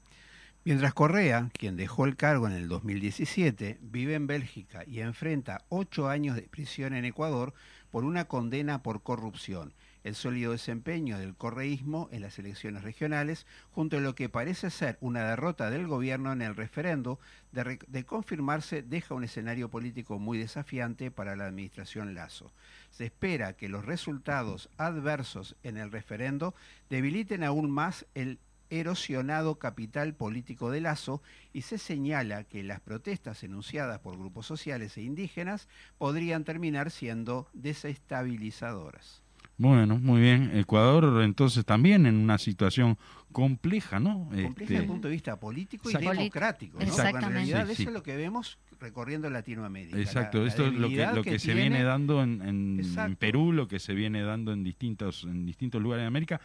Mientras 0.63 0.95
Correa, 0.95 1.49
quien 1.53 1.75
dejó 1.77 2.05
el 2.05 2.15
cargo 2.15 2.47
en 2.47 2.53
el 2.53 2.67
2017, 2.67 3.77
vive 3.81 4.15
en 4.15 4.25
Bélgica 4.25 4.83
y 4.87 5.01
enfrenta 5.01 5.61
ocho 5.69 6.09
años 6.09 6.35
de 6.35 6.41
prisión 6.43 6.95
en 6.95 7.05
Ecuador 7.05 7.53
por 7.91 8.03
una 8.03 8.25
condena 8.25 8.81
por 8.81 9.03
corrupción, 9.03 9.73
el 10.05 10.13
sólido 10.13 10.51
desempeño 10.51 11.17
del 11.17 11.35
correísmo 11.35 12.09
en 12.11 12.21
las 12.21 12.37
elecciones 12.37 12.83
regionales, 12.83 13.47
junto 13.71 13.97
a 13.97 14.01
lo 14.01 14.13
que 14.13 14.29
parece 14.29 14.69
ser 14.69 14.99
una 15.01 15.27
derrota 15.27 15.71
del 15.71 15.87
gobierno 15.87 16.31
en 16.31 16.43
el 16.43 16.55
referendo, 16.55 17.19
de, 17.51 18.05
confirmarse 18.05 18.83
deja 18.83 19.15
un 19.15 19.23
escenario 19.23 19.71
político 19.71 20.19
muy 20.19 20.37
desafiante 20.37 21.09
para 21.09 21.35
la 21.35 21.47
administración 21.47 22.13
Lazo. 22.13 22.53
Se 22.91 23.05
espera 23.05 23.53
que 23.53 23.67
los 23.67 23.83
resultados 23.83 24.69
adversos 24.77 25.55
en 25.63 25.77
el 25.77 25.91
referendo 25.91 26.53
debiliten 26.87 27.43
aún 27.43 27.71
más 27.71 28.05
el 28.13 28.37
erosionado 28.69 29.57
capital 29.57 30.13
político 30.13 30.69
de 30.69 30.81
Lazo 30.81 31.23
y 31.51 31.63
se 31.63 31.79
señala 31.79 32.43
que 32.43 32.61
las 32.61 32.79
protestas 32.79 33.43
enunciadas 33.43 34.01
por 34.01 34.19
grupos 34.19 34.45
sociales 34.45 34.97
e 34.97 35.01
indígenas 35.01 35.67
podrían 35.97 36.43
terminar 36.43 36.91
siendo 36.91 37.47
desestabilizadoras. 37.53 39.24
Bueno, 39.57 39.97
muy 39.97 40.21
bien. 40.21 40.51
Ecuador 40.53 41.21
entonces 41.23 41.63
también 41.65 42.05
en 42.05 42.15
una 42.15 42.37
situación 42.37 42.97
compleja, 43.31 43.99
¿no? 43.99 44.19
Compleja 44.29 44.47
Este, 44.49 44.63
desde 44.65 44.77
el 44.77 44.85
punto 44.85 45.07
de 45.07 45.13
vista 45.13 45.39
político 45.39 45.89
y 45.89 45.93
Exacto. 45.93 46.17
democrático. 46.17 46.73
¿no? 46.73 46.79
Porque 46.79 46.83
en 46.85 46.89
Exactamente. 46.89 47.33
realidad 47.33 47.65
Sí, 47.67 47.71
eso 47.71 47.81
sí. 47.81 47.87
es 47.87 47.93
lo 47.93 48.03
que 48.03 48.15
vemos 48.17 48.57
recorriendo 48.79 49.29
Latinoamérica. 49.29 49.97
Exacto, 49.97 50.37
la- 50.39 50.43
la 50.45 50.49
esto 50.49 50.67
es 50.67 50.73
lo 50.73 50.89
que, 50.89 51.07
lo 51.13 51.23
que, 51.23 51.39
se 51.39 51.47
tiene- 51.47 51.61
viene 51.61 51.83
dando 51.83 52.21
en, 52.23 52.41
en- 52.41 52.81
en. 52.97 53.15
Perú, 53.15 53.51
lo 53.53 53.67
que 53.67 53.79
se 53.79 53.93
viene 53.93 54.21
dando 54.23 54.51
en 54.53 54.63
distintos, 54.63 55.23
en 55.23 55.45
distintos 55.45 55.81
lugares 55.81 56.03
de 56.03 56.07
América. 56.07 56.39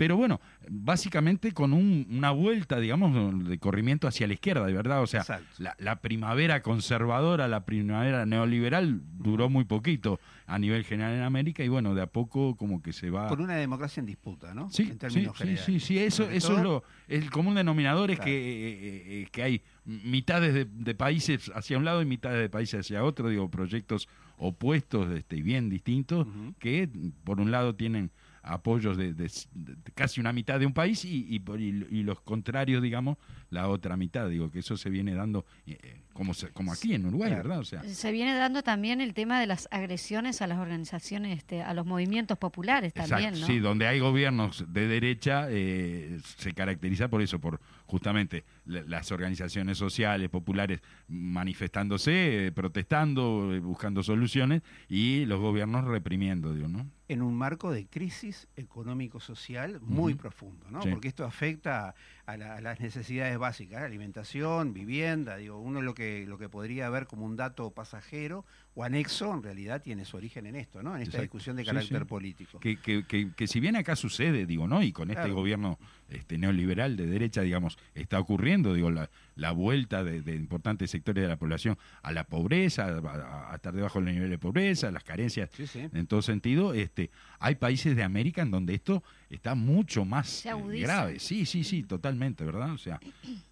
Pero 0.00 0.16
bueno, 0.16 0.40
básicamente 0.70 1.52
con 1.52 1.74
un- 1.74 2.06
una 2.10 2.30
vuelta, 2.30 2.80
digamos, 2.80 3.44
de 3.46 3.58
corrimiento 3.58 4.08
hacia 4.08 4.26
la 4.26 4.32
izquierda, 4.32 4.64
de 4.64 4.72
verdad. 4.72 5.02
O 5.02 5.06
sea, 5.06 5.26
la, 5.58 5.74
la 5.78 6.00
primavera 6.00 6.62
conservadora, 6.62 7.48
la 7.48 7.66
primavera 7.66 8.24
neoliberal 8.24 9.02
duró 9.18 9.50
muy 9.50 9.64
poquito 9.64 10.18
a 10.46 10.58
nivel 10.58 10.84
general 10.84 11.12
en 11.16 11.20
América 11.20 11.62
y 11.62 11.68
bueno, 11.68 11.94
de 11.94 12.00
a 12.00 12.06
poco 12.06 12.56
como 12.56 12.80
que 12.80 12.94
se 12.94 13.10
va... 13.10 13.28
Con 13.28 13.42
una 13.42 13.56
democracia 13.56 14.00
en 14.00 14.06
disputa, 14.06 14.54
¿no? 14.54 14.70
Sí, 14.70 14.84
en 14.84 14.92
sí, 14.92 14.96
términos 14.96 15.36
sí, 15.36 15.38
generales. 15.44 15.64
sí, 15.66 15.80
sí, 15.80 15.98
eso, 15.98 16.22
Sobre 16.24 16.36
eso 16.38 16.56
es 16.56 16.62
lo, 16.62 16.82
el 17.06 17.30
común 17.30 17.54
denominador 17.54 18.10
es 18.10 18.16
Claro. 18.16 18.30
que, 18.30 18.38
eh, 18.40 19.22
eh, 19.22 19.28
que 19.30 19.42
hay 19.42 19.62
mitades 19.84 20.54
de, 20.54 20.64
de 20.64 20.94
países 20.94 21.52
hacia 21.54 21.76
un 21.76 21.84
lado 21.84 22.00
y 22.00 22.06
mitades 22.06 22.40
de 22.40 22.48
países 22.48 22.80
hacia 22.80 23.04
otro, 23.04 23.28
digo, 23.28 23.50
proyectos 23.50 24.08
opuestos 24.38 25.10
este, 25.12 25.36
y 25.36 25.42
bien 25.42 25.68
distintos, 25.68 26.26
que 26.58 26.88
por 27.22 27.38
un 27.38 27.50
lado 27.50 27.74
tienen 27.74 28.10
apoyos 28.42 28.96
de, 28.96 29.12
de- 29.12 29.30
de 29.54 29.76
casi 29.94 30.20
una 30.20 30.32
mitad 30.32 30.58
de 30.58 30.66
un 30.66 30.72
país 30.72 31.04
y, 31.04 31.26
y, 31.28 31.38
por- 31.40 31.60
y- 31.60 32.02
los 32.02 32.20
contrarios, 32.20 32.82
digamos, 32.82 33.18
la 33.50 33.68
otra 33.68 33.96
mitad. 33.96 34.28
Digo, 34.28 34.50
que 34.50 34.60
eso 34.60 34.76
se 34.76 34.88
viene 34.90 35.14
dando 35.14 35.44
eh, 35.66 35.78
eh, 35.82 36.00
como, 36.12 36.32
se- 36.34 36.48
como 36.50 36.72
aquí 36.72 36.94
en 36.94 37.06
Uruguay. 37.06 37.30
¿verdad? 37.34 37.58
O 37.58 37.64
sea, 37.64 37.82
Se 37.84 38.12
viene 38.12 38.34
dando 38.34 38.62
también 38.62 39.00
el 39.00 39.14
tema 39.14 39.40
de 39.40 39.46
las 39.46 39.68
agresiones 39.70 40.40
a 40.42 40.46
las 40.46 40.58
organizaciones, 40.58 41.38
este, 41.38 41.62
a 41.62 41.74
los 41.74 41.86
movimientos 41.86 42.38
populares 42.38 42.92
también, 42.94 43.30
Exacto, 43.34 43.40
¿no? 43.40 43.46
sí, 43.46 43.58
donde 43.58 43.86
hay 43.86 43.98
gobiernos 44.00 44.64
de 44.72 44.86
derecha 44.88 45.46
eh, 45.50 46.18
se 46.38 46.52
caracteriza 46.52 47.08
por 47.08 47.22
eso, 47.22 47.38
por 47.38 47.60
justamente 47.90 48.44
la- 48.64 48.82
las 48.84 49.10
organizaciones 49.12 49.76
sociales, 49.76 50.30
populares 50.30 50.80
manifestándose, 51.08 52.46
eh, 52.46 52.52
protestando, 52.52 53.52
eh, 53.52 53.58
buscando 53.60 54.02
soluciones 54.02 54.62
y 54.88 55.24
los 55.26 55.40
gobiernos 55.40 55.84
reprimiendo, 55.84 56.54
digo, 56.54 56.68
¿no? 56.68 56.86
en 57.08 57.22
un 57.22 57.34
marco 57.34 57.72
de 57.72 57.88
crisis 57.88 58.46
económico-social 58.54 59.80
muy 59.82 60.14
profundo, 60.14 60.70
¿no? 60.70 60.80
Sí. 60.80 60.90
Porque 60.90 61.08
esto 61.08 61.24
afecta 61.24 61.96
a, 62.24 62.36
la- 62.36 62.54
a 62.54 62.60
las 62.60 62.78
necesidades 62.78 63.36
básicas, 63.36 63.82
alimentación, 63.82 64.72
vivienda, 64.72 65.36
digo, 65.36 65.58
uno 65.60 65.82
lo 65.82 65.92
que 65.94 66.24
lo 66.28 66.38
que 66.38 66.48
podría 66.48 66.88
ver 66.88 67.08
como 67.08 67.26
un 67.26 67.34
dato 67.34 67.72
pasajero 67.72 68.44
o 68.74 68.84
anexo, 68.84 69.34
en 69.34 69.42
realidad 69.42 69.82
tiene 69.82 70.04
su 70.04 70.16
origen 70.16 70.46
en 70.46 70.56
esto, 70.56 70.82
¿no? 70.82 70.90
En 70.94 71.02
esta 71.02 71.16
Exacto. 71.16 71.22
discusión 71.22 71.56
de 71.56 71.64
carácter 71.64 71.98
sí. 71.98 72.04
político. 72.04 72.60
Que, 72.60 72.76
que, 72.76 73.04
que, 73.04 73.32
que 73.34 73.46
si 73.46 73.58
bien 73.60 73.76
acá 73.76 73.96
sucede, 73.96 74.46
digo, 74.46 74.68
¿no? 74.68 74.82
Y 74.82 74.92
con 74.92 75.10
este 75.10 75.30
gobierno 75.30 75.78
este, 76.08 76.38
neoliberal 76.38 76.96
de 76.96 77.06
derecha, 77.06 77.42
digamos, 77.42 77.78
está 77.94 78.20
ocurriendo, 78.20 78.72
digo, 78.74 78.90
la, 78.90 79.10
la 79.40 79.52
vuelta 79.52 80.04
de, 80.04 80.20
de 80.20 80.34
importantes 80.36 80.90
sectores 80.90 81.22
de 81.22 81.28
la 81.28 81.38
población 81.38 81.78
a 82.02 82.12
la 82.12 82.24
pobreza, 82.24 82.86
a, 82.86 83.52
a 83.52 83.54
estar 83.56 83.74
debajo 83.74 84.00
del 84.00 84.14
nivel 84.14 84.28
de 84.30 84.38
pobreza, 84.38 84.90
las 84.90 85.02
carencias 85.02 85.48
Sí, 85.56 85.66
sí. 85.66 85.88
en 85.92 86.06
todo 86.06 86.20
sentido, 86.20 86.74
este, 86.74 87.10
hay 87.38 87.54
países 87.54 87.96
de 87.96 88.02
América 88.02 88.42
en 88.42 88.50
donde 88.50 88.74
esto 88.74 89.02
está 89.30 89.54
mucho 89.54 90.04
más 90.04 90.44
eh, 90.44 90.52
grave. 90.80 91.18
Sí, 91.20 91.46
sí, 91.46 91.64
sí, 91.64 91.82
totalmente, 91.84 92.44
¿verdad? 92.44 92.72
O 92.72 92.78
sea, 92.78 93.00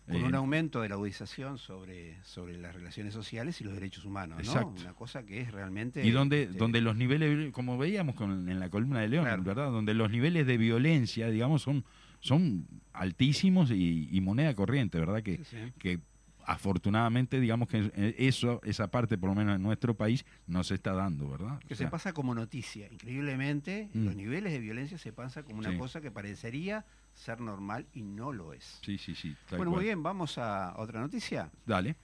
Con 0.07 0.17
eh, 0.17 0.25
un 0.25 0.35
aumento 0.35 0.83
de 0.83 0.89
la 0.91 0.97
agudización 0.97 1.57
sobre, 1.57 2.23
sobre 2.23 2.59
las 2.59 2.75
relaciones 2.75 3.15
sociales 3.15 3.61
y 3.61 3.65
los 3.65 3.73
derechos 3.75 4.05
humanos, 4.05 4.39
¿no? 4.39 4.45
Exacto. 4.45 4.83
Una 4.83 4.93
cosa 4.93 5.25
que 5.25 5.41
es 5.41 5.53
realmente... 5.53 6.05
y 6.05 6.11
donde, 6.11 6.43
este, 6.45 6.59
donde 6.59 6.81
los 6.83 6.97
niveles, 6.97 7.51
como 7.53 7.79
veíamos 7.79 8.15
con, 8.15 8.49
en 8.51 8.61
la 8.61 8.69
columna 8.69 9.01
de 9.01 9.09
León, 9.09 9.25
Claro. 9.25 9.43
¿verdad? 9.43 9.71
Donde 9.71 9.95
los 9.95 10.11
niveles 10.11 10.47
de 10.47 10.59
violencia, 10.59 11.31
digamos, 11.31 11.63
son, 11.63 11.85
son 12.21 12.67
altísimos 12.93 13.71
y, 13.71 14.09
y 14.11 14.21
moneda 14.21 14.55
corriente, 14.55 14.99
¿verdad? 14.99 15.23
Que, 15.23 15.45
sí, 15.45 15.57
que 15.79 16.01
afortunadamente, 16.45 17.41
digamos 17.41 17.69
que 17.69 17.93
eh, 17.95 18.15
eso, 18.19 18.61
esa 18.65 18.91
parte, 18.91 19.19
por 19.19 19.29
lo 19.29 19.35
menos 19.35 19.57
en 19.57 19.63
nuestro 19.63 19.95
país, 19.97 20.25
no 20.47 20.65
se 20.65 20.75
está 20.75 20.93
dando, 20.95 21.29
¿verdad? 21.31 21.59
que 21.61 21.75
O 21.75 21.77
se 21.77 21.87
pasa 21.89 22.13
como 22.15 22.35
noticia. 22.35 22.89
Increíblemente, 22.91 23.91
Mm. 23.93 24.05
los 24.07 24.17
niveles 24.17 24.53
de 24.53 24.59
violencia 24.59 24.97
se 24.99 25.13
pasa 25.13 25.43
como 25.43 25.59
una 25.59 25.73
Sí. 25.73 25.77
cosa 25.79 26.01
que 26.01 26.11
parecería 26.11 26.87
ser 27.15 27.41
normal 27.41 27.87
y 27.93 28.03
no 28.03 28.33
lo 28.33 28.53
es. 28.55 28.81
Sí, 28.83 28.97
sí, 28.99 29.15
sí. 29.15 29.37
Bueno, 29.51 29.71
muy 29.73 29.85
bien, 29.85 30.03
vamos 30.03 30.39
a 30.39 30.75
otra 30.79 31.01
noticia. 31.01 31.51
Dale. 31.67 31.97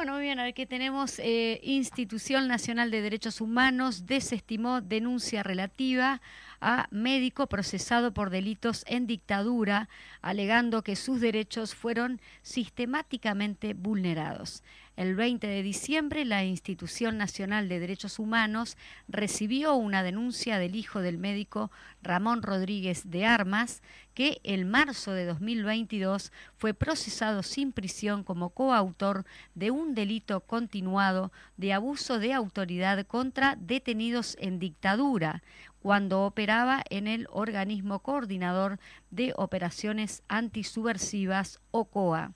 Bueno, 0.00 0.14
muy 0.14 0.22
bien, 0.22 0.38
a 0.38 0.44
ver 0.44 0.54
qué 0.54 0.64
tenemos. 0.64 1.18
Eh, 1.18 1.60
Institución 1.62 2.48
Nacional 2.48 2.90
de 2.90 3.02
Derechos 3.02 3.42
Humanos 3.42 4.06
desestimó 4.06 4.80
denuncia 4.80 5.42
relativa 5.42 6.22
a 6.58 6.88
médico 6.90 7.48
procesado 7.48 8.14
por 8.14 8.30
delitos 8.30 8.82
en 8.86 9.06
dictadura, 9.06 9.90
alegando 10.22 10.82
que 10.82 10.96
sus 10.96 11.20
derechos 11.20 11.74
fueron 11.74 12.18
sistemáticamente 12.40 13.74
vulnerados. 13.74 14.62
El 14.96 15.16
20 15.16 15.46
de 15.46 15.62
diciembre, 15.62 16.24
la 16.24 16.44
Institución 16.44 17.18
Nacional 17.18 17.68
de 17.68 17.78
Derechos 17.78 18.18
Humanos 18.18 18.78
recibió 19.06 19.74
una 19.74 20.02
denuncia 20.02 20.58
del 20.58 20.76
hijo 20.76 21.00
del 21.00 21.18
médico 21.18 21.70
Ramón 22.02 22.42
Rodríguez 22.42 23.10
de 23.10 23.26
Armas, 23.26 23.82
que 24.14 24.40
en 24.44 24.68
marzo 24.68 25.12
de 25.12 25.24
2022 25.26 26.32
fue 26.56 26.74
procesado 26.74 27.42
sin 27.42 27.72
prisión 27.72 28.24
como 28.24 28.50
coautor 28.50 29.24
de 29.54 29.70
un 29.70 29.94
delito 29.94 30.40
continuado 30.40 31.32
de 31.56 31.72
abuso 31.72 32.18
de 32.18 32.32
autoridad 32.32 33.06
contra 33.06 33.56
detenidos 33.56 34.36
en 34.40 34.58
dictadura, 34.58 35.42
cuando 35.80 36.22
operaba 36.22 36.82
en 36.90 37.06
el 37.06 37.26
organismo 37.30 38.00
coordinador 38.00 38.78
de 39.10 39.32
operaciones 39.36 40.22
antisubversivas 40.28 41.60
OCOA. 41.70 42.32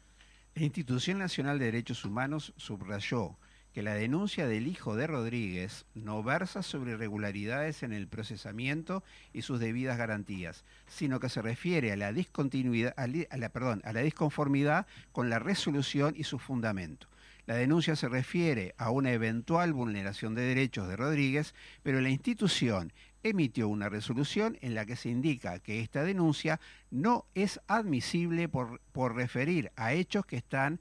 La 0.54 0.62
Institución 0.64 1.18
Nacional 1.18 1.58
de 1.58 1.66
Derechos 1.66 2.04
Humanos 2.04 2.54
subrayó 2.56 3.36
que 3.74 3.82
la 3.82 3.94
denuncia 3.94 4.46
del 4.46 4.68
hijo 4.68 4.94
de 4.94 5.08
Rodríguez 5.08 5.84
no 5.94 6.22
versa 6.22 6.62
sobre 6.62 6.92
irregularidades 6.92 7.82
en 7.82 7.92
el 7.92 8.06
procesamiento 8.06 9.02
y 9.32 9.42
sus 9.42 9.58
debidas 9.58 9.98
garantías, 9.98 10.64
sino 10.86 11.18
que 11.18 11.28
se 11.28 11.42
refiere 11.42 11.90
a 11.90 11.96
la 11.96 12.12
discontinuidad, 12.12 12.94
a 12.96 13.08
la, 13.08 13.48
perdón, 13.48 13.82
a 13.84 13.92
la 13.92 14.00
disconformidad 14.00 14.86
con 15.10 15.28
la 15.28 15.40
resolución 15.40 16.14
y 16.16 16.22
su 16.22 16.38
fundamento. 16.38 17.08
La 17.46 17.56
denuncia 17.56 17.96
se 17.96 18.08
refiere 18.08 18.76
a 18.78 18.90
una 18.90 19.10
eventual 19.10 19.72
vulneración 19.72 20.36
de 20.36 20.42
derechos 20.42 20.86
de 20.86 20.96
Rodríguez, 20.96 21.52
pero 21.82 22.00
la 22.00 22.10
institución 22.10 22.92
emitió 23.24 23.68
una 23.68 23.88
resolución 23.88 24.56
en 24.60 24.76
la 24.76 24.86
que 24.86 24.94
se 24.94 25.08
indica 25.08 25.58
que 25.58 25.80
esta 25.80 26.04
denuncia 26.04 26.60
no 26.92 27.26
es 27.34 27.60
admisible 27.66 28.48
por, 28.48 28.80
por 28.92 29.16
referir 29.16 29.72
a 29.74 29.94
hechos 29.94 30.24
que 30.26 30.36
están 30.36 30.80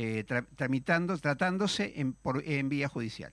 eh, 0.00 0.24
tra- 0.26 0.46
tramitando, 0.56 1.18
tratándose 1.18 1.94
en, 2.00 2.12
por- 2.12 2.42
en 2.46 2.68
vía 2.68 2.88
judicial. 2.88 3.32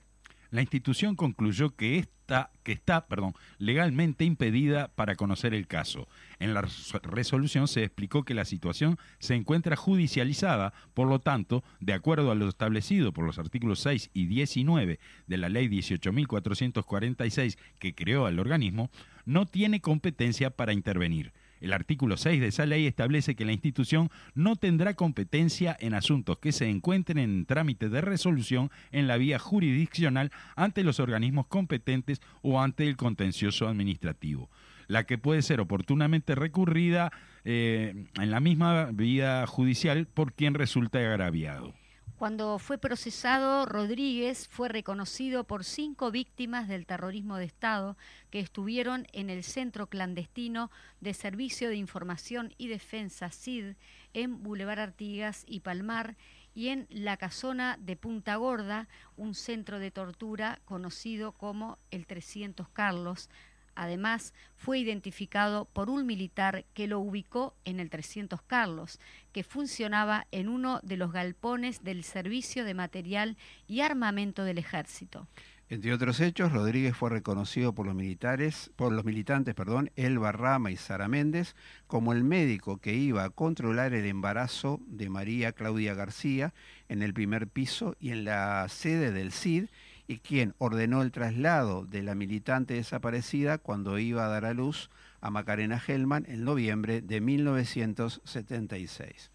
la 0.50 0.60
institución 0.62 1.14
concluyó 1.16 1.70
que 1.76 1.98
esta 1.98 2.50
que 2.64 2.72
está, 2.72 3.06
perdón, 3.06 3.34
legalmente 3.58 4.24
impedida 4.24 4.88
para 4.96 5.14
conocer 5.14 5.54
el 5.54 5.66
caso. 5.68 6.08
En 6.40 6.54
la 6.54 6.62
res- 6.62 6.92
resolución 7.04 7.68
se 7.68 7.84
explicó 7.84 8.24
que 8.24 8.34
la 8.34 8.44
situación 8.44 8.98
se 9.20 9.34
encuentra 9.36 9.76
judicializada, 9.76 10.72
por 10.94 11.06
lo 11.08 11.20
tanto, 11.20 11.62
de 11.78 11.92
acuerdo 11.92 12.32
a 12.32 12.34
lo 12.34 12.48
establecido 12.48 13.12
por 13.12 13.24
los 13.24 13.38
artículos 13.38 13.78
6 13.80 14.10
y 14.12 14.26
19 14.26 14.98
de 15.28 15.36
la 15.36 15.48
ley 15.48 15.68
18.446 15.68 17.58
que 17.78 17.94
creó 17.94 18.26
el 18.28 18.38
organismo, 18.40 18.90
no 19.24 19.46
tiene 19.46 19.80
competencia 19.80 20.50
para 20.50 20.72
intervenir. 20.72 21.32
El 21.60 21.72
artículo 21.72 22.16
6 22.16 22.40
de 22.40 22.48
esa 22.48 22.66
ley 22.66 22.86
establece 22.86 23.34
que 23.34 23.44
la 23.44 23.52
institución 23.52 24.10
no 24.34 24.56
tendrá 24.56 24.94
competencia 24.94 25.76
en 25.80 25.94
asuntos 25.94 26.38
que 26.38 26.52
se 26.52 26.68
encuentren 26.68 27.18
en 27.18 27.46
trámite 27.46 27.88
de 27.88 28.00
resolución 28.00 28.70
en 28.92 29.06
la 29.06 29.16
vía 29.16 29.38
jurisdiccional 29.38 30.30
ante 30.54 30.84
los 30.84 31.00
organismos 31.00 31.46
competentes 31.46 32.20
o 32.42 32.60
ante 32.60 32.86
el 32.86 32.96
contencioso 32.96 33.68
administrativo, 33.68 34.50
la 34.86 35.04
que 35.04 35.18
puede 35.18 35.42
ser 35.42 35.60
oportunamente 35.60 36.34
recurrida 36.34 37.10
eh, 37.44 38.06
en 38.20 38.30
la 38.30 38.40
misma 38.40 38.90
vía 38.92 39.46
judicial 39.46 40.06
por 40.06 40.32
quien 40.34 40.54
resulta 40.54 40.98
agraviado. 40.98 41.74
Cuando 42.18 42.58
fue 42.58 42.78
procesado, 42.78 43.66
Rodríguez 43.66 44.48
fue 44.48 44.70
reconocido 44.70 45.44
por 45.44 45.64
cinco 45.64 46.10
víctimas 46.10 46.66
del 46.66 46.86
terrorismo 46.86 47.36
de 47.36 47.44
Estado 47.44 47.98
que 48.30 48.40
estuvieron 48.40 49.06
en 49.12 49.28
el 49.28 49.44
Centro 49.44 49.88
Clandestino 49.88 50.70
de 51.02 51.12
Servicio 51.12 51.68
de 51.68 51.76
Información 51.76 52.54
y 52.56 52.68
Defensa 52.68 53.30
CID 53.30 53.74
en 54.14 54.42
Boulevard 54.42 54.80
Artigas 54.80 55.44
y 55.46 55.60
Palmar 55.60 56.16
y 56.54 56.68
en 56.68 56.86
la 56.88 57.18
casona 57.18 57.76
de 57.78 57.96
Punta 57.96 58.36
Gorda, 58.36 58.88
un 59.18 59.34
centro 59.34 59.78
de 59.78 59.90
tortura 59.90 60.60
conocido 60.64 61.32
como 61.32 61.78
el 61.90 62.06
300 62.06 62.70
Carlos. 62.70 63.28
Además, 63.76 64.34
fue 64.56 64.80
identificado 64.80 65.66
por 65.66 65.90
un 65.90 66.06
militar 66.06 66.64
que 66.74 66.88
lo 66.88 66.98
ubicó 66.98 67.54
en 67.64 67.78
el 67.78 67.90
300 67.90 68.42
Carlos, 68.42 68.98
que 69.32 69.44
funcionaba 69.44 70.26
en 70.32 70.48
uno 70.48 70.80
de 70.82 70.96
los 70.96 71.12
galpones 71.12 71.84
del 71.84 72.02
Servicio 72.02 72.64
de 72.64 72.74
Material 72.74 73.36
y 73.68 73.82
Armamento 73.82 74.42
del 74.44 74.58
Ejército. 74.58 75.28
Entre 75.68 75.92
otros 75.92 76.20
hechos, 76.20 76.52
Rodríguez 76.52 76.96
fue 76.96 77.10
reconocido 77.10 77.74
por 77.74 77.86
los 77.86 77.96
militares, 77.96 78.70
por 78.76 78.92
los 78.92 79.04
militantes, 79.04 79.56
perdón, 79.56 79.90
Elba 79.96 80.30
Rama 80.30 80.70
y 80.70 80.76
Sara 80.76 81.08
Méndez, 81.08 81.56
como 81.88 82.12
el 82.12 82.22
médico 82.22 82.78
que 82.78 82.94
iba 82.94 83.24
a 83.24 83.30
controlar 83.30 83.92
el 83.92 84.06
embarazo 84.06 84.80
de 84.86 85.10
María 85.10 85.50
Claudia 85.50 85.94
García 85.94 86.54
en 86.88 87.02
el 87.02 87.12
primer 87.12 87.48
piso 87.48 87.96
y 87.98 88.10
en 88.10 88.24
la 88.24 88.68
sede 88.68 89.10
del 89.10 89.32
CID, 89.32 89.66
y 90.08 90.18
quien 90.18 90.54
ordenó 90.58 91.02
el 91.02 91.10
traslado 91.12 91.84
de 91.84 92.02
la 92.02 92.14
militante 92.14 92.74
desaparecida 92.74 93.58
cuando 93.58 93.98
iba 93.98 94.24
a 94.24 94.28
dar 94.28 94.44
a 94.44 94.54
luz 94.54 94.88
a 95.20 95.30
Macarena 95.30 95.82
Hellman 95.84 96.24
en 96.28 96.44
noviembre 96.44 97.00
de 97.02 97.20
1976. 97.20 99.30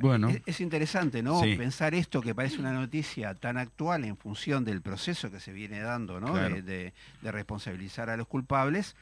Bueno. 0.00 0.28
Es, 0.28 0.42
es 0.46 0.60
interesante, 0.60 1.22
¿no? 1.22 1.40
Sí. 1.42 1.54
Pensar 1.56 1.94
esto 1.94 2.20
que 2.20 2.34
parece 2.34 2.58
una 2.58 2.72
noticia 2.72 3.34
tan 3.34 3.56
actual 3.58 4.04
en 4.04 4.16
función 4.16 4.64
del 4.64 4.82
proceso 4.82 5.30
que 5.30 5.40
se 5.40 5.52
viene 5.52 5.80
dando, 5.80 6.20
¿no? 6.20 6.32
Claro. 6.32 6.56
De, 6.56 6.62
de- 6.62 6.92
de 7.22 7.32
responsabilizar 7.32 8.10
a 8.10 8.16
los 8.16 8.26
culpables. 8.26 8.96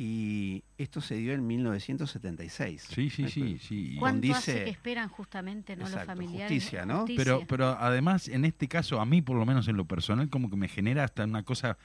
Y 0.00 0.62
esto 0.78 1.00
se 1.00 1.16
dio 1.16 1.32
en 1.32 1.44
1976. 1.46 2.86
Sí, 2.88 3.10
sí, 3.10 3.28
sí, 3.28 3.58
sí. 3.58 3.94
Y- 3.94 3.96
¿Cuánto 3.96 4.32
hace 4.32 4.52
Dice- 4.52 4.64
que 4.64 4.70
esperan 4.70 5.08
justamente 5.08 5.74
no 5.74 5.82
los 5.82 5.90
Exacto, 5.90 6.12
familiares? 6.14 6.52
justicia, 6.52 6.86
¿no? 6.86 6.98
Justicia. 7.00 7.24
Pero, 7.24 7.46
pero 7.48 7.66
además, 7.78 8.28
en 8.28 8.44
este 8.44 8.68
caso, 8.68 9.00
a 9.00 9.04
mí, 9.06 9.22
por 9.22 9.36
lo 9.36 9.44
menos 9.44 9.66
en 9.68 9.76
lo 9.76 9.86
personal, 9.86 10.30
como 10.30 10.50
que 10.50 10.56
me 10.56 10.68
genera 10.68 11.02
hasta 11.04 11.24
una 11.24 11.42
cosa 11.42 11.76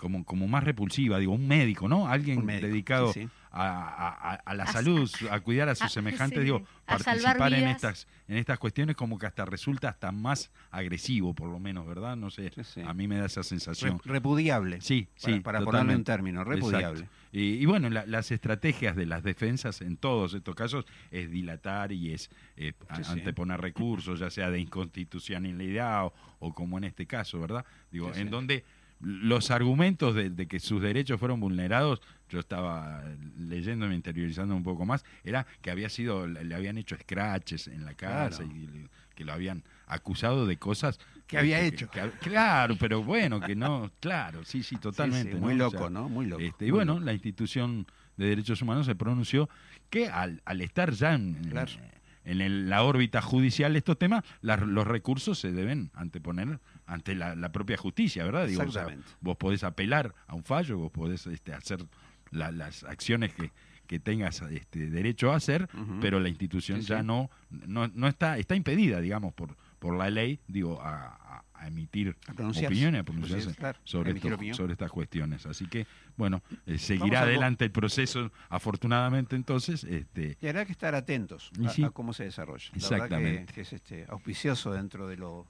como, 0.00 0.24
como 0.24 0.48
más 0.48 0.64
repulsiva, 0.64 1.18
digo, 1.18 1.32
un 1.34 1.46
médico, 1.46 1.86
¿no? 1.88 2.08
Alguien 2.08 2.44
médico, 2.44 2.66
dedicado 2.66 3.12
sí, 3.12 3.22
sí. 3.24 3.28
A, 3.52 4.38
a- 4.46 4.54
la 4.54 4.62
A 4.64 4.72
salud, 4.72 5.06
sa- 5.08 5.34
a 5.34 5.40
cuidar 5.40 5.68
a 5.68 5.74
sus 5.74 5.90
semejantes, 5.92 6.38
sí, 6.38 6.44
digo, 6.44 6.62
participar 6.86 7.52
en 7.52 7.66
estas, 7.68 8.06
en 8.28 8.36
estas 8.36 8.58
cuestiones 8.60 8.94
como 8.96 9.18
que 9.18 9.26
hasta 9.26 9.44
resulta 9.44 9.88
hasta 9.88 10.12
más 10.12 10.50
agresivo, 10.70 11.34
por 11.34 11.48
lo 11.50 11.58
menos, 11.58 11.84
¿verdad? 11.86 12.16
No 12.16 12.30
sé, 12.30 12.50
Sí, 12.54 12.62
sí. 12.62 12.80
a 12.86 12.94
mí 12.94 13.08
me 13.08 13.18
da 13.18 13.26
esa 13.26 13.42
sensación. 13.42 14.00
Re- 14.04 14.12
repudiable. 14.12 14.80
Sí, 14.80 15.08
Para- 15.20 15.34
sí. 15.34 15.40
para 15.40 15.60
ponerle 15.62 15.96
un 15.96 16.04
término, 16.04 16.44
repudiable. 16.44 17.08
Y, 17.32 17.54
y 17.54 17.66
bueno, 17.66 17.90
la- 17.90 18.06
las 18.06 18.30
estrategias 18.30 18.94
de 18.96 19.06
las 19.06 19.22
defensas 19.24 19.80
en 19.82 19.96
todos 19.96 20.32
estos 20.34 20.54
casos 20.54 20.84
es 21.10 21.30
dilatar 21.30 21.90
y 21.92 22.12
es 22.12 22.30
eh, 22.56 22.72
anteponer 22.88 23.60
recursos, 23.60 24.20
ya 24.20 24.30
sea 24.30 24.48
de 24.50 24.60
inconstitucionalidad 24.60 26.06
o, 26.06 26.12
o 26.38 26.54
como 26.54 26.78
en 26.78 26.84
este 26.84 27.06
caso, 27.06 27.40
¿verdad? 27.40 27.64
Digo, 27.90 28.12
Sí, 28.14 28.20
en 28.20 28.26
sí. 28.28 28.30
donde 28.30 28.64
los 29.00 29.50
argumentos 29.50 30.14
de, 30.14 30.30
de 30.30 30.46
que 30.46 30.60
sus 30.60 30.80
derechos 30.82 31.18
fueron 31.18 31.40
vulnerados, 31.40 32.00
yo 32.28 32.38
estaba 32.38 33.02
leyendo 33.38 33.90
y 33.90 33.94
interiorizando 33.94 34.54
un 34.54 34.62
poco 34.62 34.84
más, 34.84 35.04
era 35.24 35.46
que 35.62 35.70
había 35.70 35.88
sido, 35.88 36.26
le 36.26 36.54
habían 36.54 36.78
hecho 36.78 36.96
scratches 36.96 37.66
en 37.68 37.84
la 37.84 37.94
casa 37.94 38.38
Claro. 38.44 38.52
y 38.56 38.66
le- 38.66 38.88
que 39.14 39.24
lo 39.24 39.32
habían 39.32 39.62
acusado 39.86 40.46
de 40.46 40.56
cosas 40.56 40.98
Que 41.26 41.36
había 41.38 41.60
hecho. 41.60 41.90
que- 41.90 42.10
claro, 42.20 42.76
pero 42.78 43.02
bueno, 43.02 43.40
que 43.40 43.54
no, 43.54 43.90
claro, 44.00 44.44
sí, 44.44 44.62
sí, 44.62 44.76
totalmente. 44.76 45.32
Sí, 45.32 45.36
sí, 45.36 45.40
muy 45.42 45.54
¿no? 45.56 45.64
O 45.68 45.70
loco, 45.72 45.78
sea, 45.84 45.90
¿no? 45.90 46.08
Muy 46.08 46.26
loco. 46.26 46.40
este, 46.42 46.66
y 46.66 46.70
muy 46.70 46.78
bueno, 46.78 46.94
loco. 46.94 47.04
la 47.06 47.12
institución 47.12 47.86
de 48.16 48.26
derechos 48.26 48.62
humanos 48.62 48.86
se 48.86 48.94
pronunció 48.94 49.48
que 49.90 50.08
al, 50.08 50.40
al 50.44 50.60
estar 50.60 50.92
ya 50.92 51.14
en- 51.14 51.34
Claro. 51.50 51.70
en 51.72 51.99
el- 52.24 52.68
la 52.68 52.82
órbita 52.82 53.22
judicial 53.22 53.76
estos 53.76 53.98
temas, 53.98 54.24
las- 54.42 54.60
los 54.62 54.86
recursos 54.86 55.38
se 55.38 55.52
deben 55.52 55.90
anteponer 55.94 56.60
ante 56.86 57.14
la, 57.14 57.34
la 57.34 57.52
propia 57.52 57.76
justicia, 57.76 58.24
¿verdad? 58.24 58.46
Digo, 58.46 58.62
o 58.62 58.70
sea, 58.70 58.82
Exactamente. 58.82 59.10
vos 59.20 59.36
podés 59.36 59.64
apelar 59.64 60.14
a 60.26 60.34
un 60.34 60.44
fallo, 60.44 60.78
vos 60.78 60.90
podés 60.92 61.26
este, 61.26 61.52
hacer 61.54 61.84
la- 62.30 62.50
las 62.52 62.84
acciones 62.84 63.32
que, 63.34 63.50
que 63.86 63.98
tengas 63.98 64.40
este, 64.42 64.88
derecho 64.90 65.32
a 65.32 65.36
hacer, 65.36 65.68
pero 66.00 66.20
la 66.20 66.28
institución 66.28 66.80
Sí, 66.82 66.88
ya 66.88 67.00
sí. 67.00 67.06
no, 67.06 67.28
no, 67.50 67.88
no 67.88 68.06
está, 68.06 68.38
está 68.38 68.54
impedida, 68.54 69.00
digamos, 69.00 69.32
por, 69.34 69.56
por 69.80 69.96
la 69.96 70.10
ley, 70.10 70.38
digo, 70.46 70.80
a, 70.80 71.06
a- 71.06 71.44
a 71.60 71.66
emitir 71.68 72.16
A 72.26 72.32
opiniones, 72.32 72.98
a 73.00 73.02
Así 73.02 73.04
pronunciarse 73.04 73.50
es, 73.50 73.56
claro, 73.56 73.78
sobre, 73.84 74.12
estos- 74.12 74.70
estas 74.70 74.90
cuestiones. 74.90 75.46
Así 75.46 75.66
que, 75.66 75.86
bueno, 76.16 76.42
eh, 76.66 76.78
seguirá 76.78 77.22
adelante 77.22 77.64
el 77.66 77.70
proceso, 77.70 78.32
afortunadamente 78.48 79.36
entonces. 79.36 79.84
Este, 79.84 80.36
Y 80.40 80.46
habrá 80.46 80.64
que 80.64 80.72
estar 80.72 80.94
atentos 80.94 81.50
a, 81.64 81.68
sí. 81.70 81.84
a 81.84 81.90
cómo 81.90 82.12
se 82.12 82.24
desarrolla. 82.24 82.64
La 82.66 82.70
verdad 82.72 82.88
que, 82.88 82.94
Exactamente. 82.94 83.52
que 83.54 83.60
es 83.60 83.72
este, 83.72 84.06
auspicioso 84.08 84.72
dentro 84.72 85.06
de 85.06 85.16
lo 85.16 85.46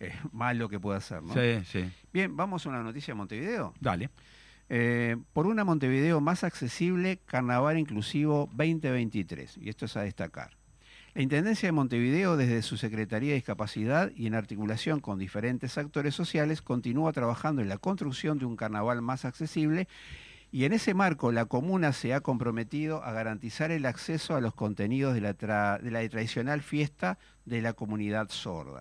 eh, 0.00 0.12
malo 0.32 0.68
que 0.68 0.80
puede 0.80 1.00
ser, 1.00 1.22
¿no? 1.22 1.34
sí, 1.34 1.62
sí. 1.70 1.90
Bien, 2.12 2.36
vamos 2.36 2.66
a 2.66 2.68
una 2.70 2.82
noticia 2.82 3.12
de 3.14 3.16
Montevideo. 3.18 3.74
Dale. 3.80 4.10
Eh, 4.70 5.16
por 5.34 5.46
una 5.46 5.62
Montevideo 5.62 6.20
más 6.22 6.42
accesible, 6.42 7.18
Carnaval 7.26 7.78
Inclusivo 7.78 8.48
2023. 8.56 9.58
Y 9.58 9.68
esto 9.68 9.84
es 9.84 9.96
a 9.96 10.02
destacar. 10.02 10.56
La 11.14 11.22
Intendencia 11.22 11.68
de 11.68 11.72
Montevideo, 11.72 12.36
desde 12.36 12.60
su 12.62 12.76
Secretaría 12.76 13.30
de 13.30 13.36
Discapacidad 13.36 14.10
y 14.16 14.26
en 14.26 14.34
articulación 14.34 14.98
con 14.98 15.16
diferentes 15.16 15.78
actores 15.78 16.12
sociales, 16.12 16.60
continúa 16.60 17.12
trabajando 17.12 17.62
en 17.62 17.68
la 17.68 17.78
construcción 17.78 18.36
de 18.40 18.46
un 18.46 18.56
carnaval 18.56 19.00
más 19.00 19.24
accesible 19.24 19.86
y 20.50 20.64
en 20.64 20.72
ese 20.72 20.92
marco 20.92 21.30
la 21.30 21.44
comuna 21.44 21.92
se 21.92 22.14
ha 22.14 22.20
comprometido 22.20 23.04
a 23.04 23.12
garantizar 23.12 23.70
el 23.70 23.86
acceso 23.86 24.34
a 24.34 24.40
los 24.40 24.54
contenidos 24.54 25.14
de 25.14 25.20
la, 25.20 25.34
tradicional 25.34 26.62
fiesta 26.62 27.16
de 27.44 27.62
la 27.62 27.74
comunidad 27.74 28.28
sorda. 28.30 28.80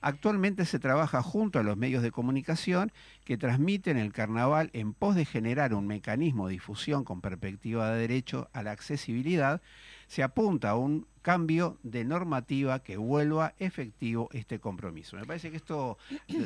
Actualmente 0.00 0.64
se 0.64 0.80
trabaja 0.80 1.22
junto 1.22 1.60
a 1.60 1.62
los 1.62 1.76
medios 1.76 2.02
de 2.02 2.10
comunicación 2.10 2.90
que 3.24 3.36
transmiten 3.36 3.98
el 3.98 4.12
carnaval 4.12 4.70
en 4.72 4.94
pos 4.94 5.14
de 5.14 5.24
generar 5.24 5.74
un 5.74 5.86
mecanismo 5.86 6.48
de 6.48 6.54
difusión 6.54 7.04
con 7.04 7.20
perspectiva 7.20 7.90
de 7.90 8.00
derecho 8.00 8.48
a 8.52 8.64
la 8.64 8.72
accesibilidad. 8.72 9.62
Se 10.12 10.22
apunta 10.22 10.68
a 10.68 10.76
un 10.76 11.06
cambio 11.22 11.78
de 11.82 12.04
normativa 12.04 12.80
que 12.80 12.96
vuelva 12.96 13.54
efectivo 13.58 14.28
este 14.32 14.58
compromiso. 14.58 15.16
Me 15.16 15.24
parece 15.24 15.50
que 15.50 15.56
esto 15.56 15.96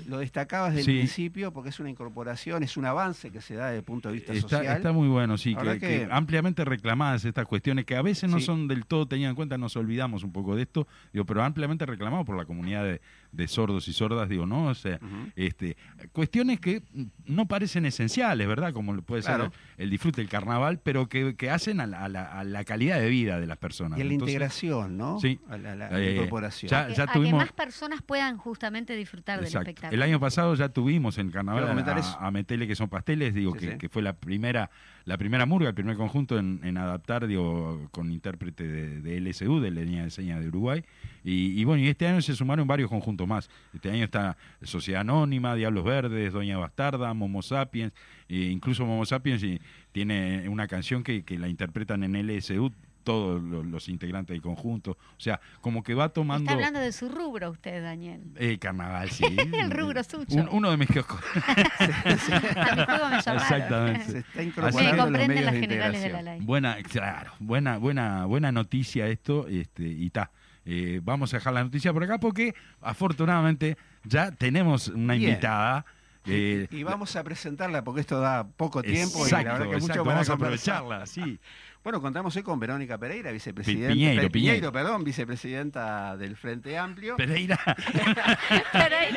lo- 0.07 0.19
destacabas 0.19 0.73
desde 0.75 0.85
Sí. 0.85 0.91
el 0.93 0.99
principio 0.99 1.53
porque 1.53 1.71
es 1.71 1.81
una 1.81 1.91
incorporación, 1.91 2.63
es 2.63 2.77
un 2.77 2.85
avance 2.85 3.31
que 3.31 3.41
se 3.41 3.55
da 3.55 3.67
desde 3.67 3.79
el 3.79 3.85
punto 3.85 4.09
de 4.09 4.15
vista 4.15 4.33
Está, 4.33 4.59
social. 4.59 4.77
está 4.77 4.93
muy 4.93 5.09
bueno, 5.09 5.37
sí, 5.39 5.51
que, 5.55 5.63
verdad 5.63 5.73
que 5.75 5.81
que- 5.81 6.09
ampliamente 6.11 6.65
reclamadas 6.65 7.25
estas 7.25 7.47
cuestiones 7.47 7.85
que 7.85 7.97
a 7.97 8.03
veces 8.03 8.31
no 8.31 8.39
Sí. 8.39 8.45
son 8.47 8.69
del 8.69 8.87
todo 8.87 9.07
tenidas 9.07 9.31
en 9.31 9.37
cuenta, 9.37 9.59
nos 9.59 9.77
olvidamos 9.77 10.23
un 10.23 10.33
poco 10.33 10.55
de 10.55 10.63
esto, 10.63 10.87
digo, 11.13 11.25
pero 11.25 11.43
ampliamente 11.43 11.87
reclamados 11.87 12.27
por 12.27 12.37
la 12.37 12.45
comunidad 12.45 12.85
de, 12.85 13.01
de 13.33 13.49
sordos 13.49 13.89
y 13.89 13.93
sordas, 13.93 14.29
digo, 14.29 14.47
¿no? 14.47 14.67
O 14.67 14.75
sea, 14.75 15.01
este, 15.35 15.77
cuestiones 16.13 16.61
que 16.61 16.83
no 17.27 17.47
parecen 17.47 17.87
esenciales, 17.87 18.47
¿verdad? 18.47 18.73
Como 18.73 18.95
puede 19.03 19.23
ser 19.23 19.41
el, 19.41 19.51
el 19.79 19.91
disfrute 19.91 20.21
del 20.21 20.29
carnaval, 20.31 20.81
pero 20.83 21.09
que, 21.09 21.35
que 21.37 21.51
hacen 21.51 21.81
a 21.81 21.87
la, 21.87 22.05
a 22.05 22.09
la- 22.09 22.27
a 22.39 22.45
la 22.45 22.65
calidad 22.65 22.99
de 23.01 23.09
vida 23.09 23.39
de 23.41 23.47
las 23.47 23.59
personas. 23.59 23.99
Y 23.99 24.03
a 24.03 24.05
la 24.05 24.13
Entonces, 24.13 24.35
integración 24.35 24.66
invitación, 24.67 24.97
¿no? 24.97 25.21
Sí. 25.21 25.39
A 25.49 25.57
la, 25.57 25.77
la 25.77 26.01
Eh, 26.01 26.15
incorporación. 26.15 26.71
ya- 26.71 26.87
Que- 26.89 26.95
ya 26.95 27.03
a 27.05 27.07
que 27.07 27.13
tuvimos- 27.19 27.39
más 27.41 27.53
personas 27.53 28.03
puedan 28.03 28.37
justamente 28.37 28.95
disfrutar 28.97 29.39
del 29.39 29.47
Exacto. 29.47 29.69
espectáculo. 29.71 29.95
El 29.97 30.03
año 30.03 30.21
pasado 30.21 30.55
ya 30.55 30.69
tuvimos 30.69 31.19
en 31.19 31.31
Carnaval 31.31 31.65
a, 31.65 32.27
a 32.27 32.31
Metele, 32.31 32.67
que 32.67 32.75
son 32.77 32.89
pasteles, 32.89 33.35
digo, 33.35 33.53
Sí, 33.55 33.59
que, 33.61 33.73
sí. 33.73 33.79
que 33.79 33.89
fue 33.89 34.03
la 34.03 34.13
primera 34.15 34.71
la 35.07 35.17
primera 35.19 35.47
murga, 35.47 35.69
el 35.69 35.75
primer 35.77 35.97
conjunto 35.97 36.37
en, 36.37 36.59
en 36.65 36.77
adaptar, 36.79 37.29
digo, 37.29 37.87
con 37.93 38.11
intérprete 38.11 38.67
de, 38.67 39.01
de 39.03 39.21
LSU, 39.21 39.61
de 39.61 39.71
la 39.71 39.83
línea 39.83 40.03
de 40.03 40.11
señas 40.11 40.41
de 40.41 40.49
Uruguay. 40.49 40.83
Y, 41.23 41.61
y 41.61 41.63
bueno, 41.65 41.81
y 41.85 41.87
este 41.87 42.09
año 42.09 42.21
se 42.21 42.35
sumaron 42.35 42.67
varios 42.67 42.91
conjuntos 42.91 43.25
más. 43.29 43.49
Este 43.73 43.89
año 43.89 44.03
está 44.03 44.37
Sociedad 44.63 45.03
Anónima, 45.03 45.55
Diablos 45.55 45.85
Verdes, 45.85 46.33
Doña 46.33 46.59
Bastarda, 46.59 47.15
Momo 47.15 47.41
Sapiens, 47.43 47.93
e 48.29 48.47
incluso 48.47 48.85
Momo 48.85 49.07
Sapiens 49.07 49.45
y 49.45 49.61
tiene 49.93 50.49
una 50.49 50.67
canción 50.67 51.05
que, 51.05 51.23
que 51.23 51.39
la 51.39 51.47
interpretan 51.49 52.03
en 52.03 52.17
LSU 52.17 52.73
todos 53.07 53.41
los, 53.41 53.65
los 53.65 53.89
integrantes 53.89 54.35
del 54.35 54.43
conjunto. 54.43 54.91
O 54.91 55.21
sea, 55.21 55.41
como 55.61 55.83
que 55.85 55.95
va 55.95 56.09
tomando... 56.11 56.43
Está 56.51 56.55
hablando 56.55 56.81
de 56.81 56.91
su 56.93 57.09
rubro 57.09 57.51
usted, 57.53 57.81
Daniel. 57.83 58.21
El 58.35 58.59
carnaval, 58.59 59.09
sí. 59.11 59.25
El 59.55 59.71
rubro 59.71 60.03
suyo. 60.03 60.27
Un- 60.31 60.49
uno 60.51 60.71
de 60.73 60.77
mis 60.77 60.89
kioscos. 60.89 61.21
A 61.79 62.75
mi 62.77 62.85
juego 62.85 63.09
me. 63.09 63.17
Exactamente. 63.19 64.05
Se 64.11 64.19
está 64.19 64.43
incorporando 64.43 64.91
los 64.97 65.05
comprenden 65.05 65.29
medios 65.29 65.45
las 65.45 65.55
de 65.55 65.61
generales 65.61 66.03
de 66.03 66.09
la 66.11 66.23
ley. 66.23 66.41
Buena, 66.43 66.77
claro, 66.83 67.33
buena, 67.39 67.79
buena, 67.79 68.25
buena 68.27 68.51
noticia 68.53 69.07
esto, 69.07 69.47
este, 69.49 69.85
y 69.85 70.07
está. 70.07 70.31
Eh, 70.65 71.01
vamos 71.03 71.33
a 71.33 71.37
dejar 71.37 71.53
la 71.53 71.63
noticia 71.63 71.93
por 71.93 72.03
acá 72.03 72.19
porque 72.19 72.53
afortunadamente 72.83 73.77
ya 74.03 74.33
tenemos 74.33 74.89
una 74.89 75.15
Bien. 75.15 75.31
invitada. 75.31 75.87
eh, 76.27 76.67
Y 76.73 76.83
vamos 76.83 77.15
a 77.15 77.23
presentarla 77.23 77.85
porque 77.85 78.01
esto 78.01 78.19
da 78.19 78.45
poco 78.49 78.83
tiempo 78.83 79.21
y 79.21 79.23
exacto, 79.23 79.47
la 79.47 79.59
verdad 79.59 79.71
que 79.71 79.81
mucho 79.81 80.05
vamos 80.05 80.29
a 80.29 80.33
aprovecharla, 80.33 81.07
sí. 81.07 81.39
Bueno, 81.87 82.01
contamos 82.01 82.35
hoy 82.35 82.43
con 82.43 82.59
Verónica 82.59 82.99
Pereira, 82.99 83.31
vicepresidenta. 83.31 83.93
Piñeiro, 83.93 84.23
Pe- 84.23 84.31
Piñeiro. 84.31 84.73
perdón, 84.73 85.05
vicepresidenta 85.05 86.17
del 86.17 86.35
Frente 86.35 86.77
Amplio. 86.77 87.15
Pereira. 87.17 87.61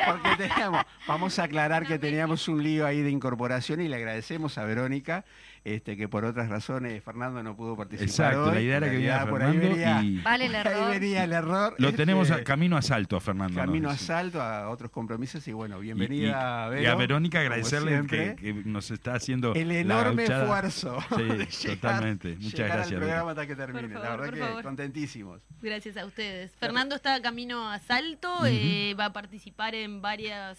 Porque 0.06 0.36
teníamos, 0.38 0.84
vamos 1.08 1.36
a 1.40 1.42
aclarar 1.42 1.84
que 1.84 1.98
teníamos 1.98 2.46
un 2.46 2.62
lío 2.62 2.86
ahí 2.86 3.02
de 3.02 3.10
incorporación 3.10 3.80
y 3.80 3.88
le 3.88 3.96
agradecemos 3.96 4.56
a 4.56 4.62
Verónica, 4.66 5.24
este, 5.62 5.96
que 5.96 6.08
por 6.08 6.24
otras 6.24 6.48
razones 6.48 7.02
Fernando 7.04 7.42
no 7.42 7.54
pudo 7.56 7.76
participar. 7.76 8.08
Exacto, 8.08 8.44
hoy. 8.44 8.54
la 8.54 8.60
idea 8.62 8.76
era 8.78 8.86
que 8.90 8.96
viniera 8.96 9.26
por 9.28 9.42
ahí 9.42 9.52
Fernando 9.58 9.76
venía- 9.76 10.02
y- 10.02 10.18
Vale 10.22 10.46
el 10.46 10.54
Ahí 10.54 10.60
error. 10.60 10.90
venía 10.90 11.24
el 11.24 11.32
error. 11.32 11.74
Lo 11.78 11.88
este, 11.88 11.96
tenemos 11.98 12.30
a- 12.30 12.42
camino 12.44 12.76
a 12.76 12.82
salto 12.82 13.16
a 13.16 13.20
Fernando. 13.20 13.54
¿no? 13.54 13.60
Camino 13.66 13.90
a 13.90 13.96
salto 13.96 14.40
a 14.40 14.68
otros 14.70 14.90
compromisos 14.90 15.46
y 15.48 15.52
bueno, 15.52 15.78
Y- 15.78 15.82
bienvenida 15.82 16.66
y, 16.66 16.70
Vero, 16.70 16.82
y 16.82 16.86
a 16.86 16.94
Verónica 16.94 17.40
agradecerle 17.40 17.90
siempre. 17.92 18.36
que, 18.36 18.42
que 18.54 18.54
nos 18.64 18.90
está 18.90 19.14
haciendo 19.14 19.54
el 19.54 19.70
enorme 19.70 20.24
esfuerzo. 20.24 20.98
Sí, 21.50 21.66
llegar- 21.68 21.76
totalmente. 21.80 22.36
Muchas 22.40 22.58
gracias. 22.68 22.92
Al 22.92 22.98
programa 22.98 23.30
hasta 23.32 23.46
que 23.46 23.56
termine. 23.56 23.88
Por 23.88 23.90
la 23.92 24.00
favor, 24.00 24.20
verdad 24.20 24.30
por 24.30 24.34
que 24.34 24.40
favor. 24.46 24.62
contentísimos. 24.62 25.40
Gracias 25.60 25.96
a 25.96 26.06
ustedes. 26.06 26.52
Fernando 26.58 26.94
está 26.94 27.20
camino 27.20 27.70
a 27.70 27.78
Salto, 27.80 28.46
eh, 28.46 28.94
va 28.98 29.06
a 29.06 29.12
participar 29.12 29.74
en 29.74 30.00
varias 30.00 30.58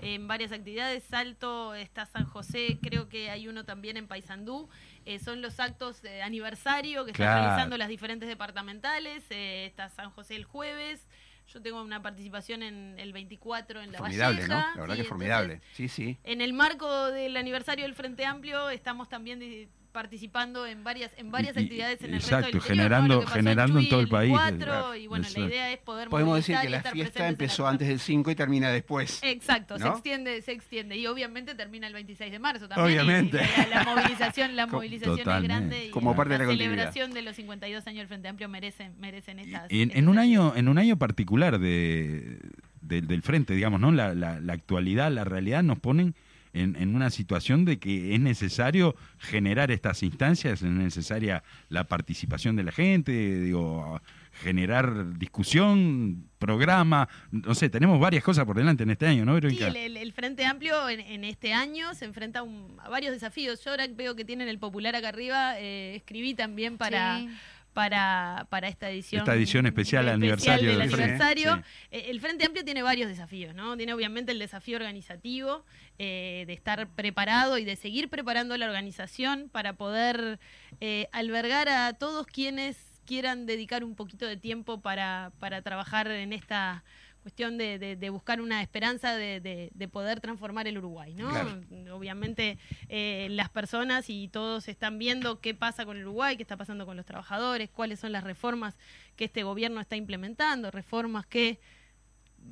en 0.00 0.28
varias 0.28 0.52
actividades. 0.52 1.04
Salto 1.04 1.74
está 1.74 2.06
San 2.06 2.24
José, 2.24 2.78
creo 2.82 3.08
que 3.08 3.30
hay 3.30 3.48
uno 3.48 3.64
también 3.64 3.96
en 3.96 4.06
Paysandú. 4.06 4.68
Eh, 5.04 5.18
son 5.18 5.42
los 5.42 5.58
actos 5.60 6.02
de 6.02 6.22
aniversario 6.22 7.04
que 7.04 7.12
están 7.12 7.42
realizando 7.42 7.76
las 7.76 7.88
diferentes 7.88 8.28
departamentales. 8.28 9.24
Eh, 9.30 9.66
está 9.66 9.88
San 9.88 10.10
José 10.10 10.36
el 10.36 10.44
jueves. 10.44 11.06
Yo 11.52 11.62
tengo 11.62 11.82
una 11.82 12.02
participación 12.02 12.62
en 12.62 12.98
el 12.98 13.14
24 13.14 13.80
en 13.80 13.92
La 13.92 13.98
Formidable, 13.98 14.42
Valleja. 14.42 14.54
¿no? 14.54 14.74
La 14.74 14.80
verdad 14.82 14.82
Sí, 14.82 14.84
que 14.84 14.92
entonces, 14.92 15.08
formidable. 15.08 15.60
Sí, 15.72 15.88
sí. 15.88 16.18
En 16.24 16.42
el 16.42 16.52
marco 16.52 17.06
del 17.10 17.36
aniversario 17.38 17.84
del 17.86 17.94
Frente 17.94 18.26
Amplio 18.26 18.68
estamos 18.68 19.08
también 19.08 19.40
participando 19.92 20.66
en 20.66 20.84
varias 20.84 21.10
en 21.16 21.30
varias 21.30 21.56
Y- 21.56 21.60
y- 21.60 21.62
actividades 21.64 22.00
en 22.02 22.10
el 22.10 22.14
exacto, 22.16 22.36
resto 22.36 22.46
del 22.46 22.54
interior, 22.56 22.76
generando- 22.76 23.08
¿no? 23.08 23.14
Lo 23.14 23.20
que 23.20 23.24
pasó 23.26 23.36
generando 23.36 23.78
en 23.78 23.84
Chuy 23.84 23.90
todo 23.90 24.00
el 24.00 24.08
país, 24.08 24.30
4, 24.30 24.58
claro, 24.58 24.94
y 24.94 25.06
bueno, 25.06 25.24
exacto. 25.24 25.40
la 25.40 25.46
idea 25.48 25.72
es 25.72 25.78
poder 25.78 26.08
Podemos 26.08 26.36
decir 26.36 26.56
que 26.60 26.68
la 26.68 26.82
fiesta 26.82 27.28
empezó 27.28 27.62
la- 27.64 27.70
antes 27.70 27.88
del 27.88 27.98
5 28.00 28.30
y 28.30 28.34
termina 28.34 28.70
después. 28.70 29.20
Exacto, 29.22 29.78
se 29.78 29.88
extiende, 29.88 30.40
se 30.42 30.52
extiende 30.52 30.96
y 30.96 31.06
obviamente 31.06 31.54
termina 31.54 31.86
el 31.86 31.94
26 31.94 32.30
de 32.30 32.38
marzo 32.38 32.68
también. 32.68 32.88
y 32.90 32.98
Obviamente. 33.00 33.38
la, 33.38 33.66
la 33.66 33.84
movilización, 33.84 34.56
la 34.56 34.66
movilización 34.82 35.18
es 35.36 35.42
grande 35.42 35.86
y 35.86 35.90
Como 35.90 36.14
parte 36.14 36.34
de 36.34 36.38
la 36.44 36.46
celebración 36.50 37.12
de 37.12 37.22
los 37.22 37.36
52 37.36 37.86
años 37.86 37.98
del 38.00 38.08
Frente 38.08 38.28
Amplio 38.28 38.48
merecen 38.48 38.94
merecen 39.00 39.38
estas 39.38 39.64
En, 39.70 39.90
en 39.94 40.08
un 40.08 40.18
año 40.18 40.52
en 40.54 40.68
un 40.68 40.78
año 40.78 40.96
particular 40.98 41.58
de, 41.58 42.38
de- 42.80 43.00
del 43.02 43.22
frente 43.22 43.54
digamos 43.54 43.80
no 43.80 43.90
la, 43.92 44.14
la- 44.14 44.40
la 44.40 44.52
actualidad 44.52 45.10
la 45.10 45.24
realidad 45.24 45.62
nos 45.62 45.78
ponen 45.78 46.14
en, 46.52 46.76
en 46.76 46.94
una 46.94 47.10
situación 47.10 47.64
de 47.64 47.78
que 47.78 48.14
es 48.14 48.20
necesario 48.20 48.94
generar 49.18 49.70
estas 49.70 50.02
instancias 50.02 50.62
es 50.62 50.70
necesaria 50.70 51.42
la 51.68 51.84
participación 51.84 52.56
de 52.56 52.62
la 52.64 52.72
gente 52.72 53.40
digo 53.40 54.00
generar 54.42 55.18
discusión 55.18 56.28
programa 56.38 57.08
no 57.32 57.54
sé 57.54 57.68
tenemos 57.68 57.98
varias 58.00 58.22
cosas 58.22 58.44
por 58.44 58.56
delante 58.56 58.82
en 58.84 58.90
este 58.90 59.06
año 59.06 59.24
no 59.24 59.32
Sí, 59.34 59.40
Verónica? 59.40 59.66
el, 59.68 59.76
el- 59.76 59.96
el 59.96 60.12
Frente 60.12 60.44
Amplio 60.46 60.88
en, 60.88 61.00
en 61.00 61.24
este 61.24 61.52
año 61.52 61.94
se 61.94 62.04
enfrenta 62.04 62.40
a, 62.40 62.42
un- 62.42 62.76
a 62.82 62.88
varios 62.88 63.12
desafíos. 63.12 63.62
Yo 63.64 63.70
ahora 63.72 63.86
veo 63.88 64.14
que 64.16 64.24
tienen 64.24 64.48
el 64.48 64.58
popular 64.58 64.94
acá 64.96 65.08
arriba. 65.08 65.58
eh, 65.58 65.96
escribí 65.96 66.34
también 66.34 66.76
para, 66.78 67.18
Sí. 67.18 67.28
Para, 67.78 68.48
para 68.50 68.66
esta 68.66 68.90
edición. 68.90 69.20
Esta 69.20 69.36
edición 69.36 69.64
especial 69.64 70.08
aniversario 70.08 70.70
del 70.70 70.80
del 70.80 70.90
Frente. 70.90 71.12
aniversario. 71.12 71.54
Sí. 71.54 71.62
Eh, 71.92 72.06
el 72.08 72.20
Frente 72.20 72.44
Amplio 72.44 72.64
tiene 72.64 72.82
varios 72.82 73.08
desafíos, 73.08 73.54
¿no? 73.54 73.76
Tiene 73.76 73.94
obviamente 73.94 74.32
el 74.32 74.40
desafío 74.40 74.78
organizativo, 74.78 75.64
eh, 75.96 76.42
de 76.48 76.52
estar 76.54 76.88
preparado 76.88 77.56
y 77.56 77.64
de 77.64 77.76
seguir 77.76 78.08
preparando 78.08 78.56
la 78.56 78.66
organización 78.66 79.48
para 79.48 79.74
poder 79.74 80.40
eh, 80.80 81.06
albergar 81.12 81.68
a 81.68 81.92
todos 81.92 82.26
quienes 82.26 82.76
quieran 83.06 83.46
dedicar 83.46 83.84
un 83.84 83.94
poquito 83.94 84.26
de 84.26 84.36
tiempo 84.36 84.80
para, 84.80 85.30
para 85.38 85.62
trabajar 85.62 86.10
en 86.10 86.32
esta 86.32 86.82
cuestión 87.22 87.58
de, 87.58 87.78
de- 87.78 87.96
de 87.96 88.10
buscar 88.10 88.40
una 88.40 88.62
esperanza 88.62 89.14
de, 89.16 89.40
de- 89.40 89.70
de 89.74 89.88
poder 89.88 90.20
transformar 90.20 90.66
el 90.68 90.78
Uruguay, 90.78 91.14
¿no? 91.14 91.28
Claro. 91.28 91.60
Obviamente 91.92 92.58
eh, 92.88 93.28
las 93.30 93.48
personas 93.50 94.08
y 94.08 94.28
todos 94.28 94.68
están 94.68 94.98
viendo 94.98 95.40
qué 95.40 95.54
pasa 95.54 95.84
con 95.84 95.96
el 95.96 96.04
Uruguay, 96.04 96.36
qué 96.36 96.42
está 96.42 96.56
pasando 96.56 96.86
con 96.86 96.96
los 96.96 97.04
trabajadores, 97.06 97.70
cuáles 97.70 98.00
son 98.00 98.12
las 98.12 98.24
reformas 98.24 98.76
que 99.16 99.24
este 99.24 99.42
gobierno 99.42 99.80
está 99.80 99.96
implementando, 99.96 100.70
reformas 100.70 101.26
que 101.26 101.58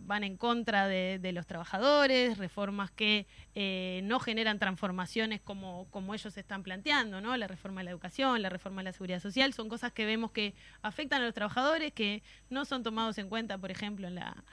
van 0.04 0.24
en 0.24 0.36
contra 0.36 0.86
de, 0.88 1.32
los 1.32 1.46
trabajadores, 1.46 2.38
reformas 2.38 2.90
que 2.90 3.26
eh, 3.54 4.00
no 4.04 4.20
generan 4.20 4.58
transformaciones 4.58 5.40
como, 5.40 5.86
como 5.90 6.14
ellos 6.14 6.36
están 6.36 6.62
planteando, 6.62 7.20
¿no? 7.20 7.36
La 7.36 7.46
reforma 7.46 7.80
de 7.80 7.86
la 7.86 7.90
educación, 7.90 8.42
la 8.42 8.48
reforma 8.48 8.80
de 8.80 8.84
la 8.84 8.92
seguridad 8.92 9.20
social, 9.20 9.52
son 9.52 9.68
cosas 9.68 9.92
que 9.92 10.06
vemos 10.06 10.30
que 10.30 10.54
afectan 10.82 11.22
a 11.22 11.24
los 11.24 11.34
trabajadores, 11.34 11.92
que 11.92 12.22
no 12.50 12.64
son 12.64 12.82
tomados 12.82 13.18
en 13.18 13.28
cuenta, 13.28 13.58
por 13.58 13.70
ejemplo, 13.70 14.06
en 14.06 14.16
la 14.16 14.44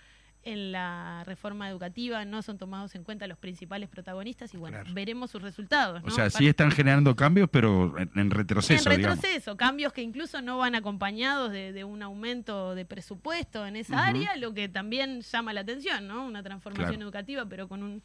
en 0.46 0.72
la 0.74 1.24
reforma 1.26 1.70
educativa 1.70 2.26
no 2.26 2.42
son 2.42 2.58
tomados 2.58 2.96
en 2.96 3.04
cuenta 3.04 3.28
los 3.28 3.38
principales 3.38 3.88
protagonistas 3.90 4.54
y 4.54 4.58
bueno, 4.58 4.78
Claro. 4.80 4.94
veremos 4.94 5.32
sus 5.32 5.42
resultados. 5.42 6.02
o 6.04 6.10
sea 6.10 6.30
sí 6.30 6.48
están 6.48 6.70
generando 6.72 7.16
cambios 7.16 7.50
pero 7.50 7.98
en, 7.98 8.12
en 8.16 8.30
retroceso 8.30 8.90
en 8.90 8.98
digamos. 8.98 9.18
retroceso, 9.22 9.56
cambios 9.56 9.94
que 9.94 10.02
incluso 10.02 10.42
no 10.42 10.58
van 10.58 10.76
acompañados 10.76 11.52
de, 11.52 11.72
de 11.72 11.84
un 11.86 12.04
aumento 12.04 12.76
de 12.76 12.86
presupuesto 12.86 13.66
en 13.66 13.76
esa 13.78 14.06
área, 14.06 14.36
lo 14.36 14.54
que 14.54 14.68
también 14.70 15.22
llama 15.22 15.54
la 15.54 15.62
atención, 15.62 16.08
¿no? 16.08 16.26
Una 16.26 16.44
transformación 16.44 16.96
Claro. 16.96 17.04
educativa, 17.06 17.46
pero 17.46 17.68
con 17.68 17.82
un 17.84 18.04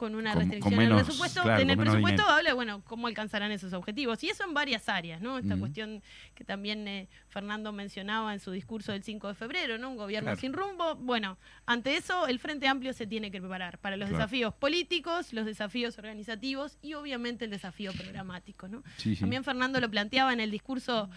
con 0.00 0.14
una 0.14 0.30
Con- 0.32 0.40
restricción 0.40 0.72
con 0.72 0.82
en 0.82 0.88
menos- 0.88 1.00
el 1.00 1.04
presupuesto. 1.04 1.42
claro, 1.42 1.60
en 1.60 1.68
el 1.68 1.76
presupuesto 1.76 2.22
dinero. 2.22 2.30
habla, 2.30 2.54
bueno, 2.54 2.82
cómo 2.86 3.06
alcanzarán 3.06 3.52
esos 3.52 3.74
objetivos. 3.74 4.24
Y 4.24 4.30
eso 4.30 4.44
en 4.44 4.54
varias 4.54 4.88
áreas, 4.88 5.20
¿no? 5.20 5.36
Esta 5.36 5.58
cuestión 5.58 6.02
que 6.34 6.42
también 6.42 6.88
eh, 6.88 7.06
Fernando 7.28 7.70
mencionaba 7.70 8.32
en 8.32 8.40
su 8.40 8.50
discurso 8.50 8.92
del 8.92 9.02
5 9.02 9.28
de 9.28 9.34
febrero, 9.34 9.76
¿no? 9.76 9.90
Un 9.90 9.96
gobierno 9.98 10.28
Claro. 10.28 10.40
sin 10.40 10.54
rumbo. 10.54 10.94
Bueno, 10.96 11.36
ante 11.66 11.96
eso 11.98 12.26
el 12.28 12.38
Frente 12.38 12.66
Amplio 12.66 12.94
se 12.94 13.06
tiene 13.06 13.30
que 13.30 13.40
preparar 13.40 13.76
para 13.78 13.98
los 13.98 14.08
Claro. 14.08 14.24
desafíos 14.24 14.54
políticos, 14.54 15.34
los 15.34 15.44
desafíos 15.44 15.98
organizativos 15.98 16.78
y 16.80 16.94
obviamente 16.94 17.44
el 17.44 17.50
desafío 17.50 17.92
programático, 17.92 18.68
¿no? 18.68 18.82
Sí, 18.96 19.14
sí. 19.14 19.20
También 19.20 19.44
Fernando 19.44 19.80
lo 19.80 19.90
planteaba 19.90 20.32
en 20.32 20.40
el 20.40 20.50
discurso 20.50 21.10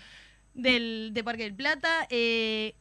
del, 0.53 1.11
de 1.13 1.23
Parque 1.23 1.43
del 1.43 1.55
Plata. 1.55 2.05
eh, 2.09 2.75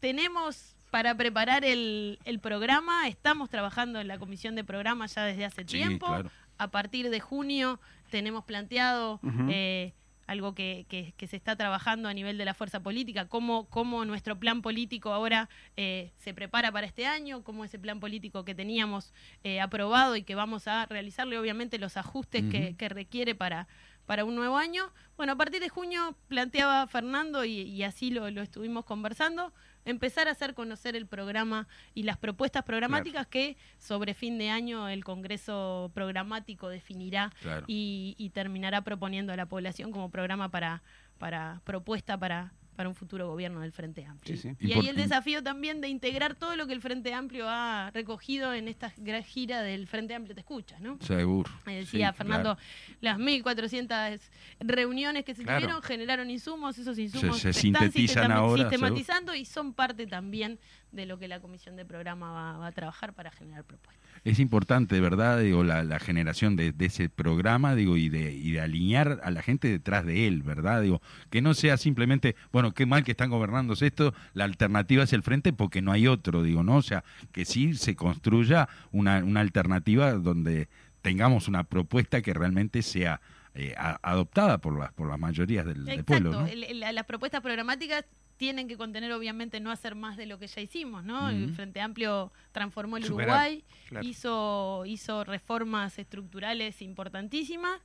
tenemos 0.00 0.75
para 0.90 1.14
preparar 1.16 1.64
el, 1.64 2.18
el 2.24 2.38
programa, 2.40 3.08
estamos 3.08 3.50
trabajando 3.50 4.00
en 4.00 4.08
la 4.08 4.18
comisión 4.18 4.54
de 4.54 4.64
programa 4.64 5.06
ya 5.06 5.24
desde 5.24 5.44
hace 5.44 5.62
Sí, 5.62 5.78
tiempo. 5.78 6.06
claro. 6.06 6.30
A 6.58 6.68
partir 6.70 7.10
de 7.10 7.20
junio 7.20 7.78
tenemos 8.10 8.44
planteado 8.44 9.20
eh, 9.50 9.92
algo 10.26 10.54
que, 10.54 10.86
que- 10.88 11.12
que 11.16 11.26
se 11.26 11.36
está 11.36 11.54
trabajando 11.54 12.08
a 12.08 12.14
nivel 12.14 12.38
de 12.38 12.44
la 12.46 12.54
fuerza 12.54 12.80
política, 12.80 13.26
cómo, 13.28 13.66
cómo 13.68 14.04
nuestro 14.04 14.38
plan 14.38 14.62
político 14.62 15.12
ahora 15.12 15.48
eh, 15.76 16.12
se 16.16 16.32
prepara 16.34 16.72
para 16.72 16.86
este 16.86 17.06
año, 17.06 17.42
cómo 17.44 17.64
ese 17.64 17.78
plan 17.78 18.00
político 18.00 18.44
que 18.44 18.54
teníamos 18.54 19.12
eh, 19.44 19.60
aprobado 19.60 20.16
y 20.16 20.22
que 20.22 20.34
vamos 20.34 20.66
a 20.66 20.86
realizarle 20.86 21.38
obviamente 21.38 21.78
los 21.78 21.96
ajustes 21.96 22.42
que, 22.50 22.88
requiere 22.88 23.34
para, 23.34 23.68
para 24.06 24.24
un 24.24 24.34
nuevo 24.34 24.56
año. 24.56 24.90
Bueno, 25.16 25.34
a 25.34 25.36
partir 25.36 25.60
de 25.60 25.68
junio 25.68 26.16
planteaba 26.28 26.86
Fernando 26.86 27.44
y, 27.44 27.60
y 27.60 27.82
así 27.82 28.10
lo, 28.10 28.30
lo 28.30 28.40
estuvimos 28.42 28.84
conversando, 28.84 29.52
empezar 29.86 30.28
a 30.28 30.32
hacer 30.32 30.52
conocer 30.52 30.94
el 30.96 31.06
programa 31.06 31.66
y 31.94 32.02
las 32.02 32.18
propuestas 32.18 32.62
programáticas 32.64 33.26
que 33.26 33.56
sobre 33.78 34.12
fin 34.12 34.36
de 34.36 34.50
año 34.50 34.88
el 34.88 35.02
Congreso 35.04 35.90
Programático 35.94 36.68
definirá 36.68 37.32
Claro. 37.40 37.64
y, 37.66 38.14
y 38.18 38.30
terminará 38.30 38.82
proponiendo 38.82 39.32
a 39.32 39.36
la 39.36 39.46
población 39.46 39.92
como 39.92 40.10
programa 40.10 40.50
para, 40.50 40.82
para 41.18 41.60
propuesta 41.64 42.18
para, 42.18 42.52
para 42.76 42.88
un 42.90 42.94
futuro 42.94 43.26
gobierno 43.26 43.60
del 43.60 43.72
Frente 43.72 44.04
Amplio. 44.04 44.36
Sí, 44.36 44.40
sí. 44.42 44.56
Y 44.60 44.68
Y 44.68 44.72
ahí 44.74 44.88
el 44.88 44.96
desafío 44.96 45.42
también 45.42 45.80
de 45.80 45.88
integrar 45.88 46.34
todo 46.34 46.54
lo 46.56 46.66
que 46.66 46.74
el 46.74 46.82
Frente 46.82 47.12
Amplio 47.14 47.46
ha 47.48 47.90
recogido 47.92 48.52
en 48.52 48.68
esta 48.68 48.92
gran 48.98 49.24
gira 49.24 49.62
del 49.62 49.86
Frente 49.86 50.14
Amplio 50.14 50.34
Te 50.34 50.40
Escucha, 50.42 50.78
¿no? 50.78 50.98
Seguro. 51.00 51.50
Me 51.64 51.76
decía 51.78 52.12
Sí, 52.12 52.16
Fernando, 52.18 52.58
las 53.00 53.18
1.400 53.18 54.20
reuniones 54.60 55.24
que 55.24 55.34
se 55.34 55.42
Claro. 55.42 55.60
tuvieron 55.60 55.82
generaron 55.82 56.30
insumos, 56.30 56.78
esos 56.78 56.98
insumos 56.98 57.38
se 57.38 57.50
están 57.50 57.62
sintetizan 57.62 58.30
ahora, 58.30 58.68
sistematizando 58.68 59.34
y 59.34 59.44
son 59.44 59.72
parte 59.72 60.06
también 60.06 60.58
de 60.92 61.06
lo 61.06 61.18
que 61.18 61.28
la 61.28 61.40
comisión 61.40 61.76
de 61.76 61.84
programa 61.84 62.30
va, 62.32 62.58
va 62.58 62.66
a 62.68 62.72
trabajar 62.72 63.12
para 63.14 63.30
generar 63.30 63.64
propuestas. 63.64 64.05
Es 64.26 64.40
importante, 64.40 65.00
¿verdad? 65.00 65.40
Digo, 65.40 65.62
la, 65.62 65.84
la 65.84 65.98
generación 66.00 66.56
de, 66.56 66.72
de 66.72 66.86
ese 66.86 67.08
programa, 67.08 67.74
digo, 67.76 67.96
y 67.96 68.08
de, 68.08 68.32
y 68.32 68.50
de 68.52 68.60
alinear 68.60 69.20
a 69.22 69.30
la 69.30 69.40
gente 69.40 69.68
detrás 69.68 70.04
de 70.04 70.26
él, 70.26 70.42
¿verdad? 70.42 70.82
Digo, 70.82 71.00
que 71.30 71.40
no 71.40 71.54
sea 71.54 71.76
simplemente, 71.76 72.34
bueno, 72.52 72.74
qué 72.74 72.86
mal 72.86 73.04
que 73.04 73.12
están 73.12 73.30
gobernándose 73.30 73.86
esto, 73.86 74.14
la 74.34 74.44
alternativa 74.44 75.04
es 75.04 75.12
el 75.12 75.22
frente 75.22 75.52
porque 75.52 75.80
no 75.80 75.92
hay 75.92 76.08
otro, 76.08 76.42
digo, 76.42 76.62
¿no? 76.64 76.76
O 76.76 76.82
sea, 76.82 77.04
que 77.30 77.44
sí 77.44 77.74
se 77.74 77.94
construya 77.94 78.68
una, 78.90 79.22
una 79.22 79.40
alternativa 79.40 80.12
donde 80.12 80.68
tengamos 81.02 81.46
una 81.46 81.62
propuesta 81.62 82.20
que 82.20 82.34
realmente 82.34 82.82
sea 82.82 83.20
eh, 83.54 83.74
a- 83.78 84.00
adoptada 84.02 84.58
por 84.58 84.76
las, 84.78 84.92
por 84.92 85.08
las 85.08 85.18
mayorías 85.20 85.64
del, 85.64 85.84
pueblo, 86.04 86.32
¿no? 86.32 86.48
la- 86.74 86.92
las 86.92 87.04
propuestas 87.04 87.40
programáticas 87.42 88.04
tienen 88.36 88.68
que 88.68 88.76
contener 88.76 89.12
obviamente 89.12 89.60
no 89.60 89.70
hacer 89.70 89.94
más 89.94 90.16
de 90.16 90.26
lo 90.26 90.38
que 90.38 90.46
ya 90.46 90.60
hicimos, 90.60 91.04
¿no? 91.04 91.30
El. 91.30 91.54
Frente 91.54 91.80
Amplio 91.80 92.32
transformó 92.52 92.96
el 92.96 93.04
Superar, 93.04 93.50
Uruguay, 93.50 93.64
claro. 93.88 94.06
hizo, 94.06 94.84
hizo 94.86 95.24
reformas 95.24 95.98
estructurales 95.98 96.82
importantísimas. 96.82 97.80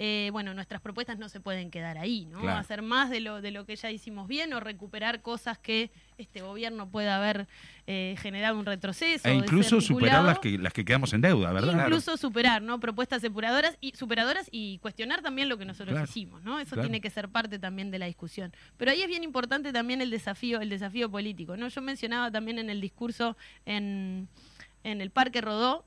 Eh, 0.00 0.30
bueno, 0.32 0.54
nuestras 0.54 0.80
propuestas 0.80 1.18
no 1.18 1.28
se 1.28 1.38
pueden 1.38 1.70
quedar 1.70 1.98
ahí, 1.98 2.26
¿no? 2.26 2.40
Claro. 2.40 2.58
Hacer 2.58 2.82
más 2.82 3.10
de 3.10 3.20
lo, 3.20 3.40
de 3.40 3.52
lo 3.52 3.64
que 3.64 3.76
ya 3.76 3.92
hicimos 3.92 4.26
bien 4.26 4.52
o 4.52 4.58
recuperar 4.58 5.22
cosas 5.22 5.56
que 5.56 5.92
este 6.18 6.42
gobierno 6.42 6.88
pueda 6.88 7.16
haber 7.16 7.46
eh, 7.86 8.16
generado 8.18 8.58
un 8.58 8.66
retroceso. 8.66 9.28
E 9.28 9.34
incluso 9.34 9.80
superar 9.80 10.24
las 10.24 10.40
que, 10.40 10.58
las 10.58 10.72
que 10.72 10.84
quedamos 10.84 11.12
en 11.12 11.20
deuda, 11.20 11.52
¿verdad? 11.52 11.74
Incluso 11.84 12.16
superar, 12.16 12.60
¿no? 12.60 12.80
Propuestas 12.80 13.22
superadoras 13.22 13.78
y 13.80 13.92
superadoras 13.94 14.48
y 14.50 14.78
cuestionar 14.78 15.22
también 15.22 15.48
lo 15.48 15.58
que 15.58 15.64
nosotros 15.64 15.92
Claro, 15.94 16.08
hicimos, 16.08 16.42
¿no? 16.42 16.58
Eso 16.58 16.70
claro. 16.70 16.88
tiene 16.88 17.00
que 17.00 17.10
ser 17.10 17.28
parte 17.28 17.60
también 17.60 17.92
de 17.92 18.00
la 18.00 18.06
discusión. 18.06 18.52
Pero 18.76 18.90
ahí 18.90 19.00
es 19.02 19.08
bien 19.08 19.22
importante 19.22 19.72
también 19.72 20.00
el 20.00 20.10
desafío, 20.10 20.60
el 20.60 20.70
desafío 20.70 21.08
político, 21.08 21.56
¿no? 21.56 21.68
Yo 21.68 21.82
mencionaba 21.82 22.32
también 22.32 22.58
en 22.58 22.68
el 22.68 22.80
discurso 22.80 23.36
en, 23.64 24.28
en 24.82 25.00
el 25.00 25.10
Parque 25.10 25.40
Rodó, 25.40 25.84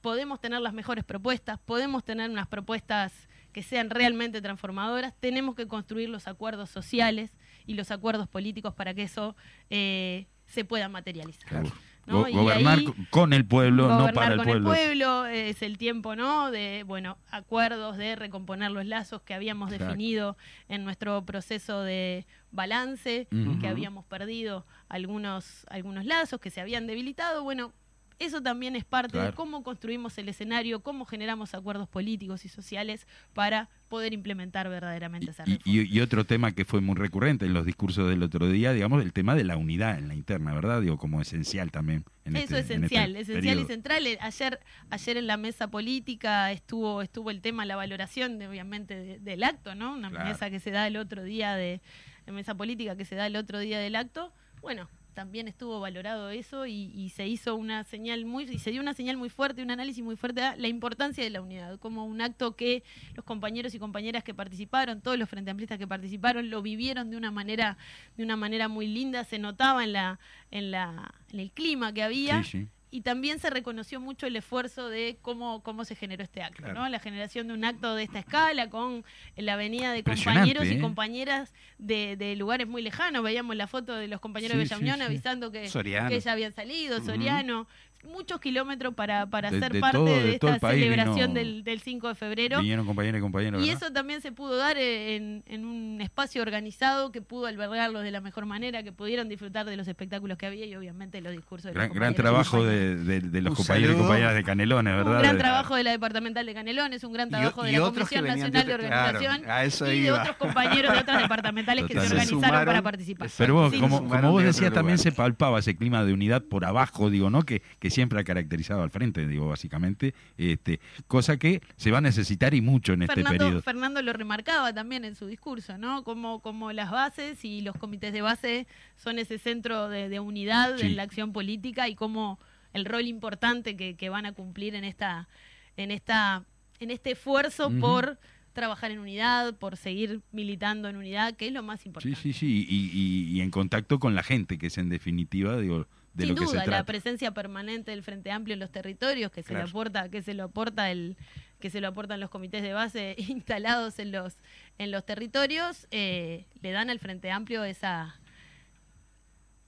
podemos 0.00 0.40
tener 0.40 0.60
las 0.60 0.74
mejores 0.74 1.04
propuestas, 1.04 1.58
podemos 1.60 2.04
tener 2.04 2.28
unas 2.30 2.46
propuestas 2.46 3.28
que 3.54 3.62
sean 3.62 3.88
realmente 3.88 4.42
transformadoras, 4.42 5.14
tenemos 5.18 5.54
que 5.54 5.66
construir 5.66 6.10
los 6.10 6.28
acuerdos 6.28 6.68
sociales 6.68 7.30
y 7.64 7.72
los 7.72 7.90
acuerdos 7.90 8.28
políticos 8.28 8.74
para 8.74 8.92
que 8.92 9.04
eso 9.04 9.34
eh, 9.70 10.26
se 10.44 10.66
pueda 10.66 10.90
materializar. 10.90 11.48
Claro. 11.48 11.72
¿no? 12.06 12.20
Go- 12.20 12.28
Y 12.28 12.32
gobernar 12.34 12.78
ahí- 12.80 12.94
con 13.08 13.32
el 13.32 13.46
pueblo, 13.46 13.88
no 13.88 14.12
para 14.12 14.32
el 14.32 14.36
con 14.36 14.44
pueblo. 14.44 14.74
el 14.74 14.76
pueblo, 14.88 15.24
es 15.26 15.62
el 15.62 15.78
tiempo, 15.78 16.14
¿no? 16.16 16.50
De, 16.50 16.82
bueno, 16.86 17.16
acuerdos 17.30 17.96
de 17.96 18.14
recomponer 18.14 18.70
los 18.72 18.84
lazos 18.84 19.22
que 19.22 19.32
habíamos 19.32 19.70
Exacto. 19.72 19.86
definido 19.86 20.36
en 20.68 20.84
nuestro 20.84 21.24
proceso 21.24 21.82
de 21.82 22.26
balance, 22.50 23.26
que 23.60 23.68
habíamos 23.68 24.04
perdido 24.04 24.66
algunos, 24.90 25.64
algunos 25.70 26.04
lazos 26.04 26.40
que 26.40 26.50
se 26.50 26.60
habían 26.60 26.86
debilitado. 26.86 27.42
Bueno, 27.42 27.72
eso 28.18 28.40
también 28.42 28.76
es 28.76 28.84
parte 28.84 29.18
de 29.18 29.32
cómo 29.32 29.62
construimos 29.62 30.16
el 30.18 30.28
escenario, 30.28 30.80
cómo 30.80 31.04
generamos 31.04 31.54
acuerdos 31.54 31.88
políticos 31.88 32.44
y 32.44 32.48
sociales 32.48 33.06
para 33.32 33.68
poder 33.88 34.12
implementar 34.12 34.68
verdaderamente 34.68 35.30
esa 35.30 35.44
reforma. 35.44 35.62
y- 35.64 35.96
y 35.96 36.00
otro 36.00 36.24
tema 36.24 36.52
que 36.52 36.64
fue 36.64 36.80
muy 36.80 36.94
recurrente 36.96 37.46
en 37.46 37.52
los 37.54 37.64
discursos 37.66 38.08
del 38.08 38.22
otro 38.22 38.48
día, 38.48 38.72
digamos, 38.72 39.02
el 39.02 39.12
tema 39.12 39.34
de 39.34 39.44
la 39.44 39.56
unidad 39.56 39.98
en 39.98 40.08
la 40.08 40.14
interna, 40.14 40.54
¿verdad? 40.54 40.80
Digo, 40.80 40.98
como 40.98 41.20
esencial 41.20 41.70
también. 41.70 42.04
En 42.24 42.36
Eso 42.36 42.56
este, 42.56 42.74
en 42.74 42.84
este 42.84 42.96
esencial, 42.96 43.16
esencial 43.16 43.58
y 43.60 43.64
central. 43.66 44.06
Eh, 44.06 44.18
Ayer, 44.20 44.60
ayer 44.90 45.16
en 45.18 45.26
la 45.26 45.36
mesa 45.36 45.68
política 45.68 46.50
estuvo, 46.52 47.02
estuvo 47.02 47.30
el 47.30 47.40
tema, 47.42 47.64
la 47.66 47.76
valoración, 47.76 48.38
de, 48.38 48.48
obviamente, 48.48 48.94
de- 48.96 49.18
del 49.18 49.42
acto, 49.44 49.74
¿no? 49.74 49.92
Una 49.94 50.10
Claro. 50.10 50.24
mesa 50.30 50.50
que 50.50 50.58
se 50.60 50.70
da 50.70 50.86
el 50.86 50.96
otro 50.96 51.22
día 51.22 51.54
de, 51.54 51.80
de 52.26 52.32
mesa 52.32 52.54
política 52.54 52.96
que 52.96 53.04
se 53.04 53.14
da 53.14 53.26
el 53.26 53.36
otro 53.36 53.58
día 53.58 53.78
del 53.78 53.96
acto. 53.96 54.32
Bueno, 54.62 54.88
también 55.14 55.48
estuvo 55.48 55.80
valorado 55.80 56.30
eso 56.30 56.66
y, 56.66 56.92
y 56.94 57.10
se 57.10 57.26
hizo 57.26 57.54
una 57.54 57.84
señal 57.84 58.24
muy, 58.24 58.44
y 58.44 58.58
se 58.58 58.70
dio 58.70 58.80
una 58.80 58.94
señal 58.94 59.16
muy 59.16 59.30
fuerte, 59.30 59.62
un 59.62 59.70
análisis 59.70 60.04
muy 60.04 60.16
fuerte 60.16 60.42
a 60.42 60.56
la 60.56 60.68
importancia 60.68 61.24
de 61.24 61.30
la 61.30 61.40
unidad, 61.40 61.78
como 61.78 62.04
un 62.04 62.20
acto 62.20 62.56
que 62.56 62.82
los 63.14 63.24
compañeros 63.24 63.74
y 63.74 63.78
compañeras 63.78 64.24
que 64.24 64.34
participaron, 64.34 65.00
todos 65.00 65.18
los 65.18 65.28
frente 65.28 65.50
amplistas 65.50 65.78
que 65.78 65.86
participaron, 65.86 66.50
lo 66.50 66.60
vivieron 66.60 67.10
de 67.10 67.16
una 67.16 67.30
manera, 67.30 67.78
de 68.16 68.24
una 68.24 68.36
manera 68.36 68.68
muy 68.68 68.86
linda, 68.86 69.24
se 69.24 69.38
notaba 69.38 69.84
en 69.84 69.92
la, 69.92 70.18
en 70.50 70.70
la, 70.70 71.14
en 71.32 71.40
el 71.40 71.50
clima 71.52 71.94
que 71.94 72.02
había 72.02 72.42
Sí, 72.42 72.50
sí. 72.50 72.68
Y 72.94 73.00
también 73.00 73.40
se 73.40 73.50
reconoció 73.50 73.98
mucho 74.00 74.28
el 74.28 74.36
esfuerzo 74.36 74.88
de 74.88 75.18
cómo, 75.20 75.64
cómo 75.64 75.84
se 75.84 75.96
generó 75.96 76.22
este 76.22 76.44
acto, 76.44 76.62
Claro. 76.62 76.74
¿no? 76.82 76.88
La 76.88 77.00
generación 77.00 77.48
de 77.48 77.54
un 77.54 77.64
acto 77.64 77.96
de 77.96 78.04
esta 78.04 78.20
escala 78.20 78.70
con 78.70 79.04
la 79.34 79.56
venida 79.56 79.92
de 79.92 80.04
compañeros 80.04 80.64
y 80.66 80.74
¿eh? 80.74 80.80
compañeras 80.80 81.52
de, 81.78 82.16
de 82.16 82.36
lugares 82.36 82.68
muy 82.68 82.82
lejanos. 82.82 83.24
Veíamos 83.24 83.56
la 83.56 83.66
foto 83.66 83.96
de 83.96 84.06
los 84.06 84.20
compañeros 84.20 84.52
Sí, 84.52 84.58
de 84.58 84.64
Bella 84.64 84.78
Unión 84.78 84.96
sí. 84.98 85.02
avisando 85.02 85.50
que, 85.50 85.62
que 86.08 86.20
ya 86.20 86.30
habían 86.32 86.52
salido. 86.52 87.00
Soriano. 87.04 87.66
Muchos 88.04 88.40
kilómetros 88.40 88.94
para, 88.94 89.26
para 89.26 89.50
De- 89.50 89.58
ser 89.60 89.72
de 89.72 89.80
parte 89.80 89.96
todo- 89.98 90.06
de, 90.06 90.32
esta 90.34 90.58
celebración 90.58 91.16
vino- 91.32 91.34
del, 91.34 91.64
del 91.64 91.80
5 91.80 92.08
de 92.08 92.14
febrero. 92.14 92.58
Vinieron 92.60 92.86
compañeros 92.86 93.18
y 93.18 93.22
compañeros, 93.22 93.62
Y 93.62 93.66
¿verdad? 93.68 93.82
eso 93.82 93.92
también 93.92 94.20
se 94.20 94.30
pudo 94.32 94.56
dar 94.56 94.76
en, 94.76 95.42
en 95.46 95.64
un 95.64 96.00
espacio 96.00 96.42
organizado 96.42 97.10
que 97.12 97.22
pudo 97.22 97.46
albergarlos 97.46 98.02
de 98.02 98.10
la 98.10 98.20
mejor 98.20 98.46
manera, 98.46 98.82
que 98.82 98.92
pudieron 98.92 99.28
disfrutar 99.28 99.66
de 99.66 99.76
los 99.76 99.88
espectáculos 99.88 100.38
que 100.38 100.46
había 100.46 100.66
y 100.66 100.74
obviamente 100.76 101.20
los 101.20 101.32
discursos 101.32 101.64
de 101.64 101.70
los 101.70 101.74
Gran, 101.74 101.88
gran 101.94 102.14
compañeros 102.14 102.46
y 102.46 102.50
trabajo 102.50 102.64
de, 102.64 102.96
de- 102.96 103.20
de 103.20 103.40
los 103.42 103.50
Un 103.50 103.56
compañeros 103.56 103.94
y 103.96 103.98
compañeras 103.98 104.34
de 104.34 104.44
Canelones, 104.44 104.94
¿verdad? 104.96 105.12
Un 105.16 105.18
gran 105.22 105.38
trabajo 105.38 105.74
de 105.76 105.84
la 105.84 105.90
departamental 105.90 106.46
de 106.46 106.54
Canelones, 106.54 107.04
un 107.04 107.12
gran 107.12 107.28
trabajo 107.30 107.66
y 107.66 107.72
de 107.72 107.78
la 107.78 107.84
Comisión 107.90 108.24
Nacional 108.24 108.52
de 108.52 108.64
claro, 108.64 108.84
Organización 108.84 109.94
y 109.94 110.00
de 110.00 110.12
otros 110.12 110.36
compañeros 110.36 110.92
de 110.92 110.98
otras 111.00 111.22
departamentales 111.22 111.84
que 111.86 111.94
se 111.94 112.00
organizaron 112.00 112.64
para 112.64 112.82
participar. 112.82 113.28
Pero 113.36 113.54
vos, 113.54 113.72
Sí, 113.72 113.80
como, 113.80 114.00
vos 114.02 114.40
de 114.42 114.46
decías, 114.48 114.72
también 114.72 114.98
se 114.98 115.12
palpaba 115.12 115.58
ese 115.58 115.76
clima 115.76 116.04
de 116.04 116.12
unidad 116.12 116.42
por 116.42 116.64
abajo, 116.64 117.10
digo, 117.10 117.30
¿no? 117.30 117.42
Que, 117.42 117.62
que 117.78 117.90
siempre 117.94 118.20
ha 118.20 118.24
caracterizado 118.24 118.82
al 118.82 118.90
frente, 118.90 119.26
digo, 119.26 119.48
básicamente. 119.48 120.14
Este, 120.36 120.80
cosa 121.06 121.36
que 121.38 121.60
se 121.76 121.90
va 121.90 121.98
a 121.98 122.00
necesitar 122.00 122.52
y 122.54 122.60
mucho 122.60 122.92
en 122.92 123.02
este 123.02 123.22
periodo. 123.24 123.62
Fernando 123.62 124.02
lo 124.02 124.12
remarcaba 124.12 124.72
también 124.72 125.04
en 125.04 125.14
su 125.14 125.26
discurso, 125.26 125.78
¿no? 125.78 126.04
Como, 126.04 126.40
como 126.40 126.72
las 126.72 126.90
bases 126.90 127.44
y 127.44 127.60
los 127.62 127.76
comités 127.76 128.12
de 128.12 128.22
base 128.22 128.66
son 128.96 129.18
ese 129.18 129.38
centro 129.38 129.88
de, 129.88 130.08
de 130.08 130.20
unidad 130.20 130.76
Sí. 130.78 130.86
en 130.86 130.96
la 130.96 131.02
acción 131.04 131.32
política 131.32 131.88
y 131.88 131.94
como 131.94 132.38
el 132.72 132.84
rol 132.84 133.06
importante 133.06 133.76
que, 133.76 133.94
que 133.96 134.08
van 134.08 134.26
a 134.26 134.32
cumplir 134.32 134.74
en 134.74 134.84
esta, 134.84 135.28
en 135.76 135.90
esta, 135.90 136.44
en 136.80 136.90
este 136.90 137.12
esfuerzo 137.12 137.70
por 137.80 138.18
trabajar 138.52 138.90
en 138.92 138.98
unidad, 139.00 139.54
por 139.56 139.76
seguir 139.76 140.20
militando 140.32 140.88
en 140.88 140.96
unidad, 140.96 141.34
que 141.34 141.48
es 141.48 141.52
lo 141.52 141.62
más 141.62 141.80
Sí, 141.80 141.88
importante. 141.88 142.18
sí, 142.20 142.32
sí, 142.32 142.66
y, 142.68 142.90
y- 142.92 143.36
y 143.36 143.40
en 143.40 143.50
contacto 143.50 143.98
con 143.98 144.14
la 144.14 144.22
gente, 144.22 144.58
que 144.58 144.68
es 144.68 144.78
en 144.78 144.88
definitiva, 144.88 145.58
digo, 145.58 145.86
de 146.14 146.24
Sin 146.26 146.34
lo 146.34 146.40
que 146.40 146.46
duda, 146.46 146.66
la 146.66 146.84
presencia 146.84 147.32
permanente 147.32 147.90
del 147.90 148.02
Frente 148.02 148.30
Amplio 148.30 148.54
en 148.54 148.60
los 148.60 148.70
territorios, 148.70 149.30
que 149.30 149.42
se 149.42 149.48
Claro. 149.48 149.64
lo 149.64 149.70
aporta, 149.70 150.08
que 150.08 150.22
se 150.22 150.32
lo 150.34 150.44
aporta 150.44 150.90
el, 150.90 151.16
que 151.60 151.70
se 151.70 151.80
lo 151.80 151.88
aportan 151.88 152.20
los 152.20 152.30
comités 152.30 152.62
de 152.62 152.72
base 152.72 153.14
instalados 153.18 153.98
en 153.98 154.12
los, 154.12 154.36
en 154.78 154.90
los 154.90 155.04
territorios, 155.04 155.86
eh, 155.90 156.46
le 156.62 156.70
dan 156.70 156.90
al 156.90 156.98
Frente 157.00 157.30
Amplio 157.30 157.64
esa, 157.64 158.16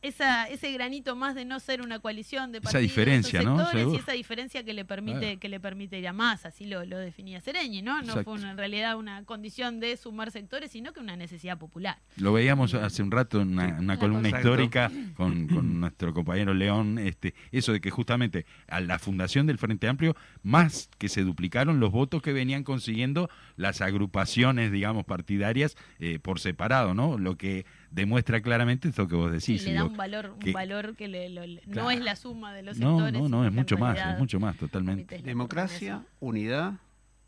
esa, 0.06 0.44
ese 0.48 0.72
granito 0.72 1.16
más 1.16 1.34
de 1.34 1.44
no 1.44 1.60
ser 1.60 1.82
una 1.82 1.98
coalición 2.00 2.52
de 2.52 2.58
Esa 2.58 2.64
partidos 2.64 2.82
diferencia, 2.82 3.40
o 3.40 3.44
¿no? 3.44 3.58
sectores 3.58 3.86
y 3.92 3.96
esa 3.96 4.12
diferencia 4.12 4.64
que 4.64 4.72
le 4.72 4.84
permite, 4.84 5.18
Claro. 5.20 5.40
que 5.40 5.48
le 5.48 5.60
permite 5.60 5.98
ir 5.98 6.08
a 6.08 6.12
más, 6.12 6.46
así 6.46 6.66
lo, 6.66 6.84
lo 6.84 6.98
definía 6.98 7.40
Sereñi, 7.40 7.82
¿no? 7.82 7.94
No 7.96 8.00
Exacto. 8.08 8.24
fue 8.24 8.34
una- 8.34 8.50
en 8.52 8.56
realidad 8.58 8.96
una 8.96 9.24
condición 9.24 9.80
de 9.80 9.96
sumar 9.96 10.30
sectores, 10.30 10.70
sino 10.70 10.92
que 10.92 11.00
una 11.00 11.16
necesidad 11.16 11.58
popular. 11.58 11.98
Lo 12.16 12.32
veíamos 12.32 12.74
hace 12.74 13.02
un 13.02 13.10
rato 13.10 13.40
en 13.40 13.52
una, 13.52 13.76
una 13.78 13.98
columna 13.98 14.28
histórica 14.28 14.90
con, 15.16 15.46
con 15.48 15.80
nuestro 15.80 16.12
compañero 16.14 16.54
León, 16.54 16.98
este, 16.98 17.34
eso 17.52 17.72
de 17.72 17.80
que 17.80 17.90
justamente 17.90 18.46
a 18.68 18.80
la 18.80 18.98
fundación 18.98 19.46
del 19.46 19.58
Frente 19.58 19.88
Amplio, 19.88 20.16
más 20.42 20.88
que 20.98 21.08
se 21.08 21.22
duplicaron 21.22 21.80
los 21.80 21.90
votos 21.92 22.22
que 22.22 22.32
venían 22.32 22.64
consiguiendo 22.64 23.28
las 23.56 23.80
agrupaciones, 23.80 24.70
digamos, 24.72 25.04
partidarias 25.04 25.76
eh, 25.98 26.18
por 26.20 26.40
separado, 26.40 26.94
¿no? 26.94 27.18
Lo 27.18 27.36
que 27.36 27.66
demuestra 27.90 28.40
claramente 28.42 28.88
esto 28.88 29.06
que 29.08 29.14
vos 29.16 29.30
decís. 29.32 29.62
y 29.62 29.66
le 29.66 29.74
da 29.74 29.84
un 29.84 29.96
valor, 29.96 30.30
un 30.32 30.38
que- 30.38 30.52
valor 30.52 30.94
que 30.96 31.08
le- 31.08 31.28
lo- 31.30 31.46
le- 31.46 31.62
no 31.66 31.90
es 31.90 32.00
la 32.00 32.16
suma 32.16 32.52
de 32.52 32.62
los 32.62 32.78
no, 32.78 32.98
sectores. 32.98 33.22
no, 33.22 33.28
no, 33.28 33.46
es 33.46 33.52
mucho 33.52 33.78
más, 33.78 33.98
es 33.98 34.18
mucho 34.18 34.38
más, 34.40 34.56
totalmente. 34.56 35.22
Democracia, 35.22 36.04
unidad, 36.20 36.74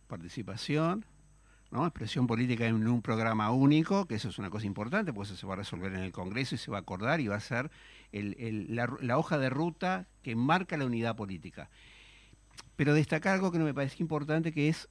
participación, 0.09 1.05
¿no? 1.71 1.85
expresión 1.87 2.27
política 2.27 2.67
en 2.67 2.87
un 2.87 3.03
programa 3.03 3.51
único, 3.51 4.07
que 4.07 4.15
eso 4.17 4.29
es 4.31 4.39
una 4.39 4.51
cosa 4.51 4.67
importante, 4.67 5.13
porque 5.13 5.29
eso 5.33 5.37
se 5.37 5.47
va 5.47 5.53
a 5.55 5.57
resolver 5.59 5.93
en 5.93 6.01
el 6.01 6.13
Congreso 6.13 6.55
y 6.55 6.59
se 6.59 6.71
va 6.71 6.79
a 6.79 6.81
acordar 6.81 7.21
y 7.21 7.29
va 7.29 7.37
a 7.37 7.41
ser 7.41 7.71
el- 8.13 8.35
el- 8.39 8.75
la, 8.75 8.91
la 9.01 9.19
hoja 9.19 9.39
de 9.39 9.51
ruta 9.51 10.07
que 10.23 10.35
marca 10.35 10.77
la 10.77 10.87
unidad 10.87 11.15
política. 11.15 11.69
Pero 12.77 12.95
destacar 12.95 13.35
algo 13.35 13.53
que 13.53 13.59
no 13.59 13.65
me 13.65 13.75
parece 13.75 13.97
importante, 14.03 14.53
que 14.53 14.69
es 14.69 14.89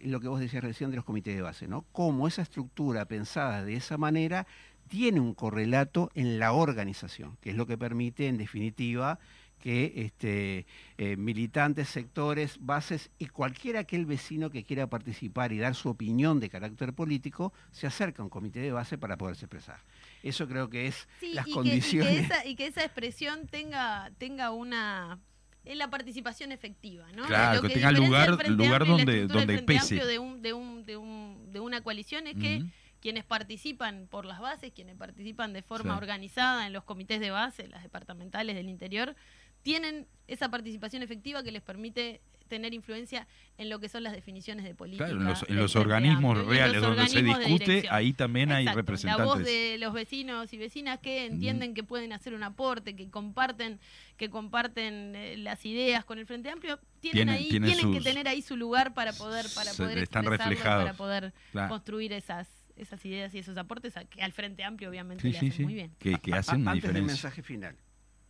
lo 0.00 0.20
que 0.20 0.28
vos 0.28 0.38
decías 0.38 0.62
recién 0.62 0.90
de 0.90 0.96
los 0.96 1.04
comités 1.04 1.34
de 1.34 1.40
base, 1.42 1.66
¿no? 1.66 1.86
Cómo 1.92 2.28
esa 2.28 2.42
estructura 2.42 3.06
pensada 3.06 3.64
de 3.64 3.74
esa 3.74 3.96
manera 3.96 4.46
tiene 4.88 5.20
un 5.20 5.34
correlato 5.34 6.10
en 6.14 6.38
la 6.38 6.52
organización, 6.52 7.36
que 7.40 7.50
es 7.50 7.56
lo 7.56 7.66
que 7.66 7.78
permite, 7.78 8.26
en 8.28 8.38
definitiva, 8.38 9.18
que 9.60 9.92
este, 9.96 10.66
eh, 10.98 11.16
militantes, 11.16 11.88
sectores, 11.88 12.58
bases 12.60 13.10
y 13.18 13.26
cualquier 13.26 13.76
aquel 13.76 14.06
vecino 14.06 14.50
que 14.50 14.62
quiera 14.62 14.86
participar 14.88 15.52
y 15.52 15.58
dar 15.58 15.74
su 15.74 15.88
opinión 15.88 16.38
de 16.38 16.48
carácter 16.48 16.92
político 16.92 17.52
se 17.72 17.88
acerca 17.88 18.22
a 18.22 18.24
un 18.24 18.30
comité 18.30 18.60
de 18.60 18.70
base 18.70 18.98
para 18.98 19.16
poderse 19.16 19.46
expresar. 19.46 19.80
Eso 20.22 20.46
creo 20.46 20.70
que 20.70 20.86
es 20.86 21.08
Sí, 21.18 21.32
las 21.34 21.44
y 21.46 21.46
que- 21.46 21.50
y 21.50 21.52
que, 21.52 21.58
condiciones. 21.70 22.24
esa, 22.26 22.46
y 22.46 22.54
que 22.54 22.66
esa 22.68 22.84
expresión 22.84 23.48
tenga, 23.48 24.10
tenga 24.18 24.52
una 24.52 25.18
es 25.64 25.76
la 25.76 25.90
participación 25.90 26.50
efectiva, 26.52 27.10
¿no? 27.12 27.24
Claro, 27.26 27.60
Lo 27.60 27.68
que 27.68 27.74
tenga 27.74 27.90
lugar- 27.92 28.48
lugar 28.48 28.86
donde- 28.86 29.26
donde 29.26 29.58
pese. 29.62 29.96
De, 30.02 30.18
un, 30.18 30.40
de, 30.40 30.52
un, 30.54 30.86
de, 30.86 30.96
un, 30.96 31.52
de 31.52 31.60
una 31.60 31.82
coalición 31.82 32.26
es 32.28 32.36
que. 32.36 32.64
Quienes 33.00 33.24
participan 33.24 34.08
por 34.10 34.24
las 34.24 34.40
bases, 34.40 34.72
quienes 34.72 34.96
participan 34.96 35.52
de 35.52 35.62
forma 35.62 35.94
Sí. 35.94 35.98
organizada 35.98 36.66
en 36.66 36.72
los 36.72 36.84
comités 36.84 37.20
de 37.20 37.30
base, 37.30 37.68
las 37.68 37.82
departamentales 37.82 38.56
del 38.56 38.68
interior, 38.68 39.14
tienen 39.62 40.06
esa 40.26 40.48
participación 40.50 41.02
efectiva 41.02 41.42
que 41.42 41.52
les 41.52 41.62
permite 41.62 42.20
tener 42.48 42.72
influencia 42.72 43.26
en 43.58 43.68
lo 43.68 43.78
que 43.78 43.90
son 43.90 44.02
las 44.02 44.14
definiciones 44.14 44.64
de 44.64 44.74
política. 44.74 45.04
Claro, 45.04 45.20
en 45.20 45.26
los, 45.26 45.44
en 45.50 45.56
los 45.56 45.76
organismos 45.76 46.46
reales 46.46 46.76
los 46.80 46.96
donde 46.96 47.06
se 47.08 47.18
organismos 47.18 47.38
discute, 47.46 47.88
ahí 47.90 48.14
también 48.14 48.50
hay 48.52 48.62
Exacto, 48.62 48.80
representantes. 48.80 49.26
La 49.26 49.34
voz 49.34 49.44
de 49.44 49.76
los 49.78 49.92
vecinos 49.92 50.50
y 50.54 50.56
vecinas 50.56 50.98
que 50.98 51.26
entienden 51.26 51.74
que 51.74 51.82
pueden 51.84 52.14
hacer 52.14 52.32
un 52.32 52.42
aporte, 52.42 52.96
que 52.96 53.10
comparten, 53.10 53.78
que 54.16 54.30
comparten 54.30 55.14
eh, 55.14 55.36
las 55.36 55.66
ideas 55.66 56.06
con 56.06 56.18
el 56.18 56.24
Frente 56.26 56.48
Amplio, 56.48 56.78
tienen, 57.00 57.26
Tienen- 57.28 57.34
ahí, 57.34 57.48
tienen 57.50 57.68
tienen 57.70 57.92
que 57.92 57.98
sus- 57.98 58.04
tener 58.04 58.28
ahí 58.28 58.40
su 58.40 58.56
lugar 58.56 58.94
para 58.94 59.12
poder, 59.12 59.44
para 59.54 59.72
poder 59.74 59.98
están 59.98 60.24
reflejados. 60.24 60.84
para 60.84 60.96
poder 60.96 61.34
Claro. 61.52 61.68
construir 61.68 62.14
esas 62.14 62.48
esas 62.78 63.04
ideas 63.04 63.34
y 63.34 63.38
esos 63.38 63.56
aportes 63.56 63.96
a- 63.96 64.04
que 64.04 64.22
al 64.22 64.32
Frente 64.32 64.64
Amplio 64.64 64.88
obviamente 64.90 65.22
Sí, 65.22 65.32
le 65.32 65.38
sí, 65.38 65.46
hacen 65.46 65.56
sí, 65.58 65.62
muy 65.64 65.74
bien. 65.74 65.90
que, 65.98 66.18
que 66.20 66.34
hacen 66.34 66.62
una 66.62 66.72
Antes 66.72 66.92
del 66.92 67.02
mensaje 67.02 67.42
final, 67.42 67.76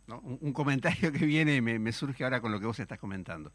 ¿no? 0.07 0.19
un, 0.19 0.37
un 0.41 0.53
comentario 0.53 1.11
que 1.11 1.25
viene 1.25 1.55
y 1.55 1.61
me, 1.61 1.79
me 1.79 1.91
surge 1.91 2.23
ahora 2.23 2.41
con 2.41 2.51
lo 2.51 2.59
que 2.59 2.65
vos 2.65 2.79
estás 2.79 2.99
comentando. 2.99 3.51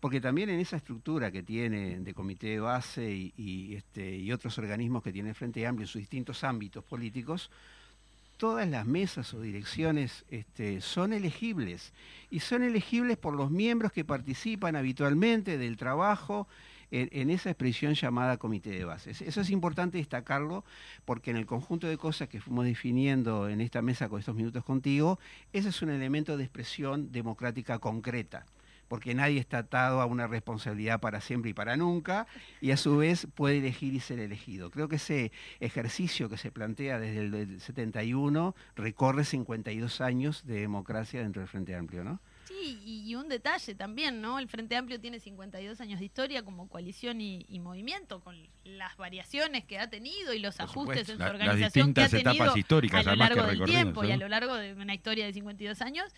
Porque 0.00 0.20
también 0.20 0.50
en 0.50 0.60
esa 0.60 0.76
estructura 0.76 1.30
que 1.30 1.42
tiene 1.42 1.98
de 2.00 2.12
comité 2.14 2.48
de 2.48 2.60
base 2.60 3.10
y, 3.10 3.32
y, 3.36 3.74
este, 3.76 4.16
y 4.16 4.30
otros 4.30 4.58
organismos 4.58 5.02
que 5.02 5.12
tiene 5.12 5.30
el 5.30 5.34
Frente 5.34 5.66
Amplio 5.66 5.84
en 5.84 5.88
sus 5.88 6.00
distintos 6.00 6.44
ámbitos 6.44 6.84
políticos, 6.84 7.50
todas 8.36 8.68
las 8.68 8.84
mesas 8.86 9.32
o 9.32 9.40
direcciones 9.40 10.26
este, 10.30 10.82
son 10.82 11.14
elegibles 11.14 11.94
y 12.30 12.40
son 12.40 12.62
elegibles 12.62 13.16
por 13.16 13.34
los 13.34 13.50
miembros 13.50 13.90
que 13.92 14.04
participan 14.04 14.76
habitualmente 14.76 15.56
del 15.56 15.78
trabajo 15.78 16.46
en, 16.90 17.30
esa 17.30 17.50
expresión 17.50 17.94
llamada 17.94 18.36
comité 18.36 18.70
de 18.70 18.84
bases. 18.84 19.22
Eso 19.22 19.40
es 19.40 19.50
importante 19.50 19.98
destacarlo 19.98 20.64
porque 21.04 21.30
en 21.30 21.36
el 21.36 21.46
conjunto 21.46 21.86
de 21.86 21.98
cosas 21.98 22.28
que 22.28 22.40
fuimos 22.40 22.64
definiendo 22.64 23.48
en 23.48 23.60
esta 23.60 23.82
mesa 23.82 24.08
con 24.08 24.20
estos 24.20 24.34
minutos 24.34 24.64
contigo, 24.64 25.18
ese 25.52 25.70
es 25.70 25.82
un 25.82 25.90
elemento 25.90 26.36
de 26.36 26.44
expresión 26.44 27.12
democrática 27.12 27.78
concreta 27.78 28.46
porque 28.88 29.14
nadie 29.14 29.40
está 29.40 29.58
atado 29.58 30.00
a 30.00 30.06
una 30.06 30.26
responsabilidad 30.26 31.00
para 31.00 31.20
siempre 31.20 31.50
y 31.50 31.54
para 31.54 31.76
nunca, 31.76 32.26
y 32.60 32.70
a 32.70 32.76
su 32.76 32.98
vez 32.98 33.26
puede 33.34 33.58
elegir 33.58 33.94
y 33.94 34.00
ser 34.00 34.20
elegido. 34.20 34.70
Creo 34.70 34.88
que 34.88 34.96
ese 34.96 35.32
ejercicio 35.60 36.28
que 36.28 36.36
se 36.36 36.50
plantea 36.50 36.98
desde 36.98 37.20
el 37.20 37.30
del 37.30 37.60
71 37.60 38.54
recorre 38.76 39.24
52 39.24 40.00
años 40.00 40.46
de 40.46 40.60
democracia 40.60 41.20
dentro 41.20 41.40
del 41.40 41.48
Frente 41.48 41.74
Amplio, 41.74 42.04
¿no? 42.04 42.20
Sí, 42.58 42.80
y, 42.84 43.10
y 43.10 43.14
un 43.14 43.28
detalle 43.28 43.74
también, 43.74 44.20
¿no? 44.20 44.38
El 44.38 44.48
Frente 44.48 44.76
Amplio 44.76 44.98
tiene 45.00 45.20
52 45.20 45.80
años 45.80 45.98
de 45.98 46.06
historia 46.06 46.42
como 46.42 46.68
coalición 46.68 47.20
y, 47.20 47.44
y 47.48 47.60
movimiento, 47.60 48.20
con 48.20 48.36
las 48.64 48.96
variaciones 48.96 49.64
que 49.64 49.78
ha 49.78 49.90
tenido 49.90 50.32
y 50.32 50.38
los 50.38 50.56
Por 50.56 50.64
ajustes 50.66 51.06
supuesto. 51.06 51.12
en 51.12 51.18
La- 51.18 51.26
su 51.26 51.32
las 51.32 51.40
organización 51.42 51.94
que 51.94 52.00
ha 52.00 52.04
distintas 52.04 52.12
etapas 52.20 52.36
tenido 52.38 52.56
históricas, 52.58 53.06
a 53.06 53.10
lo 53.10 53.16
largo 53.16 53.42
del 53.44 53.64
tiempo 53.64 54.04
y 54.04 54.12
a 54.12 54.16
lo 54.16 54.28
largo 54.28 54.54
de 54.54 54.72
una 54.74 54.94
historia 54.94 55.26
de 55.26 55.32
52 55.32 55.82
años. 55.82 56.12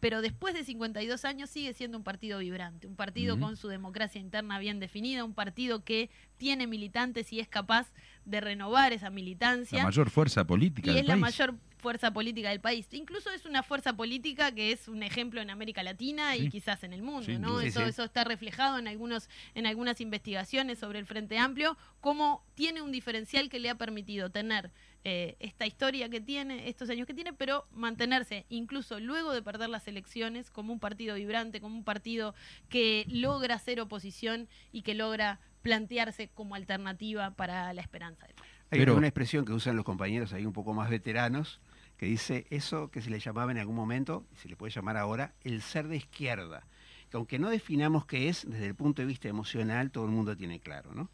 Pero 0.00 0.20
después 0.20 0.52
de 0.52 0.64
52 0.64 1.24
años 1.24 1.48
sigue 1.48 1.72
siendo 1.72 1.96
un 1.96 2.04
partido 2.04 2.38
vibrante, 2.40 2.86
un 2.86 2.94
partido 2.94 3.38
con 3.40 3.56
su 3.56 3.68
democracia 3.68 4.20
interna 4.20 4.58
bien 4.58 4.78
definida, 4.78 5.24
un 5.24 5.32
partido 5.32 5.82
que 5.82 6.10
tiene 6.36 6.66
militantes 6.66 7.32
y 7.32 7.40
es 7.40 7.48
capaz 7.48 7.90
de 8.26 8.42
renovar 8.42 8.92
esa 8.92 9.08
militancia. 9.08 9.78
La 9.78 9.84
mayor 9.84 10.10
fuerza 10.10 10.44
política 10.46 10.90
Y 10.90 10.94
del 10.94 11.04
es 11.04 11.08
la 11.08 11.16
mayor 11.16 11.54
fuerza 11.84 12.10
política 12.14 12.48
del 12.48 12.60
país. 12.62 12.88
Incluso 12.92 13.28
es 13.30 13.44
una 13.44 13.62
fuerza 13.62 13.92
política 13.94 14.50
que 14.54 14.72
es 14.72 14.88
un 14.88 15.02
ejemplo 15.02 15.42
en 15.42 15.50
América 15.50 15.82
Latina 15.82 16.34
y 16.34 16.44
Sí. 16.44 16.48
quizás 16.48 16.82
en 16.82 16.94
el 16.94 17.02
mundo, 17.02 17.30
¿no? 17.38 17.60
Sí, 17.60 17.66
eso, 17.66 17.80
sí. 17.80 17.86
eso 17.90 18.04
está 18.04 18.24
reflejado 18.24 18.78
en 18.78 18.88
algunos, 18.88 19.28
en 19.54 19.66
algunas 19.66 20.00
investigaciones 20.00 20.78
sobre 20.78 20.98
el 20.98 21.04
Frente 21.04 21.36
Amplio, 21.36 21.76
cómo 22.00 22.42
tiene 22.54 22.80
un 22.80 22.90
diferencial 22.90 23.50
que 23.50 23.58
le 23.58 23.68
ha 23.68 23.74
permitido 23.74 24.30
tener 24.30 24.70
eh, 25.04 25.36
esta 25.40 25.66
historia 25.66 26.08
que 26.08 26.22
tiene, 26.22 26.70
estos 26.70 26.88
años 26.88 27.06
que 27.06 27.12
tiene, 27.12 27.34
pero 27.34 27.66
mantenerse 27.70 28.46
incluso 28.48 28.98
luego 28.98 29.34
de 29.34 29.42
perder 29.42 29.68
las 29.68 29.86
elecciones 29.86 30.50
como 30.50 30.72
un 30.72 30.80
partido 30.80 31.16
vibrante, 31.16 31.60
como 31.60 31.76
un 31.76 31.84
partido 31.84 32.34
que 32.70 33.04
logra 33.10 33.58
ser 33.58 33.78
oposición 33.82 34.48
y 34.72 34.80
que 34.80 34.94
logra 34.94 35.38
plantearse 35.60 36.28
como 36.28 36.54
alternativa 36.54 37.32
para 37.32 37.74
la 37.74 37.82
esperanza 37.82 38.26
del 38.26 38.36
país. 38.36 38.50
Hay 38.70 38.78
Pero- 38.78 38.96
una 38.96 39.06
expresión 39.06 39.44
que 39.44 39.52
usan 39.52 39.76
los 39.76 39.84
compañeros 39.84 40.32
ahí 40.32 40.46
un 40.46 40.52
poco 40.54 40.72
más 40.72 40.88
veteranos, 40.88 41.60
que 42.04 42.10
dice 42.10 42.46
eso 42.50 42.90
que 42.90 43.00
se 43.00 43.08
le 43.08 43.18
llamaba 43.18 43.50
en 43.50 43.56
algún 43.56 43.76
momento, 43.76 44.26
y 44.30 44.36
se 44.36 44.46
le 44.46 44.56
puede 44.56 44.70
llamar 44.70 44.98
ahora, 44.98 45.32
el 45.42 45.62
ser 45.62 45.88
de 45.88 45.96
izquierda. 45.96 46.66
Que 47.08 47.16
aunque 47.16 47.38
no 47.38 47.48
definamos 47.48 48.04
qué 48.04 48.28
es, 48.28 48.44
desde 48.46 48.66
el 48.66 48.74
punto 48.74 49.00
de 49.00 49.06
vista 49.06 49.28
emocional, 49.28 49.90
todo 49.90 50.04
el 50.04 50.10
mundo 50.10 50.36
tiene 50.36 50.60
claro, 50.60 50.92
¿no? 50.94 51.08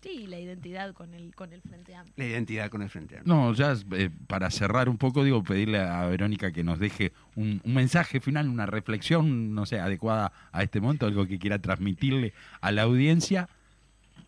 Sí, 0.00 0.28
la 0.28 0.38
identidad 0.38 0.94
con 0.94 1.12
el, 1.12 1.34
con 1.34 1.52
el 1.52 1.60
Frente 1.60 1.96
Amplio. 1.96 2.14
La 2.16 2.24
identidad 2.24 2.70
con 2.70 2.82
el 2.82 2.88
Frente 2.88 3.16
Amplio. 3.16 3.34
No, 3.34 3.52
ya 3.52 3.74
eh, 3.90 4.10
para 4.28 4.48
cerrar 4.52 4.88
un 4.88 4.96
poco, 4.96 5.24
digo, 5.24 5.42
pedirle 5.42 5.80
a 5.80 6.06
Verónica 6.06 6.52
que 6.52 6.62
nos 6.62 6.78
deje 6.78 7.12
un, 7.34 7.60
un 7.64 7.74
mensaje 7.74 8.20
final, 8.20 8.48
una 8.48 8.66
reflexión, 8.66 9.56
no 9.56 9.66
sé, 9.66 9.80
adecuada 9.80 10.30
a 10.52 10.62
este 10.62 10.80
momento, 10.80 11.06
algo 11.06 11.26
que 11.26 11.40
quiera 11.40 11.58
transmitirle 11.58 12.32
a 12.60 12.70
la 12.70 12.82
audiencia. 12.82 13.48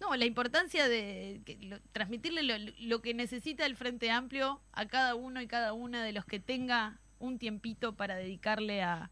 No, 0.01 0.15
la 0.17 0.25
importancia 0.27 0.89
de 0.89 1.41
que 1.45 1.59
lo- 1.63 1.81
transmitirle 1.93 2.43
lo, 2.43 2.55
lo 2.81 3.03
que 3.03 3.15
necesita 3.15 3.67
el 3.67 3.77
Frente 3.77 4.11
Amplio 4.11 4.61
a 4.73 4.87
cada 4.87 5.15
uno 5.15 5.41
y 5.41 5.47
cada 5.47 5.73
una 5.73 6.03
de 6.05 6.13
los 6.13 6.25
que 6.25 6.41
tenga 6.41 6.99
un 7.19 7.39
tiempito 7.39 7.95
para 7.95 8.17
dedicarle 8.17 8.83
a, 8.83 9.11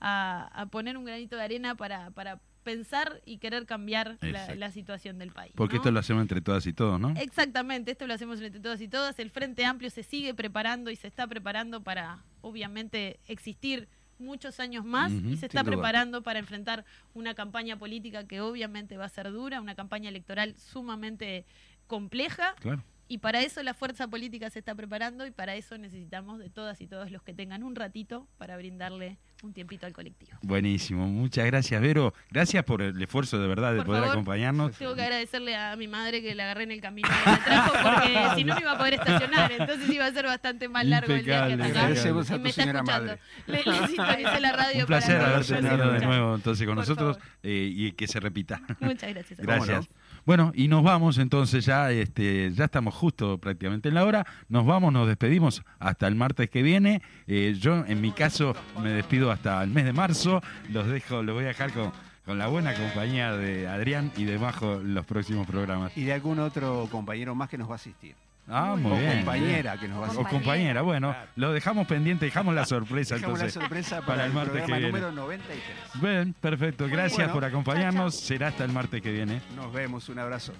a- 0.00 0.50
a 0.52 0.66
poner 0.66 0.96
un 0.96 1.04
granito 1.04 1.36
de 1.36 1.42
arena 1.42 1.74
para, 1.74 2.10
para 2.10 2.40
pensar 2.62 3.22
y 3.24 3.38
querer 3.38 3.66
cambiar 3.66 4.18
la, 4.20 4.70
situación 4.70 5.18
del 5.18 5.32
país. 5.32 5.52
Porque 5.56 5.76
¿no? 5.76 5.80
esto 5.80 5.90
lo 5.90 6.00
hacemos 6.00 6.22
entre 6.22 6.40
todas 6.40 6.66
y 6.66 6.72
todos, 6.72 7.00
¿no? 7.00 7.14
Exactamente, 7.16 7.90
esto 7.92 8.06
lo 8.06 8.14
hacemos 8.14 8.40
entre 8.40 8.60
todos 8.60 8.80
y 8.80 8.88
todas. 8.88 9.18
El 9.18 9.30
Frente 9.30 9.64
Amplio 9.64 9.90
se 9.90 10.02
sigue 10.02 10.34
preparando 10.34 10.90
y 10.90 10.96
se 10.96 11.08
está 11.08 11.26
preparando 11.26 11.82
para, 11.82 12.24
obviamente, 12.42 13.18
existir 13.26 13.88
muchos 14.20 14.60
años 14.60 14.84
más 14.84 15.12
y 15.12 15.36
se 15.36 15.46
está 15.46 15.64
preparando 15.64 16.22
para 16.22 16.38
enfrentar 16.38 16.84
una 17.14 17.34
campaña 17.34 17.78
política 17.78 18.26
que 18.26 18.40
obviamente 18.40 18.96
va 18.96 19.06
a 19.06 19.08
ser 19.08 19.30
dura, 19.32 19.60
una 19.60 19.74
campaña 19.74 20.08
electoral 20.08 20.54
sumamente 20.56 21.44
compleja. 21.86 22.54
Claro. 22.60 22.84
Y 23.08 23.18
para 23.18 23.40
eso 23.42 23.60
la 23.64 23.74
fuerza 23.74 24.06
política 24.06 24.50
se 24.50 24.60
está 24.60 24.74
preparando 24.74 25.26
y 25.26 25.32
para 25.32 25.56
eso 25.56 25.76
necesitamos 25.76 26.38
de 26.38 26.48
todas 26.48 26.80
y 26.80 26.86
todos 26.86 27.10
los 27.10 27.22
que 27.24 27.34
tengan 27.34 27.64
un 27.64 27.74
ratito 27.74 28.28
para 28.38 28.56
brindarle 28.56 29.18
un 29.42 29.52
tiempito 29.52 29.86
al 29.86 29.92
colectivo. 29.92 30.32
Buenísimo, 30.42 31.06
muchas 31.06 31.46
gracias, 31.46 31.80
Vero. 31.80 32.12
Gracias 32.30 32.62
por 32.64 32.82
el 32.82 33.00
esfuerzo 33.00 33.38
de 33.40 33.48
verdad 33.48 33.70
de 33.72 33.78
Por 33.78 33.86
poder 33.86 34.02
favor, 34.02 34.16
acompañarnos. 34.16 34.76
Tengo 34.76 34.94
que 34.94 35.02
agradecerle 35.02 35.56
a 35.56 35.74
mi 35.76 35.88
madre 35.88 36.20
que 36.22 36.34
la 36.34 36.44
agarré 36.44 36.64
en 36.64 36.72
el 36.72 36.80
camino 36.80 37.08
y 37.08 37.30
me 37.30 37.36
trajo 37.38 37.72
porque 37.72 38.18
si 38.36 38.44
no 38.44 38.54
no 38.54 38.60
iba 38.60 38.72
a 38.72 38.78
poder 38.78 38.94
estacionar, 38.94 39.52
entonces 39.52 39.88
iba 39.90 40.06
a 40.06 40.12
ser 40.12 40.26
bastante 40.26 40.68
más 40.68 40.84
largo 40.84 41.12
el 41.14 41.22
viaje 41.22 41.52
Impecable, 41.52 41.64
hasta 41.64 41.78
acá. 41.78 41.80
Agradecemos 41.80 42.30
a 42.30 42.34
tu 42.34 42.40
me 42.40 42.48
está 42.50 42.62
señora 42.62 42.78
escuchando. 42.80 43.06
madre. 43.06 43.20
Le, 43.46 43.80
le 43.80 43.86
sintonicé 43.88 44.40
la 44.40 44.52
radio 44.52 44.80
Un 44.80 44.86
placer 44.86 45.18
para 45.18 45.30
haberte 45.36 45.54
tenido 45.54 45.92
de 45.92 46.00
nuevo 46.00 46.34
entonces 46.34 46.66
con 46.66 46.76
Por 46.76 46.82
nosotros 46.88 47.18
eh, 47.42 47.70
y 47.72 47.92
que 47.92 48.06
se 48.06 48.20
repita. 48.20 48.60
Muchas 48.80 49.10
gracias. 49.14 49.40
Gracias. 49.40 49.88
Bueno, 50.26 50.52
y 50.54 50.68
nos 50.68 50.82
vamos 50.82 51.18
entonces 51.18 51.64
ya, 51.64 51.90
este, 51.90 52.52
ya 52.52 52.64
estamos 52.66 52.94
justo 52.94 53.38
prácticamente 53.38 53.88
en 53.88 53.94
la 53.94 54.04
hora. 54.04 54.26
Nos 54.48 54.66
vamos, 54.66 54.92
nos 54.92 55.08
despedimos 55.08 55.62
hasta 55.78 56.06
el 56.06 56.14
martes 56.14 56.50
que 56.50 56.62
viene. 56.62 57.02
Eh, 57.26 57.56
yo, 57.58 57.84
en 57.86 58.00
mi 58.00 58.12
caso, 58.12 58.54
me 58.82 58.90
despido 58.90 59.30
hasta 59.30 59.62
el 59.62 59.70
mes 59.70 59.84
de 59.84 59.92
marzo. 59.92 60.42
Los 60.70 60.86
dejo, 60.86 61.22
los 61.22 61.34
voy 61.34 61.44
a 61.44 61.48
dejar 61.48 61.72
con, 61.72 61.92
con 62.24 62.38
la 62.38 62.46
buena 62.48 62.74
compañía 62.74 63.32
de 63.36 63.66
Adrián 63.66 64.12
y 64.16 64.24
de 64.24 64.38
Majo 64.38 64.74
en 64.74 64.94
los 64.94 65.06
próximos 65.06 65.46
programas. 65.46 65.96
Y 65.96 66.04
de 66.04 66.12
algún 66.12 66.38
otro 66.38 66.88
compañero 66.90 67.34
más 67.34 67.48
que 67.48 67.58
nos 67.58 67.68
va 67.68 67.72
a 67.72 67.76
asistir. 67.76 68.14
Ah, 68.50 68.74
muy 68.76 68.92
o 68.92 68.96
bien. 68.96 69.16
compañera 69.18 69.78
que 69.78 69.86
nos 69.88 69.98
va 69.98 70.06
a 70.06 70.08
O 70.08 70.12
asistir. 70.12 70.28
compañera, 70.28 70.82
bueno, 70.82 71.14
lo 71.36 71.52
dejamos 71.52 71.86
pendiente, 71.86 72.24
dejamos 72.26 72.54
la 72.54 72.64
sorpresa 72.66 73.14
Dejamos 73.14 73.38
la 73.38 73.44
entonces 73.46 73.62
sorpresa 73.62 74.02
para, 74.02 74.26
el 74.26 74.32
martes 74.32 74.62
que 74.62 74.72
viene. 74.72 74.86
número 74.88 75.12
93. 75.12 76.02
Bien, 76.02 76.32
perfecto. 76.34 76.86
Gracias 76.88 77.16
Bueno, 77.18 77.32
por 77.32 77.44
acompañarnos. 77.44 78.14
Será 78.18 78.48
hasta 78.48 78.64
el 78.64 78.72
martes 78.72 79.00
que 79.00 79.10
viene. 79.12 79.40
Nos 79.54 79.72
vemos, 79.72 80.08
un 80.08 80.18
abrazo. 80.18 80.52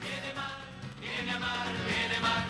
Viene 0.00 0.34
mar, 0.34 0.50
viene 1.00 1.38
mar, 1.38 2.48